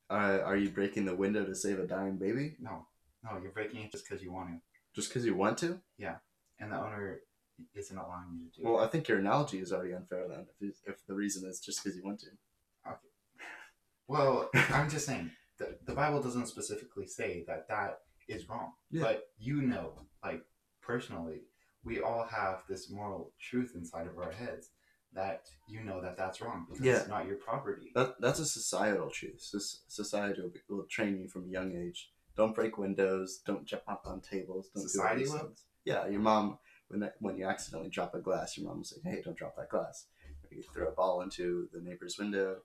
uh, 0.09 0.39
are 0.45 0.57
you 0.57 0.71
breaking 0.71 1.05
the 1.05 1.15
window 1.15 1.45
to 1.45 1.55
save 1.55 1.79
a 1.79 1.87
dying 1.87 2.17
baby 2.17 2.57
No, 2.61 2.87
no, 3.25 3.39
you're 3.43 3.53
breaking 3.53 3.83
it 3.83 3.93
just 3.93 4.09
because 4.09 4.23
you 4.23 4.33
want 4.33 4.49
to, 4.51 4.55
just 4.95 5.09
because 5.09 5.27
you 5.27 5.35
want 5.35 5.59
to? 5.59 5.81
Yeah, 5.99 6.17
and 6.59 6.73
the 6.73 6.77
owner 6.77 7.21
isn't 7.75 7.97
allowing 7.97 8.39
you 8.41 8.51
to 8.51 8.61
do 8.61 8.69
Well, 8.69 8.81
it. 8.83 8.87
I 8.87 8.89
think 8.89 9.09
your 9.09 9.19
analogy 9.19 9.59
is 9.59 9.73
already 9.73 9.93
unfair 9.93 10.27
then. 10.29 10.47
If, 10.61 10.77
if 10.87 11.07
the 11.07 11.15
reason 11.15 11.49
is 11.49 11.61
just 11.61 11.83
because 11.83 11.97
you 11.97 12.05
want 12.05 12.21
to. 12.21 12.29
Well, 14.13 14.51
I'm 14.71 14.91
just 14.91 15.07
saying 15.07 15.31
the 15.59 15.77
the 15.87 15.95
Bible 15.95 16.21
doesn't 16.23 16.47
specifically 16.47 17.07
say 17.07 17.45
that 17.49 17.69
that 17.69 18.01
is 18.29 18.49
wrong, 18.49 18.73
Yeah. 18.91 19.03
but 19.03 19.25
you 19.39 19.63
know, 19.63 19.93
like 20.25 20.43
personally, 20.83 21.41
we 21.85 22.01
all 22.01 22.25
have 22.25 22.63
this 22.69 22.91
moral 22.91 23.33
truth 23.41 23.73
inside 23.75 24.07
of 24.07 24.19
our 24.19 24.33
heads 24.33 24.71
that 25.15 25.43
you 25.69 25.81
know 25.83 26.01
that 26.01 26.17
that's 26.17 26.41
wrong 26.41 26.67
because 26.69 26.85
Yeah. 26.85 26.99
it's 26.99 27.09
not 27.09 27.27
your 27.27 27.37
property. 27.37 27.91
That, 27.95 28.21
that's 28.21 28.39
a 28.39 28.47
societal 28.47 29.11
truth. 29.11 29.41
Soc- 29.41 29.81
Society 29.89 30.41
will, 30.41 30.51
be, 30.51 30.61
will 30.71 30.87
train 30.97 31.19
you 31.21 31.29
from 31.29 31.45
a 31.45 31.49
young 31.49 31.75
age. 31.77 32.11
Don't 32.37 32.55
break 32.55 32.79
windows. 32.79 33.41
Don't 33.45 33.67
jump 33.67 33.83
up 33.89 34.03
on 34.07 34.21
tables. 34.21 34.71
Don't 34.75 34.89
Society 34.89 35.25
do 35.25 35.33
will? 35.33 35.53
Yeah, 35.85 36.07
your 36.07 36.21
mom 36.21 36.59
when 36.89 37.01
that, 37.01 37.15
when 37.21 37.37
you 37.37 37.47
accidentally 37.47 37.91
drop 37.91 38.15
a 38.15 38.21
glass, 38.21 38.57
your 38.57 38.67
mom 38.67 38.79
will 38.79 38.85
say, 38.85 39.01
"Hey, 39.05 39.21
don't 39.25 39.37
drop 39.37 39.57
that 39.57 39.69
glass." 39.71 40.07
Or 40.45 40.55
you 40.57 40.63
throw 40.63 40.89
a 40.89 40.93
ball 40.93 41.23
into 41.23 41.69
the 41.73 41.81
neighbor's 41.81 42.17
window, 42.19 42.63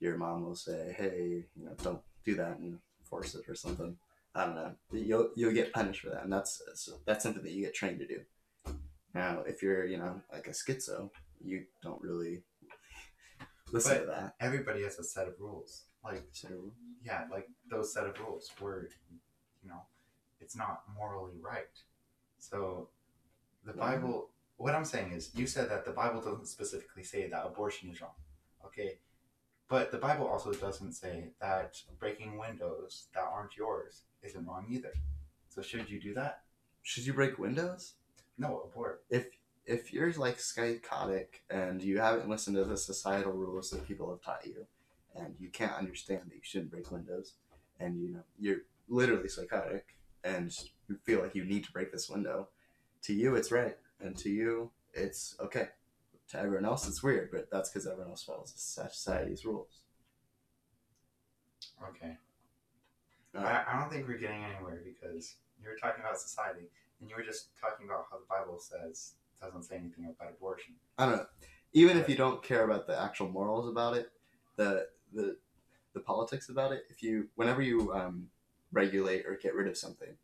your 0.00 0.16
mom 0.16 0.44
will 0.44 0.54
say, 0.56 0.94
"Hey, 0.96 1.44
you 1.56 1.64
know, 1.64 1.74
don't 1.82 2.00
do 2.24 2.34
that 2.36 2.58
and 2.58 2.78
force 3.04 3.34
it 3.34 3.48
or 3.48 3.54
something." 3.54 3.96
I 4.34 4.44
don't 4.46 4.54
know. 4.54 4.74
You'll 4.92 5.30
you'll 5.36 5.52
get 5.54 5.72
punished 5.72 6.02
for 6.02 6.10
that, 6.10 6.24
and 6.24 6.32
that's 6.32 6.60
that's 7.06 7.22
something 7.22 7.42
that 7.42 7.52
you 7.52 7.62
get 7.64 7.74
trained 7.74 8.00
to 8.00 8.06
do. 8.06 8.20
Now, 9.14 9.40
if 9.46 9.62
you're 9.62 9.84
you 9.86 9.96
know 9.96 10.20
like 10.32 10.46
a 10.46 10.50
schizo, 10.50 11.10
you 11.42 11.64
don't 11.82 12.02
really 12.02 12.42
listen 13.72 13.92
But- 13.98 14.00
to 14.00 14.06
that. 14.06 14.34
Everybody 14.40 14.82
has 14.82 14.98
a 14.98 15.04
set 15.04 15.26
of 15.28 15.34
rules. 15.40 15.84
Like 16.04 16.22
So, 16.32 16.48
yeah, 17.02 17.26
like 17.32 17.48
those 17.68 17.92
set 17.92 18.06
of 18.06 18.18
rules 18.20 18.50
where 18.60 18.88
you 19.62 19.68
know 19.68 19.80
it's 20.40 20.54
not 20.54 20.82
morally 20.94 21.38
right. 21.40 21.66
So 22.38 22.90
the 23.64 23.72
Mhm. 23.72 23.78
Bible 23.78 24.30
what 24.58 24.74
I'm 24.74 24.84
saying 24.86 25.12
is 25.12 25.34
you 25.34 25.46
said 25.46 25.68
that 25.68 25.84
the 25.84 25.90
Bible 25.90 26.20
doesn't 26.22 26.46
specifically 26.46 27.02
say 27.04 27.28
that 27.28 27.44
abortion 27.44 27.90
is 27.90 28.00
wrong. 28.00 28.14
Okay? 28.64 28.98
But 29.68 29.90
the 29.90 29.98
Bible 29.98 30.26
also 30.26 30.52
doesn't 30.52 30.92
say 30.92 31.30
that 31.40 31.82
breaking 31.98 32.38
windows 32.38 33.06
that 33.14 33.24
aren't 33.24 33.56
yours 33.56 34.02
isn't 34.22 34.46
wrong 34.46 34.66
either. 34.70 34.92
So 35.48 35.62
should 35.62 35.90
you 35.90 36.00
do 36.00 36.14
that? 36.14 36.42
should 36.86 37.04
you 37.04 37.12
break 37.12 37.36
windows? 37.36 37.94
No, 38.38 38.60
abort. 38.60 39.02
if 39.10 39.26
if 39.66 39.92
you're 39.92 40.12
like 40.12 40.38
psychotic 40.38 41.42
and 41.50 41.82
you 41.82 41.98
haven't 41.98 42.28
listened 42.28 42.56
to 42.56 42.64
the 42.64 42.76
societal 42.76 43.32
rules 43.32 43.70
that 43.70 43.88
people 43.88 44.08
have 44.08 44.22
taught 44.22 44.46
you 44.46 44.64
and 45.16 45.34
you 45.40 45.48
can't 45.48 45.72
understand 45.72 46.20
that 46.26 46.34
you 46.36 46.40
shouldn't 46.44 46.70
break 46.70 46.92
windows 46.92 47.32
and 47.80 48.00
you 48.00 48.10
know 48.12 48.22
you're 48.38 48.60
literally 48.88 49.28
psychotic 49.28 49.96
and 50.22 50.56
you 50.88 50.96
feel 51.04 51.20
like 51.20 51.34
you 51.34 51.44
need 51.44 51.64
to 51.64 51.72
break 51.72 51.90
this 51.90 52.08
window 52.08 52.46
to 53.02 53.12
you 53.12 53.34
it's 53.34 53.50
right 53.50 53.76
and 54.00 54.16
to 54.16 54.30
you 54.30 54.70
it's 54.94 55.34
okay 55.40 55.66
to 56.28 56.38
everyone 56.38 56.64
else 56.64 56.86
it's 56.88 57.02
weird 57.02 57.30
but 57.30 57.48
that's 57.50 57.70
because 57.70 57.86
everyone 57.86 58.10
else 58.10 58.24
follows 58.24 58.52
society's 58.56 59.44
rules 59.44 59.80
Okay. 61.82 62.16
Uh, 63.36 63.40
I, 63.40 63.64
I 63.68 63.80
don't 63.80 63.90
think 63.90 64.08
we're 64.08 64.18
getting 64.18 64.44
anywhere 64.44 64.80
because 64.84 65.36
you 65.62 65.68
were 65.68 65.76
talking 65.76 66.02
about 66.02 66.18
society 66.18 66.66
and 67.00 67.10
you 67.10 67.16
were 67.16 67.22
just 67.22 67.48
talking 67.60 67.86
about 67.86 68.06
how 68.10 68.18
the 68.18 68.24
Bible 68.28 68.58
says 68.58 69.14
doesn't 69.40 69.64
say 69.64 69.76
anything 69.76 70.06
about 70.06 70.32
abortion. 70.32 70.74
I 70.98 71.06
don't 71.06 71.16
know. 71.16 71.26
Even 71.74 71.98
if 71.98 72.08
you 72.08 72.16
don't 72.16 72.42
care 72.42 72.64
about 72.64 72.86
the 72.86 72.98
actual 72.98 73.28
morals 73.28 73.68
about 73.68 73.96
it, 73.96 74.10
the 74.56 74.86
the 75.12 75.36
the 75.92 76.00
politics 76.00 76.48
about 76.48 76.72
it, 76.72 76.84
if 76.88 77.02
you 77.02 77.28
whenever 77.34 77.60
you 77.60 77.92
um, 77.92 78.28
regulate 78.72 79.26
or 79.26 79.38
get 79.42 79.54
rid 79.54 79.68
of 79.68 79.76
something, 79.76 80.16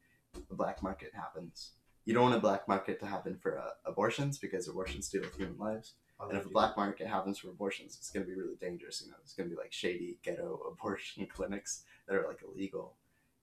the 0.48 0.54
black 0.54 0.82
market 0.82 1.10
happens. 1.14 1.72
You 2.04 2.14
don't 2.14 2.24
want 2.24 2.34
a 2.34 2.40
black 2.40 2.66
market 2.66 2.98
to 3.00 3.06
happen 3.06 3.36
for 3.40 3.58
uh, 3.58 3.70
abortions 3.84 4.38
because 4.38 4.66
abortions 4.68 5.08
deal 5.08 5.22
with 5.22 5.36
human 5.36 5.58
lives. 5.58 5.94
And 6.20 6.38
if 6.38 6.46
a 6.46 6.50
black 6.50 6.76
market 6.76 7.08
happens 7.08 7.38
for 7.38 7.48
abortions, 7.48 7.96
it's 7.98 8.10
going 8.10 8.24
to 8.24 8.30
be 8.32 8.38
really 8.40 8.54
dangerous. 8.60 9.02
You 9.04 9.10
know, 9.10 9.16
it's 9.22 9.34
going 9.34 9.48
to 9.48 9.54
be 9.54 9.60
like 9.60 9.72
shady 9.72 10.18
ghetto 10.22 10.60
abortion 10.70 11.26
clinics 11.26 11.82
that 12.06 12.14
are 12.16 12.26
like 12.26 12.40
illegal. 12.42 12.94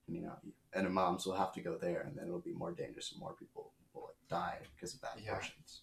And, 0.07 0.15
you 0.15 0.23
know, 0.23 0.33
and 0.73 0.87
imams 0.87 1.25
will 1.25 1.35
have 1.35 1.53
to 1.53 1.61
go 1.61 1.77
there, 1.77 2.01
and 2.01 2.17
then 2.17 2.27
it'll 2.27 2.39
be 2.39 2.53
more 2.53 2.71
dangerous, 2.71 3.11
and 3.11 3.19
more 3.19 3.33
people 3.33 3.71
will 3.93 4.03
like 4.03 4.29
die 4.29 4.59
because 4.75 4.93
of 4.93 5.01
bad 5.01 5.11
Yeah. 5.23 5.31
abortions. 5.33 5.81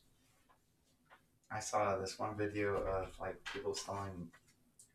I 1.51 1.61
saw 1.61 1.97
this 1.99 2.19
one 2.19 2.37
video 2.37 2.77
of 2.77 3.19
like 3.21 3.37
people 3.53 3.75
selling, 3.75 4.31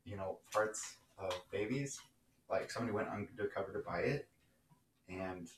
you 0.03 0.17
know, 0.17 0.39
parts 0.51 0.95
of 1.17 1.33
babies. 1.51 1.99
Like 2.49 2.69
somebody 2.71 2.93
went 2.93 3.09
undercover 3.09 3.71
to 3.73 3.79
buy 3.79 3.99
it, 4.01 4.27
and 5.07 5.49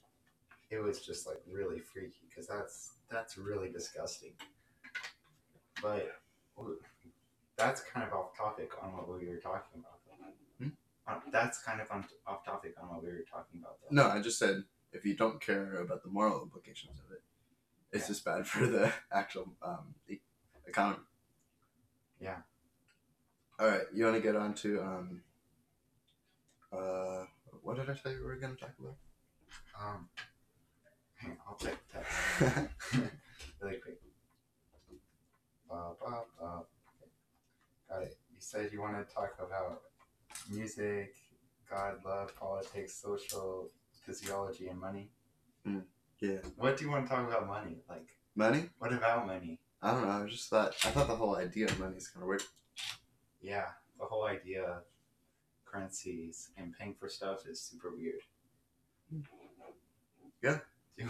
it 0.73 0.83
was 0.83 1.01
just 1.01 1.27
like 1.27 1.37
really 1.49 1.79
freaky 1.79 2.25
because 2.29 2.47
that's 2.47 2.93
that's 3.09 3.37
really 3.37 3.69
disgusting. 3.69 4.33
But 5.81 6.11
that's 7.57 7.81
kind 7.81 8.07
of 8.07 8.13
off 8.13 8.35
topic 8.37 8.71
on 8.81 8.93
what 8.93 9.07
we 9.07 9.27
were 9.27 9.37
talking 9.37 9.79
about. 9.79 9.99
Hmm? 10.59 10.69
Uh, 11.07 11.19
that's 11.31 11.61
kind 11.61 11.79
of 11.81 11.91
on, 11.91 12.05
off 12.25 12.43
topic 12.43 12.73
on 12.81 12.89
what 12.89 13.03
we 13.03 13.09
were 13.09 13.25
talking 13.29 13.59
about. 13.61 13.77
Though. 13.81 13.95
No, 14.03 14.09
I 14.09 14.21
just 14.21 14.39
said 14.39 14.63
if 14.91 15.05
you 15.05 15.15
don't 15.15 15.39
care 15.41 15.81
about 15.81 16.03
the 16.03 16.09
moral 16.09 16.41
implications 16.41 16.99
of 17.05 17.11
it, 17.11 17.21
it's 17.91 18.05
Yeah. 18.05 18.07
just 18.07 18.25
bad 18.25 18.47
for 18.47 18.65
the 18.65 18.91
actual 19.11 19.53
um, 19.61 19.93
e- 20.09 20.19
economy. 20.67 21.03
Yeah. 22.19 22.37
All 23.59 23.67
right, 23.67 23.83
you 23.93 24.03
want 24.05 24.15
to 24.15 24.21
get 24.21 24.35
on 24.35 24.53
to 24.55 24.81
um, 24.81 25.21
uh, 26.71 27.25
what 27.61 27.77
did 27.77 27.89
I 27.89 27.93
tell 27.93 28.11
you 28.11 28.19
we 28.19 28.25
were 28.25 28.35
going 28.37 28.55
to 28.55 28.59
talk 28.59 28.73
about? 28.79 28.95
Um, 29.79 30.09
hang 31.23 31.31
on, 31.31 31.37
I'll 31.47 31.57
check 31.57 31.77
the 31.91 31.99
text 32.45 32.69
really 33.61 33.77
quick. 33.77 33.99
Ba, 35.69 35.91
ba, 35.99 36.21
ba. 36.39 36.61
Got 37.89 38.03
it. 38.03 38.17
You 38.31 38.37
said 38.39 38.69
you 38.71 38.81
want 38.81 38.95
to 39.07 39.13
talk 39.13 39.35
about 39.39 39.81
music, 40.49 41.15
God, 41.69 41.95
love, 42.05 42.35
politics, 42.39 42.93
social 42.93 43.69
physiology, 44.05 44.67
and 44.67 44.79
money. 44.79 45.09
Mm, 45.67 45.83
yeah, 46.19 46.37
What 46.57 46.77
do 46.77 46.85
you 46.85 46.91
want 46.91 47.05
to 47.05 47.11
talk 47.13 47.27
about 47.27 47.47
money? 47.47 47.77
Like, 47.89 48.07
money. 48.35 48.69
what 48.79 48.91
about 48.93 49.25
money? 49.27 49.59
I 49.81 49.91
don't 49.91 50.03
know. 50.03 50.09
I 50.23 50.25
just 50.27 50.49
thought 50.49 50.75
I 50.85 50.89
thought 50.91 51.07
the 51.07 51.15
whole 51.15 51.35
idea 51.35 51.65
of 51.65 51.79
money 51.79 51.97
is 51.97 52.07
kind 52.07 52.23
of 52.23 52.27
weird. 52.29 52.43
Yeah, 53.41 53.67
the 53.99 54.05
whole 54.05 54.25
idea 54.25 54.63
of 54.63 54.83
currencies 55.65 56.49
and 56.57 56.73
paying 56.77 56.95
for 56.99 57.09
stuff 57.09 57.45
is 57.47 57.59
super 57.61 57.91
weird. 57.95 58.21
Yeah. 60.41 60.59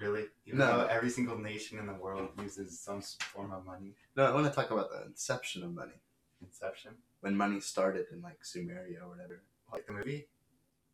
really? 0.00 0.24
Even 0.46 0.58
No. 0.58 0.66
though 0.78 0.86
every 0.86 1.10
single 1.10 1.38
nation 1.38 1.78
in 1.78 1.86
the 1.86 1.94
world 1.94 2.30
uses 2.40 2.78
some 2.80 3.02
form 3.02 3.52
of 3.52 3.64
money. 3.64 3.94
No, 4.16 4.24
I 4.24 4.34
want 4.34 4.46
to 4.46 4.52
talk 4.52 4.70
about 4.70 4.90
the 4.90 5.04
inception 5.06 5.62
of 5.62 5.72
money. 5.74 6.00
Inception? 6.42 6.92
When 7.20 7.36
money 7.36 7.60
started 7.60 8.06
in 8.12 8.20
like 8.22 8.40
Sumeria 8.42 9.02
or 9.02 9.08
whatever. 9.08 9.42
Like 9.72 9.86
the 9.86 9.92
movie? 9.92 10.28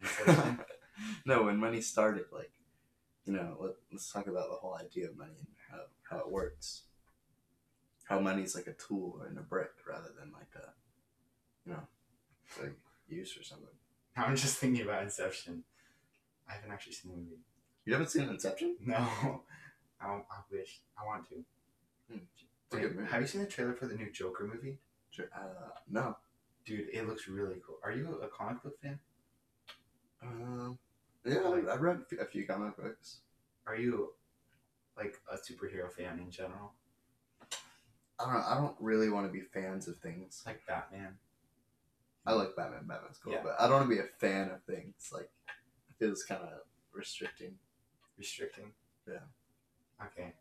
No, 1.24 1.44
when 1.44 1.58
money 1.58 1.80
started, 1.80 2.24
like, 2.32 2.50
you 3.24 3.32
know, 3.32 3.56
let, 3.60 3.72
let's 3.92 4.10
talk 4.10 4.26
about 4.26 4.48
the 4.50 4.56
whole 4.56 4.74
idea 4.74 5.08
of 5.08 5.16
money 5.16 5.36
and 5.38 5.46
how, 5.70 5.82
how 6.10 6.18
it 6.24 6.30
works. 6.30 6.82
How 8.04 8.18
money's 8.18 8.56
like 8.56 8.66
a 8.66 8.72
tool 8.72 9.22
and 9.28 9.38
a 9.38 9.42
brick 9.42 9.70
rather 9.88 10.08
than 10.18 10.32
like 10.32 10.48
a, 10.56 10.72
you 11.64 11.72
know, 11.72 11.82
like 12.60 12.72
use 13.06 13.36
or 13.38 13.44
something. 13.44 13.68
Now 14.16 14.24
I'm 14.24 14.34
just 14.36 14.56
thinking 14.56 14.82
about 14.82 15.02
Inception. 15.04 15.62
I 16.48 16.54
haven't 16.54 16.72
actually 16.72 16.94
seen 16.94 17.12
the 17.12 17.18
movie. 17.18 17.42
You 17.89 17.95
haven't 17.95 18.11
seen 18.11 18.28
Inception? 18.28 18.76
No. 18.84 18.97
I, 20.03 20.07
I 20.07 20.20
wish. 20.53 20.80
I 21.01 21.07
want 21.07 21.26
to. 21.30 21.36
Hmm. 22.12 22.18
It's 22.66 22.74
a 22.74 22.76
Wait, 22.76 22.95
good 22.97 23.07
have 23.07 23.22
you 23.22 23.26
seen 23.26 23.41
the 23.41 23.47
trailer 23.47 23.72
for 23.72 23.86
the 23.86 23.95
new 23.95 24.12
Joker 24.12 24.45
movie? 24.47 24.76
Uh, 25.18 25.70
no. 25.91 26.14
Dude, 26.66 26.89
it 26.93 27.09
looks 27.09 27.28
really 27.28 27.62
cool. 27.66 27.78
Are 27.82 27.91
you 27.91 28.20
a 28.22 28.28
comic 28.28 28.62
book 28.62 28.78
fan? 28.82 28.99
Um, 30.22 30.78
yeah, 31.24 31.39
I- 31.39 31.72
I've 31.72 31.80
read 31.80 31.97
a 31.97 32.05
few- 32.05 32.20
a 32.20 32.26
few 32.26 32.47
comic 32.47 32.76
books. 32.76 33.20
Are 33.66 33.74
you 33.74 34.12
like 34.95 35.18
a 35.32 35.39
superhero 35.39 35.91
fan 35.91 36.18
in 36.18 36.30
general? 36.30 36.74
I 38.20 38.24
don't 38.26 38.34
know. 38.34 38.45
I 38.47 38.55
don't 38.57 38.76
really 38.80 39.09
want 39.09 39.26
to 39.28 39.32
be 39.32 39.41
fans 39.41 39.89
of 39.89 39.97
things. 39.97 40.43
Like 40.45 40.61
Batman? 40.66 41.18
I 42.26 42.34
like 42.34 42.55
Batman. 42.55 42.84
Batman's 42.86 43.16
cool, 43.16 43.32
Yeah. 43.32 43.43
but 43.43 43.59
I 43.59 43.62
don't 43.66 43.76
want 43.78 43.89
to 43.89 43.97
be 43.97 44.03
a 44.03 44.12
fan 44.20 44.51
of 44.51 44.62
things. 44.64 45.09
Like, 45.11 45.30
it 45.89 45.95
feels 45.99 46.22
kind 46.24 46.43
of 46.43 46.61
restricting. 46.93 47.59
Restricting. 48.18 48.72
Yeah. 49.06 49.20
Okay. 50.06 50.34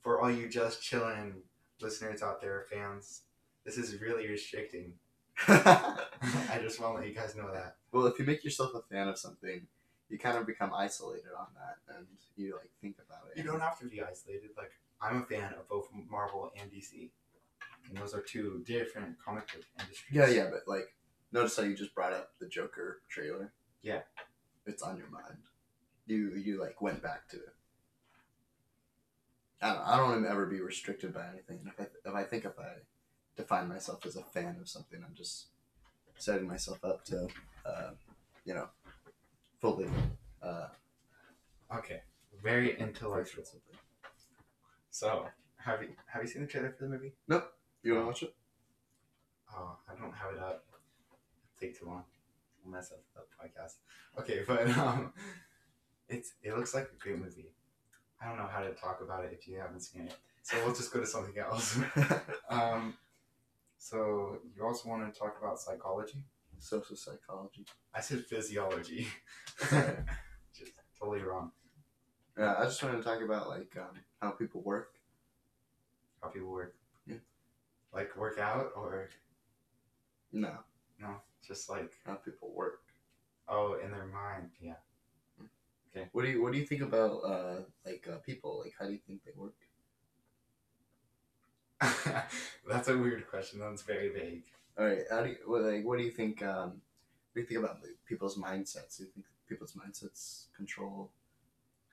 For 0.00 0.20
all 0.20 0.30
you 0.30 0.48
just 0.48 0.82
chilling 0.82 1.34
listeners 1.80 2.22
out 2.22 2.40
there, 2.40 2.66
fans, 2.70 3.22
this 3.64 3.76
is 3.78 4.00
really 4.00 4.28
restricting. 4.28 4.92
I 5.48 6.60
just 6.62 6.80
want 6.80 6.94
to 6.94 7.00
let 7.00 7.08
you 7.08 7.14
guys 7.14 7.34
know 7.36 7.52
that. 7.52 7.76
well, 7.92 8.06
if 8.06 8.18
you 8.18 8.24
make 8.24 8.44
yourself 8.44 8.72
a 8.74 8.80
fan 8.94 9.08
of 9.08 9.18
something, 9.18 9.66
you 10.08 10.18
kind 10.18 10.38
of 10.38 10.46
become 10.46 10.72
isolated 10.72 11.30
on 11.38 11.46
that, 11.56 11.94
and 11.96 12.06
you 12.36 12.54
like 12.54 12.70
think 12.80 12.96
about 13.04 13.24
it. 13.30 13.38
You 13.38 13.44
don't 13.44 13.60
have 13.60 13.78
to 13.80 13.86
be 13.86 14.00
isolated. 14.00 14.50
Like 14.56 14.70
I'm 15.00 15.22
a 15.22 15.24
fan 15.24 15.52
of 15.58 15.68
both 15.68 15.88
Marvel 16.08 16.52
and 16.58 16.70
DC, 16.70 17.10
and 17.88 17.98
those 17.98 18.14
are 18.14 18.20
two 18.20 18.62
different 18.64 19.16
comic 19.22 19.52
book 19.52 19.64
industries. 19.80 20.16
Yeah, 20.16 20.28
yeah, 20.28 20.48
but 20.50 20.60
like, 20.66 20.94
notice 21.32 21.56
how 21.56 21.64
you 21.64 21.74
just 21.74 21.94
brought 21.94 22.12
up 22.12 22.30
the 22.40 22.46
Joker 22.46 23.02
trailer. 23.08 23.52
Yeah. 23.82 24.00
It's 24.64 24.82
on 24.82 24.96
your 24.96 25.08
mind. 25.08 25.38
You 26.06 26.34
you 26.36 26.60
like 26.60 26.80
went 26.80 27.02
back 27.02 27.28
to 27.28 27.36
it. 27.36 27.54
I 29.60 29.72
don't, 29.72 29.82
I 29.82 29.96
don't 29.96 30.26
ever 30.26 30.46
be 30.46 30.60
restricted 30.60 31.14
by 31.14 31.26
anything. 31.32 31.60
If 31.66 31.80
I, 31.80 31.86
if 32.08 32.14
I 32.14 32.22
think 32.24 32.44
if 32.44 32.58
I 32.58 32.72
define 33.36 33.68
myself 33.68 34.04
as 34.06 34.16
a 34.16 34.22
fan 34.22 34.56
of 34.60 34.68
something, 34.68 35.02
I'm 35.02 35.14
just 35.14 35.46
setting 36.18 36.46
myself 36.46 36.84
up 36.84 37.04
to, 37.06 37.28
uh, 37.64 37.90
you 38.44 38.54
know, 38.54 38.68
fully 39.60 39.88
uh, 40.42 40.68
Okay. 41.74 42.02
Very 42.42 42.78
intellectual. 42.78 43.44
So, 44.90 45.26
have 45.56 45.82
you 45.82 45.90
have 46.06 46.22
you 46.22 46.28
seen 46.28 46.42
the 46.42 46.48
trailer 46.48 46.70
for 46.70 46.84
the 46.84 46.90
movie? 46.90 47.12
Nope. 47.28 47.52
You 47.82 47.94
want 47.94 48.04
to 48.04 48.06
watch 48.06 48.22
it? 48.22 48.34
Oh, 49.54 49.76
I 49.90 50.00
don't 50.00 50.12
have 50.12 50.32
it 50.32 50.38
up. 50.38 50.64
It'll 50.70 51.60
take 51.60 51.78
too 51.78 51.86
long. 51.86 52.04
I'll 52.64 52.70
mess 52.70 52.92
up 52.92 53.02
the 53.14 53.22
podcast. 53.36 53.74
Okay, 54.18 54.42
but 54.46 54.68
um, 54.78 55.12
it's 56.08 56.34
it 56.42 56.56
looks 56.56 56.74
like 56.74 56.84
a 56.94 56.98
great 57.02 57.18
movie. 57.18 57.52
I 58.20 58.28
don't 58.28 58.38
know 58.38 58.48
how 58.50 58.60
to 58.62 58.72
talk 58.72 59.00
about 59.02 59.24
it 59.24 59.32
if 59.38 59.46
you 59.46 59.58
haven't 59.58 59.80
seen 59.80 60.02
it, 60.06 60.16
so 60.42 60.56
we'll 60.64 60.74
just 60.74 60.92
go 60.92 61.00
to 61.00 61.06
something 61.06 61.36
else. 61.38 61.78
um, 62.50 62.94
so 63.78 64.38
you 64.56 64.64
also 64.64 64.88
want 64.88 65.12
to 65.12 65.18
talk 65.18 65.36
about 65.40 65.58
psychology? 65.60 66.18
Social 66.58 66.96
psychology. 66.96 67.66
I 67.94 68.00
said 68.00 68.24
physiology. 68.24 69.06
Just 70.54 70.72
totally 70.98 71.20
wrong. 71.22 71.50
Yeah, 72.38 72.54
I 72.58 72.64
just 72.64 72.82
wanted 72.82 72.96
to 72.98 73.02
talk 73.02 73.20
about 73.22 73.48
like 73.48 73.76
um, 73.78 74.00
how 74.22 74.30
people 74.30 74.62
work. 74.62 74.94
How 76.22 76.28
people 76.28 76.50
work. 76.50 76.74
Yeah. 77.06 77.16
Like 77.92 78.16
work 78.16 78.38
out 78.38 78.72
or 78.74 79.10
No, 80.32 80.52
no? 80.98 81.16
Just 81.46 81.68
like 81.68 81.92
how 82.06 82.14
people 82.14 82.52
work. 82.54 82.80
oh, 83.48 83.78
in 83.84 83.90
their 83.90 84.06
mind. 84.06 84.50
Yeah. 84.60 84.74
What 86.12 86.24
do 86.24 86.30
you 86.30 86.42
What 86.42 86.52
do 86.52 86.58
you 86.58 86.66
think 86.66 86.82
about 86.82 87.20
uh, 87.24 87.60
like 87.84 88.06
uh, 88.10 88.18
people? 88.18 88.62
Like, 88.64 88.74
how 88.78 88.86
do 88.86 88.92
you 88.92 89.00
think 89.06 89.20
they 89.24 89.32
work? 89.36 89.54
That's 92.68 92.88
a 92.88 92.96
weird 92.96 93.28
question. 93.28 93.60
That's 93.60 93.82
very 93.82 94.08
vague. 94.08 94.44
All 94.78 94.86
right, 94.86 95.02
how 95.10 95.22
do 95.22 95.30
you, 95.30 95.36
what, 95.46 95.62
like, 95.62 95.84
what 95.84 95.98
do 95.98 96.04
you 96.04 96.10
think? 96.10 96.42
Um, 96.42 96.80
what 97.32 97.34
do 97.34 97.40
you 97.40 97.46
think 97.46 97.60
about 97.60 97.82
like, 97.82 97.96
people's 98.06 98.36
mindsets? 98.36 98.98
Do 98.98 99.04
you 99.04 99.10
think 99.14 99.26
people's 99.48 99.72
mindsets 99.72 100.46
control 100.56 101.10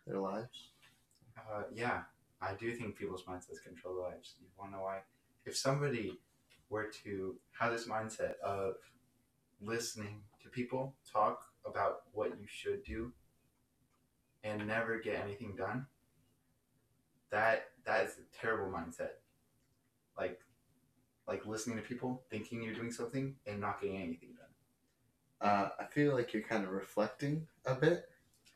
their 0.08 0.20
lives? 0.20 0.70
Uh, 1.38 1.64
yeah, 1.74 2.02
I 2.42 2.54
do 2.54 2.74
think 2.76 2.98
people's 2.98 3.24
mindsets 3.24 3.64
control 3.64 3.96
their 3.96 4.06
lives. 4.06 4.36
You 4.40 4.48
want 4.58 4.72
to 4.72 4.78
know 4.78 4.84
why? 4.84 5.00
If 5.46 5.58
somebody 5.58 6.20
were 6.70 6.90
to 7.04 7.36
have 7.60 7.72
this 7.72 7.88
mindset 7.88 8.40
of 8.44 8.76
listening 9.62 10.22
to 10.42 10.50
people 10.50 10.94
talk 11.12 11.46
about 11.66 12.04
what 12.12 12.30
you 12.40 12.46
should 12.48 12.84
do 12.84 13.12
and 14.44 14.68
never 14.68 15.00
get 15.00 15.22
anything 15.24 15.56
done, 15.56 15.86
that 17.32 17.70
that 17.86 18.06
is 18.06 18.12
a 18.18 18.38
terrible 18.42 18.72
mindset. 18.72 19.12
Like, 20.18 20.40
like 21.28 21.46
listening 21.46 21.78
to 21.78 21.82
people, 21.84 22.22
thinking 22.30 22.62
you're 22.62 22.74
doing 22.76 22.92
something, 22.92 23.36
and 23.48 23.60
not 23.60 23.82
getting 23.82 23.98
anything 23.98 24.30
done. 24.36 25.50
Uh, 25.50 25.70
I 25.80 25.86
feel 25.86 26.14
like 26.14 26.34
you're 26.34 26.44
kind 26.44 26.64
of 26.64 26.70
reflecting 26.72 27.48
a 27.66 27.76
bit. 27.76 28.06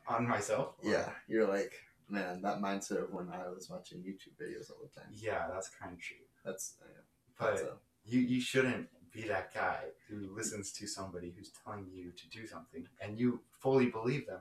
On 0.06 0.26
myself. 0.26 0.74
or- 0.82 0.90
Yeah, 0.90 1.10
you're 1.26 1.46
like, 1.46 1.72
man, 2.08 2.40
that 2.42 2.58
mindset 2.60 3.02
of 3.04 3.12
when 3.12 3.28
I 3.30 3.48
was 3.48 3.68
watching 3.68 3.98
YouTube 3.98 4.42
videos 4.42 4.70
all 4.70 4.78
the 4.82 5.00
time. 5.00 5.10
Yeah, 5.12 5.48
that's 5.52 5.68
kind 5.68 5.92
of 5.92 6.00
true. 6.00 6.16
That's 6.44 6.76
yeah, 6.80 7.02
But 7.38 7.80
you 8.04 8.20
you 8.20 8.40
shouldn't 8.40 8.88
be 9.12 9.22
that 9.28 9.52
guy 9.52 9.80
who 10.08 10.34
listens 10.34 10.72
to 10.72 10.86
somebody 10.86 11.34
who's 11.36 11.50
telling 11.64 11.86
you 11.92 12.12
to 12.12 12.28
do 12.30 12.46
something 12.46 12.86
and 13.00 13.18
you 13.18 13.40
fully 13.58 13.86
believe 13.86 14.26
them 14.26 14.40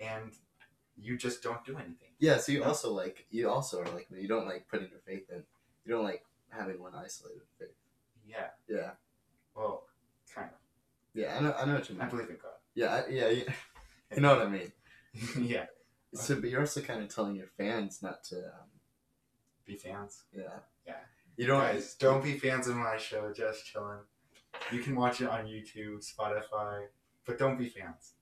and 0.00 0.32
you 0.98 1.16
just 1.18 1.42
don't 1.42 1.64
do 1.64 1.76
anything 1.76 2.08
yeah. 2.18 2.38
So 2.38 2.52
you 2.52 2.64
also 2.64 2.92
like 2.92 3.26
you 3.30 3.50
also 3.50 3.80
are 3.82 3.86
like 3.94 4.06
you 4.10 4.26
don't 4.28 4.46
like 4.46 4.66
putting 4.70 4.88
your 4.88 5.00
faith 5.06 5.28
in. 5.30 5.42
You 5.84 5.92
don't 5.92 6.04
like 6.04 6.24
having 6.48 6.80
one 6.80 6.94
isolated 6.94 7.42
faith. 7.58 7.68
yeah 8.26 8.48
Yeah, 8.68 8.90
well 9.54 9.84
kind 10.34 10.48
of 10.48 10.58
yeah. 11.14 11.36
I 11.38 11.42
know. 11.42 11.54
I 11.58 11.64
know 11.66 11.74
what 11.74 11.88
you 11.88 11.94
mean. 11.96 12.02
i 12.02 12.08
believe 12.08 12.30
in 12.30 12.36
god 12.36 12.52
Yeah, 12.74 12.94
I, 12.94 13.10
yeah, 13.10 13.28
yeah. 13.28 13.52
You 14.14 14.22
know 14.22 14.36
what 14.36 14.46
I 14.46 14.48
mean. 14.50 14.72
yeah 15.40 15.66
So, 16.14 16.40
but 16.40 16.48
you're 16.50 16.60
also 16.60 16.80
kind 16.80 17.02
of 17.02 17.14
telling 17.14 17.36
your 17.36 17.48
fans 17.58 18.02
not 18.02 18.24
to. 18.24 18.36
Um, 18.36 18.70
be 19.66 19.74
fans 19.76 20.24
yeah. 20.32 20.60
Yeah. 20.86 20.94
You 21.36 21.46
don't. 21.48 21.60
guys 21.60 21.94
don't 21.96 22.22
be 22.24 22.38
fans 22.38 22.68
of 22.68 22.76
my 22.76 22.96
show 22.96 23.32
just 23.34 23.66
chilling 23.66 23.98
you 24.72 24.80
can 24.80 24.94
watch 24.96 25.20
it 25.20 25.28
on 25.28 25.44
youtube 25.46 26.00
spotify 26.10 26.84
but 27.26 27.38
don't 27.38 27.58
be 27.58 27.68
fans 27.68 28.14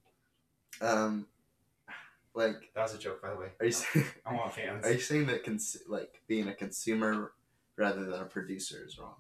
Um, 0.81 1.27
like, 2.35 2.71
that 2.75 2.83
was 2.83 2.95
a 2.95 2.99
joke 2.99 3.23
by 3.23 3.31
the 3.31 3.37
way 3.37 3.47
are 3.61 3.67
you 3.67 3.73
saying, 3.73 4.07
i 4.27 4.35
want 4.35 4.53
fans 4.53 4.85
are 4.85 4.93
you 4.93 4.99
saying 5.01 5.27
that 5.27 5.45
cons- 5.45 5.79
like 5.89 6.21
being 6.27 6.49
a 6.49 6.55
consumer 6.55 7.33
rather 7.77 8.05
than 8.05 8.21
a 8.21 8.25
producer 8.25 8.85
is 8.87 8.99
wrong? 8.99 9.17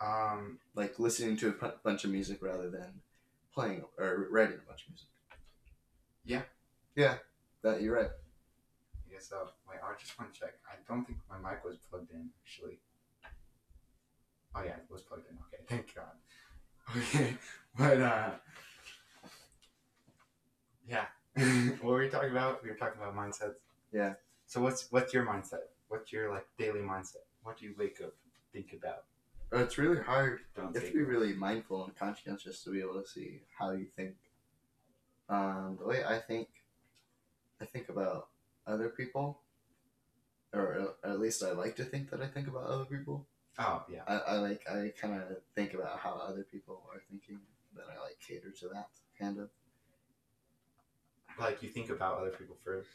um 0.00 0.58
Like 0.74 0.98
listening 0.98 1.36
to 1.38 1.48
a 1.60 1.72
bunch 1.82 2.04
of 2.04 2.10
music 2.10 2.38
rather 2.42 2.70
than 2.70 3.00
playing 3.54 3.82
or 3.98 4.28
writing 4.30 4.56
a 4.56 4.68
bunch 4.68 4.82
of 4.84 4.90
music. 4.90 5.08
Yeah. 6.24 6.42
Yeah, 6.94 7.16
that 7.62 7.80
you're 7.82 7.94
right. 7.96 8.10
I 8.10 9.12
guess 9.12 9.28
so. 9.28 9.48
Wait, 9.68 9.78
I 9.82 9.94
just 9.98 10.18
want 10.18 10.32
to 10.34 10.40
check. 10.40 10.54
I 10.68 10.74
don't 10.86 11.04
think 11.04 11.18
my 11.30 11.38
mic 11.38 11.64
was 11.64 11.76
plugged 11.90 12.10
in 12.10 12.30
actually. 12.42 12.78
Oh 14.54 14.62
yeah, 14.64 14.76
it 14.76 14.86
was 14.90 15.02
plugged 15.02 15.26
in. 15.30 15.36
Okay, 15.46 15.62
thank 15.68 15.94
God. 15.94 16.14
Okay, 16.96 17.36
but 17.76 18.00
uh, 18.00 18.30
yeah. 20.88 21.04
What 21.80 21.82
were 21.82 21.98
we 21.98 22.08
talking 22.08 22.30
about? 22.30 22.62
We 22.62 22.70
were 22.70 22.76
talking 22.76 23.00
about 23.00 23.14
mindsets. 23.14 23.54
Yeah. 23.92 24.14
So 24.46 24.60
what's 24.60 24.90
what's 24.90 25.12
your 25.12 25.24
mindset? 25.24 25.68
What's 25.88 26.12
your 26.12 26.30
like 26.30 26.46
daily 26.58 26.80
mindset? 26.80 27.26
What 27.42 27.58
do 27.58 27.66
you 27.66 27.74
wake 27.78 28.00
up 28.02 28.14
think 28.52 28.72
about? 28.72 29.04
Uh, 29.52 29.62
It's 29.62 29.78
really 29.78 30.02
hard 30.02 30.40
Don't 30.54 30.74
you 30.74 30.80
have 30.80 30.90
to 30.90 30.94
be 30.96 31.02
really 31.02 31.32
mindful 31.32 31.84
and 31.84 31.96
conscientious 31.96 32.62
to 32.64 32.70
be 32.70 32.80
able 32.80 33.00
to 33.00 33.06
see 33.06 33.42
how 33.58 33.70
you 33.70 33.86
think. 33.96 34.14
Um, 35.28 35.76
the 35.80 35.86
way 35.86 36.04
I 36.04 36.18
think, 36.18 36.48
I 37.60 37.64
think 37.66 37.88
about 37.88 38.28
other 38.66 38.88
people, 38.88 39.40
or 40.54 40.94
at 41.04 41.20
least 41.20 41.42
I 41.42 41.52
like 41.52 41.76
to 41.76 41.84
think 41.84 42.10
that 42.10 42.20
I 42.20 42.26
think 42.26 42.48
about 42.48 42.64
other 42.64 42.84
people. 42.84 43.26
Oh 43.58 43.84
yeah. 43.90 44.02
I, 44.06 44.16
I 44.16 44.34
like 44.38 44.62
I 44.70 44.92
kind 45.00 45.14
of 45.14 45.38
think 45.54 45.74
about 45.74 45.98
how 45.98 46.20
other 46.26 46.44
people 46.50 46.82
are 46.92 47.00
thinking, 47.10 47.40
then 47.74 47.84
I 47.94 48.00
like 48.02 48.18
cater 48.26 48.50
to 48.50 48.68
that 48.68 48.88
kind 49.18 49.38
of. 49.38 49.50
Like 51.38 51.62
you 51.62 51.68
think 51.68 51.90
about 51.90 52.18
other 52.18 52.30
people 52.30 52.56
first, 52.64 52.88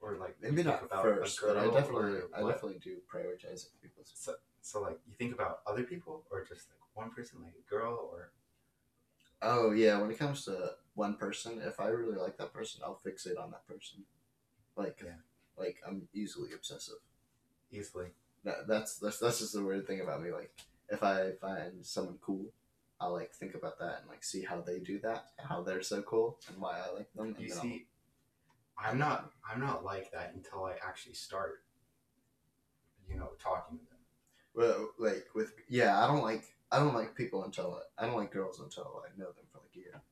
or 0.00 0.16
like 0.16 0.36
Maybe 0.40 0.62
not 0.62 0.82
about 0.84 1.02
first, 1.02 1.40
but 1.42 1.56
I 1.56 1.64
definitely 1.70 2.20
I 2.34 2.40
definitely 2.40 2.78
do 2.82 2.96
prioritize 3.12 3.66
other 3.66 3.78
people's. 3.82 4.12
So, 4.14 4.34
so 4.60 4.80
like 4.80 4.98
you 5.08 5.14
think 5.18 5.34
about 5.34 5.60
other 5.66 5.82
people 5.82 6.24
or 6.30 6.44
just 6.44 6.68
like 6.70 6.78
one 6.94 7.10
person, 7.10 7.42
like 7.42 7.54
a 7.58 7.70
girl 7.70 8.08
or 8.12 8.30
Oh 9.42 9.72
yeah, 9.72 9.98
when 10.00 10.10
it 10.10 10.18
comes 10.18 10.44
to 10.44 10.72
one 10.94 11.14
person, 11.14 11.60
if 11.64 11.80
I 11.80 11.88
really 11.88 12.18
like 12.18 12.36
that 12.38 12.52
person, 12.52 12.82
I'll 12.84 13.00
fixate 13.04 13.38
on 13.42 13.50
that 13.52 13.66
person. 13.66 14.04
Like, 14.76 15.00
Yeah. 15.04 15.12
like 15.56 15.78
I'm 15.86 16.08
easily 16.12 16.52
obsessive. 16.52 16.96
easily. 17.72 18.08
That, 18.44 18.66
that's 18.66 18.98
that's 18.98 19.18
that's 19.18 19.38
just 19.38 19.52
the 19.52 19.62
weird 19.62 19.86
thing 19.86 20.00
about 20.00 20.22
me. 20.22 20.32
Like, 20.32 20.52
if 20.88 21.02
I 21.02 21.32
find 21.40 21.84
someone 21.84 22.18
cool, 22.20 22.46
I'll 23.00 23.12
like 23.12 23.32
think 23.32 23.54
about 23.54 23.78
that 23.78 24.00
and 24.00 24.08
like 24.08 24.22
see 24.22 24.42
how 24.42 24.60
they 24.60 24.78
do 24.78 24.98
that, 25.00 25.30
how 25.38 25.62
they're 25.62 25.82
so 25.82 26.02
cool, 26.02 26.38
and 26.48 26.60
why 26.60 26.78
I 26.78 26.94
like 26.94 27.12
them. 27.14 27.34
And 27.36 27.40
You 27.40 27.48
see, 27.48 27.86
I'm 28.78 28.98
not 28.98 29.30
I'm 29.50 29.60
not 29.60 29.84
like 29.84 30.12
that 30.12 30.32
until 30.34 30.64
I 30.64 30.74
actually 30.86 31.14
start, 31.14 31.62
you 33.08 33.16
know, 33.16 33.30
talking 33.42 33.78
to 33.78 33.84
them. 33.84 33.98
well, 34.54 34.90
like 34.98 35.26
with 35.34 35.52
yeah, 35.68 36.02
I 36.02 36.06
don't 36.06 36.22
like 36.22 36.44
I 36.70 36.78
don't 36.78 36.94
like 36.94 37.14
people 37.16 37.44
until 37.44 37.80
I, 37.98 38.04
I 38.04 38.06
don't 38.06 38.16
like 38.16 38.32
girls 38.32 38.60
until 38.60 39.02
I 39.04 39.18
know 39.18 39.26
them 39.26 39.44
for 39.52 39.58
like 39.60 39.74
a 39.74 39.78
year. 39.78 40.02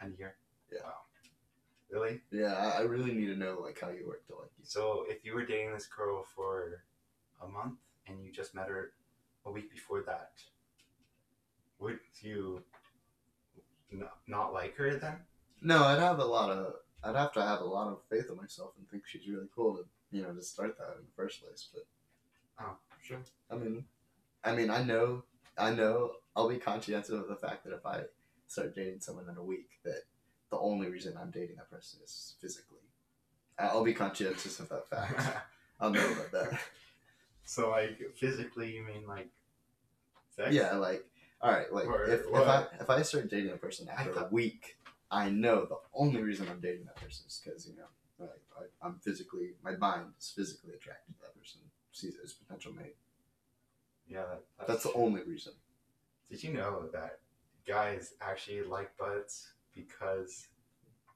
And 0.00 0.14
you're 0.18 0.34
Yeah. 0.72 0.82
wow. 0.84 0.94
Really? 1.90 2.20
Yeah, 2.30 2.54
I, 2.54 2.78
I 2.78 2.80
really 2.82 3.12
need 3.12 3.26
to 3.26 3.36
know 3.36 3.58
like 3.60 3.80
how 3.80 3.88
you 3.90 4.06
work 4.06 4.24
to 4.28 4.36
like 4.36 4.50
you. 4.56 4.64
So 4.64 5.04
if 5.08 5.24
you 5.24 5.34
were 5.34 5.44
dating 5.44 5.72
this 5.74 5.86
girl 5.86 6.24
for 6.36 6.84
a 7.42 7.48
month 7.48 7.80
and 8.06 8.22
you 8.24 8.30
just 8.30 8.54
met 8.54 8.68
her 8.68 8.92
a 9.44 9.50
week 9.50 9.70
before 9.72 10.02
that, 10.06 10.30
would 11.80 11.98
you 12.20 12.62
not, 13.90 14.18
not 14.26 14.52
like 14.52 14.76
her 14.76 14.96
then? 14.96 15.16
No, 15.62 15.84
I'd 15.84 15.98
have 15.98 16.18
a 16.18 16.24
lot 16.24 16.50
of 16.50 16.74
I'd 17.02 17.16
have 17.16 17.32
to 17.32 17.42
have 17.42 17.60
a 17.60 17.64
lot 17.64 17.88
of 17.88 17.98
faith 18.10 18.26
in 18.30 18.36
myself 18.36 18.72
and 18.78 18.88
think 18.88 19.04
she's 19.06 19.26
really 19.26 19.48
cool 19.54 19.76
to 19.76 19.84
you 20.10 20.22
know 20.22 20.32
to 20.32 20.42
start 20.42 20.76
that 20.78 20.96
in 20.98 21.04
the 21.04 21.12
first 21.16 21.42
place. 21.42 21.68
But 21.72 21.84
Oh, 22.60 22.76
sure. 23.02 23.20
I 23.50 23.56
mean, 23.56 23.84
I 24.44 24.54
mean, 24.54 24.70
I 24.70 24.82
know, 24.82 25.24
I 25.56 25.72
know, 25.72 26.12
I'll 26.36 26.48
be 26.48 26.58
conscientious 26.58 27.10
of 27.10 27.28
the 27.28 27.36
fact 27.36 27.64
that 27.64 27.74
if 27.74 27.84
I 27.86 28.02
start 28.46 28.74
dating 28.74 29.00
someone 29.00 29.28
in 29.28 29.36
a 29.36 29.42
week, 29.42 29.70
that 29.84 30.02
the 30.50 30.58
only 30.58 30.88
reason 30.88 31.16
I'm 31.20 31.30
dating 31.30 31.56
that 31.56 31.70
person 31.70 32.00
is 32.04 32.34
physically. 32.40 32.78
I'll 33.58 33.84
be 33.84 33.94
conscientious 33.94 34.58
of 34.60 34.68
that 34.70 34.88
fact. 34.88 35.38
I'll 35.80 35.90
know 35.90 36.12
about 36.12 36.32
that. 36.32 36.60
so 37.44 37.70
like 37.70 37.98
physically, 38.16 38.74
you 38.74 38.84
mean 38.84 39.06
like 39.06 39.28
sex? 40.34 40.52
Yeah, 40.52 40.76
like, 40.76 41.04
all 41.42 41.50
right, 41.50 41.72
like 41.72 41.86
Or 41.86 42.04
if, 42.04 42.20
if? 42.26 42.34
I 42.34 42.66
if 42.80 42.90
I 42.90 43.02
start 43.02 43.30
dating 43.30 43.52
a 43.52 43.56
person 43.56 43.88
after 43.88 44.12
a 44.12 44.28
week, 44.30 44.76
I 45.10 45.30
know 45.30 45.64
the 45.64 45.78
only 45.94 46.22
reason 46.22 46.48
I'm 46.50 46.60
dating 46.60 46.84
that 46.84 46.96
person 46.96 47.24
is 47.26 47.40
because 47.42 47.66
you 47.66 47.74
know, 47.76 47.88
like 48.18 48.42
I, 48.58 48.86
I'm 48.86 48.96
physically, 49.02 49.52
my 49.64 49.76
mind 49.76 50.06
is 50.18 50.32
physically 50.36 50.72
attracted 50.74 51.14
to 51.14 51.20
that 51.22 51.38
person, 51.38 51.60
sees 51.92 52.14
it 52.14 52.20
as 52.24 52.32
potential 52.32 52.72
mate. 52.72 52.96
Yeah, 54.06 54.24
that, 54.58 54.68
That's 54.68 54.82
the 54.82 54.92
only 54.94 55.22
reason. 55.22 55.52
Did 56.28 56.42
you 56.42 56.52
know 56.52 56.88
that 56.92 57.20
guys 57.66 58.14
actually 58.20 58.62
like 58.62 58.96
butts 58.98 59.52
because, 59.74 60.48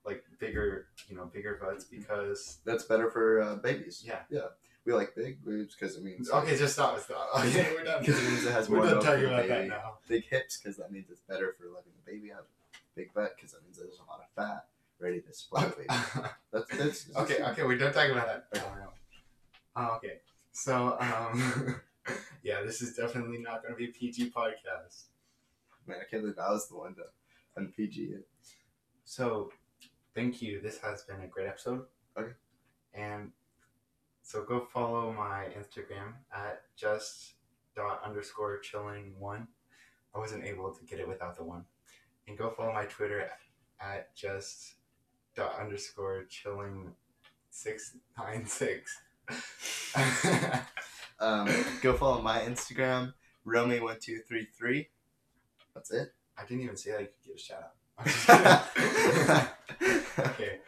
like 0.07 0.25
bigger, 0.39 0.87
you 1.09 1.17
know, 1.17 1.27
bigger 1.27 1.59
butts 1.61 1.85
because. 1.85 2.59
That's 2.65 2.85
better 2.85 3.11
for 3.11 3.43
uh, 3.43 3.57
babies. 3.57 4.03
Yeah. 4.07 4.21
yeah. 4.31 4.49
We 4.85 4.93
like 4.93 5.15
big 5.15 5.43
boobs 5.45 5.75
because 5.75 5.97
it 5.97 6.05
means 6.05 6.31
Okay, 6.31 6.57
just 6.59 6.75
stop. 6.75 6.99
Stop. 7.01 7.29
Okay, 7.39 7.73
we're 7.75 7.85
done. 7.85 8.01
Because 8.05 8.23
it 8.23 8.29
means 8.29 8.45
it 8.45 8.53
has 8.53 8.69
We're 8.69 8.77
more 8.79 8.87
done 8.87 9.03
talking 9.03 9.25
about 9.25 9.49
that 9.49 9.69
now. 9.69 9.95
Big 10.09 10.25
hips 10.29 10.59
because 10.59 10.77
that 10.77 10.93
means 10.93 11.07
it's 11.11 11.23
better 11.23 11.55
for 11.59 11.65
letting 11.67 11.93
the 12.05 12.11
baby 12.13 12.33
out. 12.33 12.47
big 12.95 13.13
butt 13.15 13.33
because 13.37 13.53
that 13.53 13.65
means 13.65 13.79
there's 13.79 13.99
a 13.99 14.11
lot 14.11 14.21
of 14.21 14.27
fat 14.37 14.67
ready 15.01 15.21
to 15.21 15.33
supply 15.33 15.65
the 15.67 15.71
baby. 15.77 15.87
That's, 16.53 16.69
that's, 16.71 17.05
that's 17.05 17.17
okay, 17.17 17.43
okay, 17.43 17.63
we're 17.63 17.79
done 17.79 17.93
talking 17.93 18.13
about 18.13 18.27
that. 18.27 18.47
Oh, 18.57 18.73
no. 18.79 18.89
Oh, 19.77 19.97
okay. 19.97 20.21
So, 20.53 20.97
um, 21.01 21.81
yeah, 22.43 22.63
this 22.63 22.81
is 22.81 22.95
definitely 22.95 23.39
not 23.39 23.63
going 23.63 23.75
to 23.75 23.79
be 23.79 23.87
a 23.87 23.93
PG 23.93 24.31
podcast. 24.31 25.05
Man, 25.87 25.99
I 26.01 26.09
can't 26.09 26.23
believe 26.23 26.39
I 26.39 26.51
was 26.51 26.69
the 26.69 26.77
one 26.77 26.95
to 26.95 27.03
un-PG 27.57 28.03
it. 28.03 28.27
So, 29.05 29.51
thank 30.15 30.41
you. 30.41 30.61
This 30.61 30.79
has 30.79 31.03
been 31.03 31.21
a 31.23 31.27
great 31.27 31.49
episode. 31.49 31.87
Okay. 32.17 32.33
And 32.95 33.33
so 34.25 34.43
go 34.43 34.67
follow 34.73 35.13
my 35.13 35.47
Instagram 35.57 36.15
at 36.35 36.63
just 36.77 37.35
dot 37.77 38.01
underscore 38.05 38.59
chilling 38.59 39.15
one. 39.19 39.47
I 40.15 40.19
wasn't 40.19 40.45
able 40.45 40.73
to 40.73 40.85
get 40.85 40.99
it 40.99 41.07
without 41.07 41.37
the 41.37 41.45
one. 41.45 41.65
And 42.27 42.37
go 42.37 42.51
follow 42.51 42.73
my 42.73 42.87
Twitter 42.87 43.31
at 43.81 44.17
just 44.17 44.75
dot 45.37 45.57
underscore 45.61 46.25
chilling 46.29 46.93
six 47.51 47.97
nine 48.19 48.47
six. 48.47 48.99
Um, 51.21 51.49
go 51.81 51.95
follow 51.95 52.21
my 52.21 52.41
Instagram, 52.41 53.15
Romy1233. 53.47 54.87
That's 55.75 55.91
it. 55.93 56.13
I 56.37 56.45
didn't 56.45 56.65
even 56.65 56.77
say 56.77 56.91
that 56.91 57.01
you 57.01 57.07
could 57.07 57.25
give 57.25 57.37
a 57.37 57.39
shout 57.39 57.63
out. 57.63 57.75
I'm 57.99 58.05
just 58.07 58.27
kidding. 59.79 60.27
okay, 60.27 60.59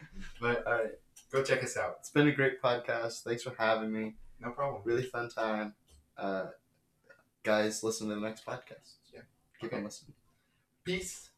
but 0.40 0.66
All 0.66 0.72
right. 0.72 0.92
Go 1.30 1.42
check 1.42 1.62
us 1.62 1.76
out. 1.76 1.96
It's 2.00 2.10
been 2.10 2.28
a 2.28 2.32
great 2.32 2.62
podcast. 2.62 3.22
Thanks 3.22 3.42
for 3.42 3.54
having 3.58 3.92
me. 3.92 4.14
No 4.40 4.50
problem. 4.50 4.82
Really 4.84 5.02
fun 5.04 5.28
time. 5.28 5.74
Uh, 6.16 6.46
guys, 7.42 7.82
listen 7.82 8.08
to 8.08 8.14
the 8.14 8.20
next 8.20 8.44
podcast. 8.44 8.94
Yeah. 9.12 9.20
Keep 9.60 9.68
Okay. 9.70 9.76
on 9.78 9.84
listening. 9.84 10.14
Peace. 10.84 11.30